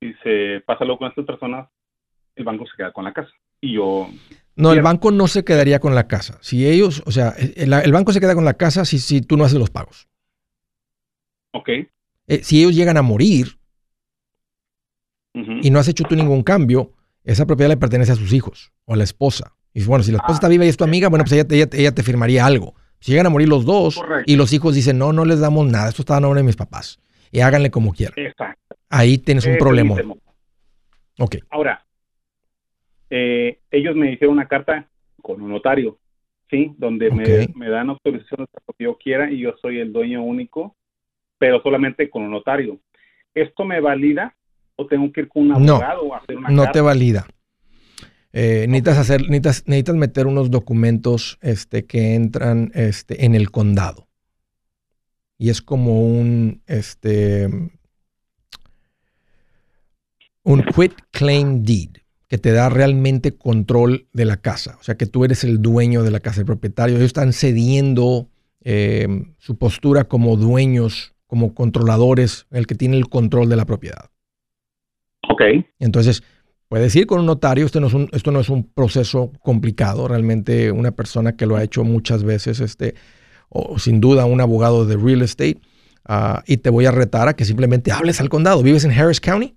y 0.00 0.12
se 0.24 0.62
pasa 0.66 0.84
algo 0.84 0.98
con 0.98 1.08
estas 1.08 1.24
personas, 1.24 1.68
el 2.34 2.44
banco 2.44 2.66
se 2.66 2.76
queda 2.76 2.92
con 2.92 3.04
la 3.04 3.12
casa. 3.12 3.30
Y 3.60 3.74
yo... 3.74 4.08
No, 4.56 4.72
el 4.72 4.82
banco 4.82 5.12
no 5.12 5.28
se 5.28 5.44
quedaría 5.44 5.78
con 5.78 5.94
la 5.94 6.08
casa. 6.08 6.38
Si 6.40 6.66
ellos, 6.68 7.04
o 7.06 7.12
sea, 7.12 7.34
el, 7.38 7.92
banco 7.92 8.12
se 8.12 8.18
queda 8.18 8.34
con 8.34 8.44
la 8.44 8.54
casa 8.54 8.84
si, 8.84 8.98
si 8.98 9.20
tú 9.20 9.36
no 9.36 9.44
haces 9.44 9.60
los 9.60 9.70
pagos. 9.70 10.08
Ok. 11.52 11.68
Eh, 11.68 12.42
si 12.42 12.58
ellos 12.60 12.74
llegan 12.74 12.96
a 12.96 13.02
morir 13.02 13.58
y 15.62 15.70
no 15.70 15.78
has 15.78 15.88
hecho 15.88 16.04
tú 16.04 16.16
ningún 16.16 16.42
cambio, 16.42 16.92
esa 17.24 17.46
propiedad 17.46 17.70
le 17.70 17.76
pertenece 17.76 18.12
a 18.12 18.16
sus 18.16 18.32
hijos 18.32 18.72
o 18.84 18.94
a 18.94 18.96
la 18.96 19.04
esposa. 19.04 19.54
Y 19.74 19.84
bueno, 19.84 20.02
si 20.02 20.10
la 20.10 20.16
esposa 20.16 20.32
ah, 20.32 20.38
está 20.38 20.48
viva 20.48 20.64
y 20.64 20.68
es 20.68 20.76
tu 20.76 20.84
amiga, 20.84 21.08
bueno, 21.08 21.24
pues 21.24 21.32
ella, 21.32 21.68
ella, 21.72 21.94
te 21.94 22.02
firmaría 22.02 22.44
algo. 22.44 22.74
Si 23.00 23.12
llegan 23.12 23.26
a 23.26 23.30
morir 23.30 23.48
los 23.48 23.64
dos 23.64 24.02
y 24.26 24.36
los 24.36 24.52
hijos 24.52 24.74
dicen, 24.74 24.98
no, 24.98 25.12
no 25.12 25.24
les 25.24 25.40
damos 25.40 25.66
nada, 25.66 25.90
esto 25.90 26.02
está 26.02 26.16
a 26.16 26.20
nombre 26.20 26.40
de 26.40 26.46
mis 26.46 26.56
papás. 26.56 27.00
Y 27.30 27.40
háganle 27.40 27.70
como 27.70 27.92
quieran. 27.92 28.14
Exacto. 28.16 28.76
Ahí 28.88 29.18
tienes 29.18 29.46
un 29.46 29.58
problema. 29.58 29.94
Ok. 31.18 31.36
Ahora, 31.50 31.84
eh, 33.10 33.60
ellos 33.70 33.94
me 33.94 34.12
hicieron 34.12 34.36
una 34.36 34.48
carta 34.48 34.88
con 35.22 35.42
un 35.42 35.50
notario, 35.50 35.98
¿sí? 36.50 36.74
Donde 36.78 37.10
me, 37.10 37.48
me, 37.54 37.68
dan 37.68 37.90
autorización 37.90 38.42
hasta 38.42 38.60
lo 38.66 38.74
que 38.74 38.84
yo 38.84 38.96
quiera 38.96 39.30
y 39.30 39.40
yo 39.40 39.54
soy 39.60 39.78
el 39.78 39.92
dueño 39.92 40.22
único, 40.22 40.74
pero 41.36 41.60
solamente 41.62 42.08
con 42.08 42.22
un 42.22 42.30
notario. 42.30 42.78
¿Esto 43.34 43.64
me 43.64 43.80
valida 43.80 44.34
o 44.78 44.86
tengo 44.86 45.12
que 45.12 45.22
ir 45.22 45.28
con 45.28 45.50
un 45.50 45.52
abogado 45.52 46.02
o 46.02 46.14
hacer 46.14 46.36
una 46.36 46.50
No 46.50 46.70
te 46.70 46.80
valida. 46.80 47.26
Eh, 48.32 48.66
necesitas 48.68 48.98
hacer, 48.98 49.20
necesitas, 49.22 49.64
necesitas, 49.66 49.96
meter 49.96 50.26
unos 50.26 50.50
documentos 50.50 51.38
este, 51.40 51.84
que 51.84 52.14
entran 52.14 52.70
este, 52.74 53.24
en 53.24 53.34
el 53.34 53.50
condado. 53.50 54.08
Y 55.36 55.50
es 55.50 55.62
como 55.62 56.02
un, 56.02 56.62
este, 56.66 57.48
un 60.44 60.62
quit 60.62 60.92
claim 61.10 61.62
deed 61.64 61.90
que 62.28 62.38
te 62.38 62.52
da 62.52 62.68
realmente 62.68 63.36
control 63.36 64.06
de 64.12 64.26
la 64.26 64.36
casa. 64.36 64.76
O 64.80 64.84
sea, 64.84 64.96
que 64.96 65.06
tú 65.06 65.24
eres 65.24 65.42
el 65.42 65.60
dueño 65.60 66.02
de 66.02 66.10
la 66.10 66.20
casa, 66.20 66.40
el 66.40 66.46
propietario. 66.46 66.96
Ellos 66.96 67.06
están 67.06 67.32
cediendo 67.32 68.28
eh, 68.62 69.08
su 69.38 69.56
postura 69.58 70.04
como 70.04 70.36
dueños, 70.36 71.14
como 71.26 71.54
controladores, 71.54 72.46
el 72.50 72.66
que 72.66 72.74
tiene 72.74 72.96
el 72.96 73.08
control 73.08 73.48
de 73.48 73.56
la 73.56 73.64
propiedad. 73.64 74.10
Ok. 75.38 75.64
Entonces, 75.78 76.22
puedes 76.68 76.94
ir 76.96 77.06
con 77.06 77.20
un 77.20 77.26
notario. 77.26 77.66
Esto 77.66 77.80
no 77.80 77.86
es 77.86 77.94
un, 77.94 78.08
esto 78.12 78.30
no 78.30 78.40
es 78.40 78.48
un 78.48 78.64
proceso 78.64 79.32
complicado. 79.40 80.08
Realmente 80.08 80.72
una 80.72 80.92
persona 80.92 81.36
que 81.36 81.46
lo 81.46 81.56
ha 81.56 81.62
hecho 81.62 81.84
muchas 81.84 82.24
veces, 82.24 82.60
este, 82.60 82.94
o 83.48 83.78
sin 83.78 84.00
duda 84.00 84.24
un 84.24 84.40
abogado 84.40 84.84
de 84.84 84.96
real 84.96 85.22
estate, 85.22 85.60
ah, 86.04 86.42
y 86.46 86.58
te 86.58 86.70
voy 86.70 86.86
a 86.86 86.90
retar 86.90 87.28
a 87.28 87.34
que 87.34 87.44
simplemente 87.44 87.92
hables 87.92 88.20
al 88.20 88.28
condado. 88.28 88.62
¿Vives 88.62 88.84
en 88.84 88.92
Harris 88.92 89.20
County? 89.20 89.54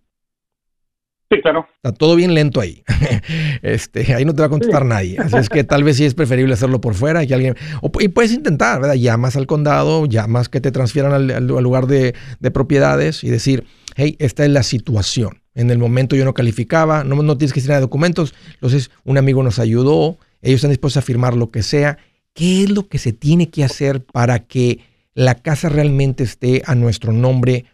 Sí, 1.32 1.41
claro. 1.41 1.65
Está 1.75 1.93
todo 1.93 2.17
bien 2.17 2.34
lento 2.34 2.59
ahí. 2.59 2.84
este, 3.61 4.13
ahí 4.13 4.25
no 4.25 4.34
te 4.34 4.41
va 4.41 4.47
a 4.47 4.49
contestar 4.49 4.84
nadie. 4.86 5.17
Así 5.17 5.38
es 5.38 5.47
que 5.47 5.63
tal 5.63 5.82
vez 5.86 5.95
sí 5.95 6.03
es 6.03 6.13
preferible 6.13 6.53
hacerlo 6.53 6.82
por 6.82 6.93
fuera 6.93 7.25
que 7.25 7.34
alguien. 7.34 7.55
y 8.01 8.09
puedes 8.09 8.34
intentar, 8.34 8.82
¿verdad? 8.82 8.95
Llamas 8.95 9.38
al 9.38 9.47
condado, 9.47 10.05
llamas 10.07 10.49
que 10.49 10.59
te 10.59 10.71
transfieran 10.71 11.32
al, 11.32 11.47
lugar 11.47 11.88
de, 11.88 12.13
propiedades 12.53 13.23
y 13.23 13.29
decir, 13.29 13.63
hey, 13.95 14.17
esta 14.19 14.43
es 14.43 14.51
la 14.51 14.61
situación. 14.63 15.41
En 15.54 15.70
el 15.70 15.78
momento 15.78 16.16
yo 16.16 16.26
no 16.26 16.34
calificaba, 16.34 17.04
no, 17.04 17.22
no 17.22 17.38
tienes 17.38 17.54
que 17.54 17.60
decir 17.60 17.70
nada 17.70 17.80
de 17.80 17.86
documentos. 17.86 18.34
Entonces, 18.54 18.91
un 19.04 19.18
amigo 19.18 19.43
nos 19.43 19.60
ayudó, 19.60 20.18
ellos 20.41 20.58
están 20.58 20.72
dispuestos 20.72 21.04
a 21.04 21.06
firmar 21.06 21.36
lo 21.36 21.52
que 21.52 21.64
sea. 21.64 21.97
¿Qué 22.34 22.64
es 22.64 22.70
lo 22.70 22.88
que 22.88 22.97
se 22.97 23.12
tiene 23.12 23.49
que 23.49 23.64
hacer 23.64 24.04
para 24.04 24.39
que 24.39 24.80
la 25.14 25.36
casa 25.36 25.70
realmente 25.70 26.24
esté 26.24 26.62
a 26.66 26.76
nuestro 26.76 27.12
nombre 27.12 27.66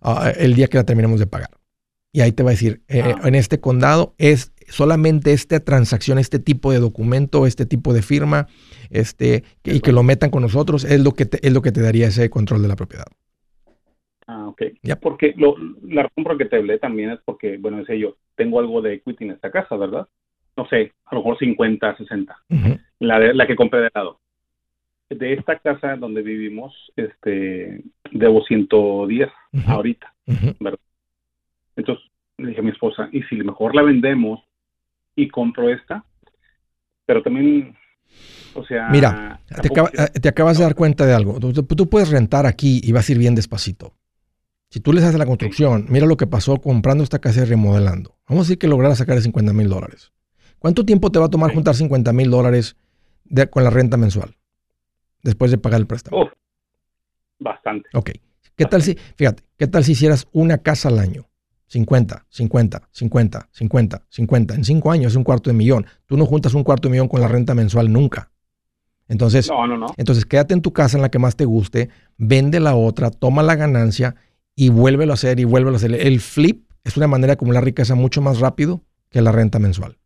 ah, 0.00 0.32
el 0.36 0.54
día 0.54 0.68
que 0.68 0.78
la 0.78 0.84
terminemos 0.84 1.20
de 1.20 1.26
pagar? 1.26 1.50
y 2.16 2.22
ahí 2.22 2.32
te 2.32 2.42
va 2.42 2.48
a 2.48 2.52
decir, 2.54 2.80
eh, 2.88 3.02
ah. 3.04 3.28
en 3.28 3.34
este 3.34 3.60
condado 3.60 4.14
es 4.16 4.50
solamente 4.70 5.34
esta 5.34 5.60
transacción, 5.60 6.18
este 6.18 6.38
tipo 6.38 6.72
de 6.72 6.78
documento, 6.78 7.46
este 7.46 7.66
tipo 7.66 7.92
de 7.92 8.00
firma, 8.00 8.48
este, 8.88 9.44
y 9.64 9.80
que 9.80 9.92
lo 9.92 10.02
metan 10.02 10.30
con 10.30 10.40
nosotros, 10.40 10.84
es 10.84 10.98
lo 11.00 11.12
que 11.12 11.26
te, 11.26 11.46
es 11.46 11.52
lo 11.52 11.60
que 11.60 11.72
te 11.72 11.82
daría 11.82 12.08
ese 12.08 12.30
control 12.30 12.62
de 12.62 12.68
la 12.68 12.76
propiedad. 12.76 13.04
Ah, 14.26 14.48
ok. 14.48 14.62
Ya 14.82 14.96
porque 14.96 15.34
lo, 15.36 15.56
la 15.82 16.04
razón 16.04 16.24
por 16.24 16.32
la 16.32 16.38
que 16.38 16.46
te 16.46 16.56
hablé 16.56 16.78
también 16.78 17.10
es 17.10 17.20
porque, 17.24 17.58
bueno, 17.58 17.78
decía 17.78 17.96
yo, 17.96 18.16
tengo 18.34 18.58
algo 18.58 18.82
de 18.82 18.94
equity 18.94 19.24
en 19.24 19.30
esta 19.32 19.50
casa, 19.50 19.76
¿verdad? 19.76 20.08
No 20.56 20.66
sé, 20.68 20.92
a 21.04 21.14
lo 21.14 21.20
mejor 21.20 21.38
50, 21.38 21.96
60. 21.96 22.36
la, 22.98 23.18
la 23.18 23.46
que 23.46 23.56
compré 23.56 23.80
de 23.80 23.90
lado. 23.94 24.20
De 25.08 25.34
esta 25.34 25.58
casa 25.58 25.94
donde 25.96 26.22
vivimos, 26.22 26.74
este, 26.96 27.84
debo 28.10 28.42
110 28.42 29.28
ahorita, 29.66 30.12
¿verdad? 30.58 30.80
Entonces 31.76 32.04
le 32.38 32.48
dije 32.48 32.60
a 32.60 32.64
mi 32.64 32.70
esposa, 32.70 33.08
¿y 33.12 33.22
si 33.24 33.36
mejor 33.36 33.74
la 33.74 33.82
vendemos 33.82 34.40
y 35.14 35.28
compro 35.28 35.68
esta? 35.70 36.04
Pero 37.04 37.22
también, 37.22 37.76
o 38.54 38.64
sea... 38.64 38.88
Mira, 38.88 39.40
te, 40.20 40.28
acabas 40.28 40.58
de 40.58 40.64
dar 40.64 40.74
cuenta 40.74 41.06
de 41.06 41.14
algo. 41.14 41.38
Tú, 41.38 41.88
puedes 41.88 42.10
rentar 42.10 42.46
aquí 42.46 42.80
y 42.82 42.90
vas 42.92 43.08
a 43.08 43.12
ir 43.12 43.18
bien 43.18 43.36
despacito. 43.36 43.94
Si 44.76 44.80
tú 44.80 44.92
les 44.92 45.04
haces 45.04 45.18
la 45.18 45.24
construcción, 45.24 45.86
mira 45.88 46.04
lo 46.04 46.18
que 46.18 46.26
pasó 46.26 46.58
comprando 46.58 47.02
esta 47.02 47.18
casa 47.18 47.40
y 47.40 47.44
remodelando. 47.46 48.18
Vamos 48.28 48.42
a 48.42 48.44
decir 48.44 48.58
que 48.58 48.68
lograras 48.68 48.98
sacar 48.98 49.18
50 49.18 49.54
mil 49.54 49.70
dólares. 49.70 50.12
¿Cuánto 50.58 50.84
tiempo 50.84 51.10
te 51.10 51.18
va 51.18 51.24
a 51.24 51.28
tomar 51.30 51.54
juntar 51.54 51.74
50 51.74 52.12
mil 52.12 52.30
dólares 52.30 52.76
con 53.48 53.64
la 53.64 53.70
renta 53.70 53.96
mensual? 53.96 54.36
Después 55.22 55.50
de 55.50 55.56
pagar 55.56 55.80
el 55.80 55.86
préstamo. 55.86 56.28
bastante. 57.38 57.88
Ok. 57.94 58.10
¿Qué 58.54 58.66
tal 58.66 58.82
si, 58.82 58.98
fíjate, 59.16 59.44
qué 59.56 59.66
tal 59.66 59.82
si 59.82 59.92
hicieras 59.92 60.28
una 60.32 60.58
casa 60.58 60.90
al 60.90 60.98
año? 60.98 61.26
50, 61.68 62.26
50, 62.28 62.88
50, 62.92 63.48
50, 63.50 64.06
50. 64.10 64.54
En 64.56 64.64
cinco 64.64 64.92
años 64.92 65.12
es 65.12 65.16
un 65.16 65.24
cuarto 65.24 65.48
de 65.48 65.54
millón. 65.54 65.86
Tú 66.04 66.18
no 66.18 66.26
juntas 66.26 66.52
un 66.52 66.64
cuarto 66.64 66.88
de 66.88 66.92
millón 66.92 67.08
con 67.08 67.22
la 67.22 67.28
renta 67.28 67.54
mensual 67.54 67.90
nunca. 67.90 68.30
Entonces, 69.08 69.48
entonces 69.96 70.26
quédate 70.26 70.52
en 70.52 70.60
tu 70.60 70.74
casa 70.74 70.98
en 70.98 71.02
la 71.02 71.10
que 71.10 71.18
más 71.18 71.34
te 71.34 71.46
guste, 71.46 71.88
vende 72.18 72.60
la 72.60 72.74
otra, 72.74 73.10
toma 73.10 73.42
la 73.42 73.56
ganancia 73.56 74.16
y 74.56 74.70
vuélvelo 74.70 75.12
a 75.12 75.14
hacer 75.14 75.38
y 75.38 75.44
vuélvelo 75.44 75.76
a 75.76 75.78
hacer. 75.78 75.94
El 75.94 76.20
flip 76.20 76.68
es 76.82 76.96
una 76.96 77.06
manera 77.06 77.28
de 77.28 77.34
acumular 77.34 77.64
riqueza 77.64 77.94
mucho 77.94 78.20
más 78.20 78.40
rápido 78.40 78.82
que 79.10 79.20
la 79.20 79.30
renta 79.30 79.60
mensual. 79.60 79.98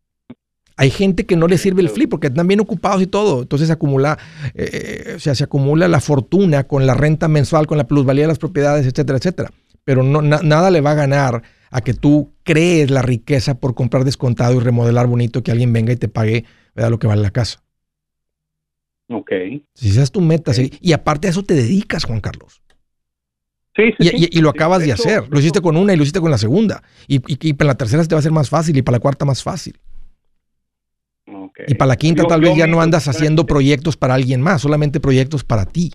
Hay 0.77 0.91
gente 0.91 1.25
que 1.25 1.35
no 1.35 1.47
le 1.47 1.57
sirve 1.57 1.81
el 1.81 1.89
flip 1.89 2.09
porque 2.09 2.27
están 2.27 2.47
bien 2.47 2.59
ocupados 2.59 3.01
y 3.01 3.07
todo. 3.07 3.41
Entonces 3.41 3.67
se 3.67 3.73
acumula, 3.73 4.19
eh, 4.53 5.05
eh, 5.07 5.13
o 5.15 5.19
sea, 5.19 5.33
se 5.33 5.43
acumula 5.43 5.87
la 5.87 5.99
fortuna 5.99 6.65
con 6.65 6.85
la 6.85 6.93
renta 6.93 7.27
mensual, 7.27 7.65
con 7.65 7.79
la 7.79 7.87
plusvalía 7.87 8.23
de 8.23 8.29
las 8.29 8.39
propiedades, 8.39 8.85
etcétera, 8.85 9.17
etcétera 9.17 9.51
pero 9.83 10.03
no, 10.03 10.21
nada 10.21 10.71
le 10.71 10.81
va 10.81 10.91
a 10.91 10.95
ganar 10.95 11.43
a 11.69 11.81
que 11.81 11.93
tú 11.93 12.33
crees 12.43 12.91
la 12.91 13.01
riqueza 13.01 13.59
por 13.59 13.75
comprar 13.75 14.03
descontado 14.03 14.55
y 14.55 14.59
remodelar 14.59 15.07
bonito, 15.07 15.43
que 15.43 15.51
alguien 15.51 15.73
venga 15.73 15.93
y 15.93 15.97
te 15.97 16.07
pague 16.07 16.45
lo 16.75 16.99
que 16.99 17.07
vale 17.07 17.21
la 17.21 17.31
casa. 17.31 17.63
Ok. 19.09 19.31
Si 19.73 19.89
esa 19.89 20.03
es 20.03 20.11
tu 20.11 20.21
meta, 20.21 20.51
y 20.57 20.93
aparte 20.93 21.27
a 21.27 21.31
eso 21.31 21.43
te 21.43 21.53
dedicas, 21.53 22.05
Juan 22.05 22.21
Carlos. 22.21 22.60
Sí, 23.75 23.83
sí, 23.97 24.11
y, 24.13 24.37
y, 24.37 24.41
lo 24.41 24.49
acabas 24.49 24.83
de 24.83 24.91
hacer. 24.91 25.23
Lo 25.29 25.39
hiciste 25.39 25.61
con 25.61 25.77
una 25.77 25.93
y 25.93 25.95
lo 25.95 26.03
hiciste 26.03 26.19
con 26.19 26.29
la 26.29 26.37
segunda. 26.37 26.83
Y, 27.07 27.21
y, 27.27 27.53
para 27.53 27.69
la 27.69 27.75
tercera 27.75 28.03
se 28.03 28.09
te 28.09 28.15
va 28.15 28.17
a 28.17 28.19
hacer 28.19 28.33
más 28.33 28.49
fácil 28.49 28.75
y 28.75 28.81
para 28.81 28.97
la 28.97 28.99
cuarta 28.99 29.23
más 29.23 29.41
fácil. 29.41 29.79
Okay. 31.25 31.65
Y 31.69 31.75
para 31.75 31.89
la 31.89 31.95
quinta 31.95 32.25
tal 32.25 32.41
vez 32.41 32.55
ya 32.55 32.67
no 32.67 32.81
andas 32.81 33.07
haciendo 33.07 33.45
proyectos 33.45 33.95
para 33.95 34.15
alguien 34.15 34.41
más, 34.41 34.61
solamente 34.61 34.99
proyectos 34.99 35.45
para 35.45 35.65
ti. 35.65 35.93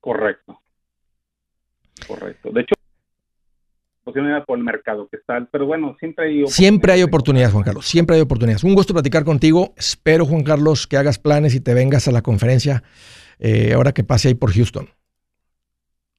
Correcto. 0.00 0.58
Correcto. 2.06 2.50
De 2.52 2.62
hecho, 2.62 2.74
oportunidad 4.02 4.44
por 4.44 4.56
el 4.56 4.64
mercado 4.64 5.08
que 5.08 5.16
está, 5.16 5.46
pero 5.50 5.66
bueno, 5.66 5.96
siempre 5.98 6.26
hay 6.26 6.46
Siempre 6.46 6.92
hay 6.92 7.02
oportunidades, 7.02 7.52
Juan 7.52 7.64
Carlos, 7.64 7.86
siempre 7.86 8.16
hay 8.16 8.22
oportunidades. 8.22 8.64
Un 8.64 8.74
gusto 8.74 8.94
platicar 8.94 9.24
contigo. 9.24 9.74
Espero, 9.76 10.24
Juan 10.24 10.44
Carlos, 10.44 10.86
que 10.86 10.96
hagas 10.96 11.18
planes 11.18 11.54
y 11.54 11.60
te 11.60 11.74
vengas 11.74 12.08
a 12.08 12.12
la 12.12 12.22
conferencia 12.22 12.82
eh, 13.40 13.72
ahora 13.74 13.92
que 13.92 14.04
pase 14.04 14.28
ahí 14.28 14.34
por 14.34 14.52
Houston. 14.52 14.88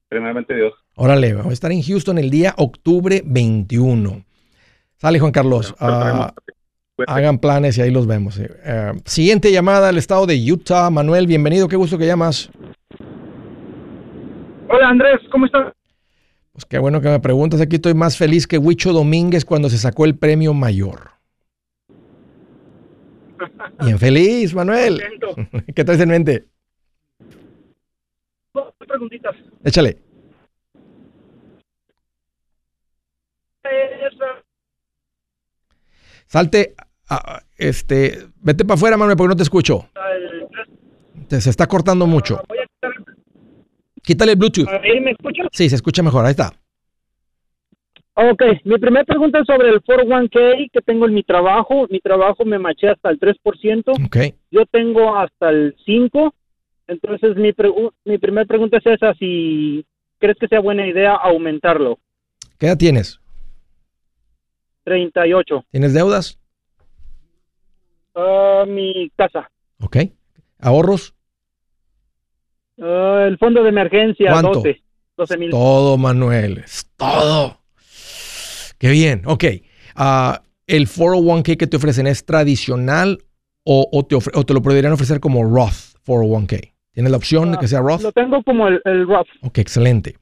Primeramente 0.08 0.54
Dios. 0.54 0.72
Órale, 0.96 1.34
vamos 1.34 1.50
a 1.50 1.54
estar 1.54 1.70
en 1.70 1.82
Houston 1.82 2.18
el 2.18 2.30
día 2.30 2.54
octubre 2.56 3.22
21. 3.24 4.24
Sale 4.96 5.18
Juan 5.18 5.32
Carlos. 5.32 5.74
Ah, 5.78 6.32
hagan 7.06 7.38
planes 7.38 7.76
y 7.78 7.82
ahí 7.82 7.90
los 7.90 8.06
vemos. 8.06 8.40
Eh, 8.40 8.92
siguiente 9.04 9.52
llamada 9.52 9.90
al 9.90 9.98
estado 9.98 10.26
de 10.26 10.34
Utah. 10.50 10.90
Manuel, 10.90 11.26
bienvenido. 11.26 11.68
Qué 11.68 11.76
gusto 11.76 11.98
que 11.98 12.06
llamas. 12.06 12.50
Hola 14.70 14.88
Andrés, 14.88 15.20
¿cómo 15.30 15.46
estás? 15.46 15.72
Pues 16.52 16.64
qué 16.64 16.78
bueno 16.78 17.00
que 17.00 17.08
me 17.08 17.20
preguntas. 17.20 17.60
Aquí 17.60 17.76
estoy 17.76 17.94
más 17.94 18.16
feliz 18.16 18.46
que 18.46 18.58
Huicho 18.58 18.92
Domínguez 18.92 19.44
cuando 19.44 19.68
se 19.68 19.78
sacó 19.78 20.04
el 20.04 20.16
premio 20.16 20.54
mayor. 20.54 21.10
Bien 23.84 23.98
feliz, 23.98 24.54
Manuel. 24.54 25.02
¿Qué 25.74 25.84
traes 25.84 26.00
en 26.00 26.08
mente? 26.08 26.46
Preguntitas. 28.98 29.36
Échale. 29.64 29.96
Salte, 36.26 36.74
este, 37.56 38.26
vete 38.40 38.64
para 38.64 38.74
afuera, 38.74 38.96
Manuel, 38.96 39.16
porque 39.16 39.28
no 39.28 39.36
te 39.36 39.44
escucho. 39.44 39.88
se 41.28 41.50
está 41.50 41.66
cortando 41.68 42.06
mucho. 42.08 42.42
Quítale 44.02 44.32
el 44.32 44.38
Bluetooth. 44.38 44.68
¿Me? 44.68 45.14
Sí, 45.52 45.68
se 45.68 45.76
escucha 45.76 46.02
mejor. 46.02 46.24
Ahí 46.24 46.32
está. 46.32 46.52
Ok, 48.14 48.42
mi 48.64 48.78
primera 48.78 49.04
pregunta 49.04 49.38
es 49.38 49.46
sobre 49.46 49.68
el 49.68 49.80
401k 49.80 50.70
que 50.72 50.80
tengo 50.80 51.06
en 51.06 51.14
mi 51.14 51.22
trabajo. 51.22 51.86
Mi 51.88 52.00
trabajo 52.00 52.44
me 52.44 52.58
maché 52.58 52.88
hasta 52.88 53.10
el 53.10 53.20
3%. 53.20 54.06
Ok. 54.06 54.34
Yo 54.50 54.66
tengo 54.66 55.16
hasta 55.16 55.50
el 55.50 55.76
5%. 55.86 56.32
Entonces, 56.88 57.36
mi, 57.36 57.52
mi 58.04 58.18
primera 58.18 58.46
pregunta 58.46 58.78
es 58.78 58.86
esa, 58.86 59.14
si 59.14 59.86
crees 60.18 60.36
que 60.38 60.48
sea 60.48 60.60
buena 60.60 60.86
idea 60.86 61.14
aumentarlo. 61.14 61.98
¿Qué 62.58 62.66
edad 62.66 62.78
tienes? 62.78 63.20
38. 64.84 65.64
¿Tienes 65.70 65.92
deudas? 65.92 66.38
Uh, 68.14 68.66
mi 68.66 69.10
casa. 69.16 69.50
Ok. 69.80 69.98
¿Ahorros? 70.58 71.14
Uh, 72.78 73.26
el 73.26 73.38
fondo 73.38 73.62
de 73.62 73.68
emergencia, 73.68 74.32
¿Cuánto? 74.32 74.62
12. 75.16 75.36
mil. 75.36 75.50
Todo, 75.50 75.98
Manuel. 75.98 76.58
Es 76.58 76.90
todo. 76.96 77.60
Qué 78.78 78.90
bien. 78.90 79.22
Ok. 79.26 79.44
Uh, 79.96 80.38
¿El 80.66 80.86
401k 80.88 81.56
que 81.56 81.66
te 81.66 81.76
ofrecen 81.76 82.06
es 82.06 82.24
tradicional 82.24 83.18
o, 83.64 84.06
te, 84.08 84.16
o 84.16 84.20
te, 84.44 84.54
lo 84.54 84.62
podrían 84.62 84.92
ofrecer 84.92 85.20
como 85.20 85.44
Roth 85.44 85.96
401k? 86.06 86.72
¿Tienes 86.98 87.12
la 87.12 87.16
opción 87.16 87.52
de 87.52 87.58
que 87.58 87.68
sea 87.68 87.78
Roth? 87.78 88.02
Lo 88.02 88.10
tengo 88.10 88.42
como 88.42 88.66
el, 88.66 88.80
el 88.84 89.06
Roth. 89.06 89.28
Ok, 89.42 89.58
excelente. 89.58 90.16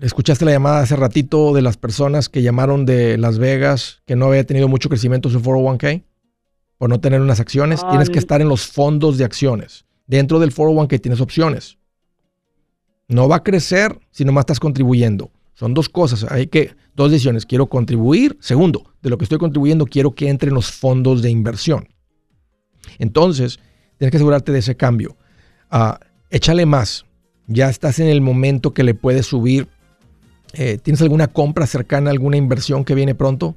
¿Escuchaste 0.00 0.44
la 0.44 0.52
llamada 0.52 0.82
hace 0.82 0.94
ratito 0.94 1.52
de 1.52 1.62
las 1.62 1.76
personas 1.76 2.28
que 2.28 2.42
llamaron 2.42 2.86
de 2.86 3.18
Las 3.18 3.40
Vegas 3.40 4.02
que 4.06 4.14
no 4.14 4.26
había 4.26 4.46
tenido 4.46 4.68
mucho 4.68 4.88
crecimiento 4.88 5.30
su 5.30 5.40
401k? 5.40 6.04
Por 6.76 6.90
no 6.90 7.00
tener 7.00 7.20
unas 7.20 7.40
acciones. 7.40 7.84
tienes 7.90 8.08
que 8.08 8.20
estar 8.20 8.40
en 8.40 8.48
los 8.48 8.68
fondos 8.68 9.18
de 9.18 9.24
acciones. 9.24 9.84
Dentro 10.06 10.38
del 10.38 10.54
401k 10.54 11.00
tienes 11.00 11.20
opciones. 11.20 11.76
No 13.08 13.28
va 13.28 13.34
a 13.34 13.42
crecer 13.42 13.98
si 14.12 14.24
nomás 14.24 14.42
estás 14.42 14.60
contribuyendo. 14.60 15.32
Son 15.54 15.74
dos 15.74 15.88
cosas. 15.88 16.24
Hay 16.30 16.46
que, 16.46 16.76
dos 16.94 17.10
decisiones. 17.10 17.46
Quiero 17.46 17.66
contribuir. 17.66 18.36
Segundo, 18.38 18.94
de 19.02 19.10
lo 19.10 19.18
que 19.18 19.24
estoy 19.24 19.38
contribuyendo, 19.38 19.86
quiero 19.86 20.14
que 20.14 20.28
entre 20.28 20.50
en 20.50 20.54
los 20.54 20.70
fondos 20.70 21.20
de 21.20 21.30
inversión. 21.30 21.88
Entonces, 23.00 23.58
tienes 23.98 24.10
que 24.10 24.16
asegurarte 24.16 24.52
de 24.52 24.60
ese 24.60 24.76
cambio. 24.76 25.16
Ah, 25.70 26.00
échale 26.30 26.66
más. 26.66 27.04
Ya 27.46 27.68
estás 27.68 27.98
en 27.98 28.08
el 28.08 28.20
momento 28.20 28.74
que 28.74 28.84
le 28.84 28.94
puedes 28.94 29.26
subir 29.26 29.68
eh, 30.54 30.78
¿Tienes 30.82 31.02
alguna 31.02 31.28
compra 31.28 31.66
cercana, 31.66 32.10
alguna 32.10 32.36
inversión 32.36 32.84
que 32.84 32.94
viene 32.94 33.14
pronto? 33.14 33.54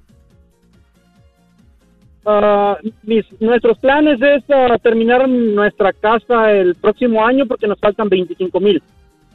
Uh, 2.24 2.76
mis, 3.04 3.26
nuestros 3.40 3.80
planes 3.80 4.22
es 4.22 4.44
uh, 4.50 4.78
terminar 4.78 5.28
nuestra 5.28 5.92
casa 5.92 6.52
el 6.52 6.76
próximo 6.76 7.26
año 7.26 7.48
porque 7.48 7.68
nos 7.68 7.80
faltan 7.80 8.10
25 8.10 8.60
mil 8.60 8.84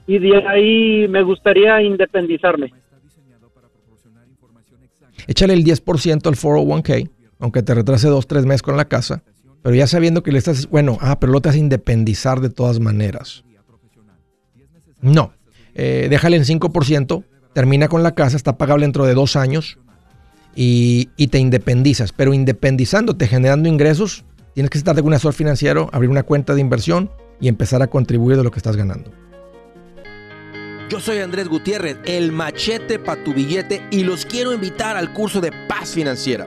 y 0.06 0.18
de 0.18 0.46
ahí 0.46 1.08
me 1.08 1.22
gustaría 1.22 1.82
independizarme. 1.82 2.72
Échale 5.26 5.54
el 5.54 5.64
10% 5.64 6.26
al 6.28 6.36
401k, 6.36 7.10
aunque 7.40 7.62
te 7.62 7.74
retrase 7.74 8.06
dos, 8.06 8.28
tres 8.28 8.46
meses 8.46 8.62
con 8.62 8.76
la 8.76 8.84
casa, 8.84 9.24
pero 9.66 9.74
ya 9.74 9.88
sabiendo 9.88 10.22
que 10.22 10.30
le 10.30 10.38
estás, 10.38 10.68
bueno, 10.68 10.96
ah, 11.00 11.18
pero 11.18 11.32
lo 11.32 11.40
te 11.40 11.48
vas 11.48 11.56
a 11.56 11.58
independizar 11.58 12.38
de 12.38 12.50
todas 12.50 12.78
maneras. 12.78 13.42
No, 15.00 15.32
eh, 15.74 16.06
déjale 16.08 16.36
en 16.36 16.44
5%, 16.44 17.24
termina 17.52 17.88
con 17.88 18.04
la 18.04 18.14
casa, 18.14 18.36
está 18.36 18.58
pagable 18.58 18.84
dentro 18.84 19.06
de 19.06 19.14
dos 19.14 19.34
años 19.34 19.80
y, 20.54 21.06
te 21.16 21.40
independizas. 21.40 22.12
Pero 22.12 22.32
independizándote, 22.32 23.26
generando 23.26 23.68
ingresos, 23.68 24.24
tienes 24.54 24.70
que 24.70 24.78
estar 24.78 24.94
de 24.94 25.02
un 25.02 25.14
asesor 25.14 25.32
financiero, 25.32 25.90
abrir 25.92 26.10
una 26.10 26.22
cuenta 26.22 26.54
de 26.54 26.60
inversión 26.60 27.10
y 27.40 27.48
empezar 27.48 27.82
a 27.82 27.88
contribuir 27.88 28.36
de 28.36 28.44
lo 28.44 28.52
que 28.52 28.60
estás 28.60 28.76
ganando. 28.76 29.10
Yo 30.88 31.00
soy 31.00 31.18
Andrés 31.18 31.48
Gutiérrez, 31.48 31.96
el 32.04 32.30
machete 32.30 33.00
para 33.00 33.24
tu 33.24 33.34
billete 33.34 33.82
y 33.90 34.04
los 34.04 34.26
quiero 34.26 34.52
invitar 34.52 34.96
al 34.96 35.12
curso 35.12 35.40
de 35.40 35.50
paz 35.66 35.90
financiera. 35.90 36.46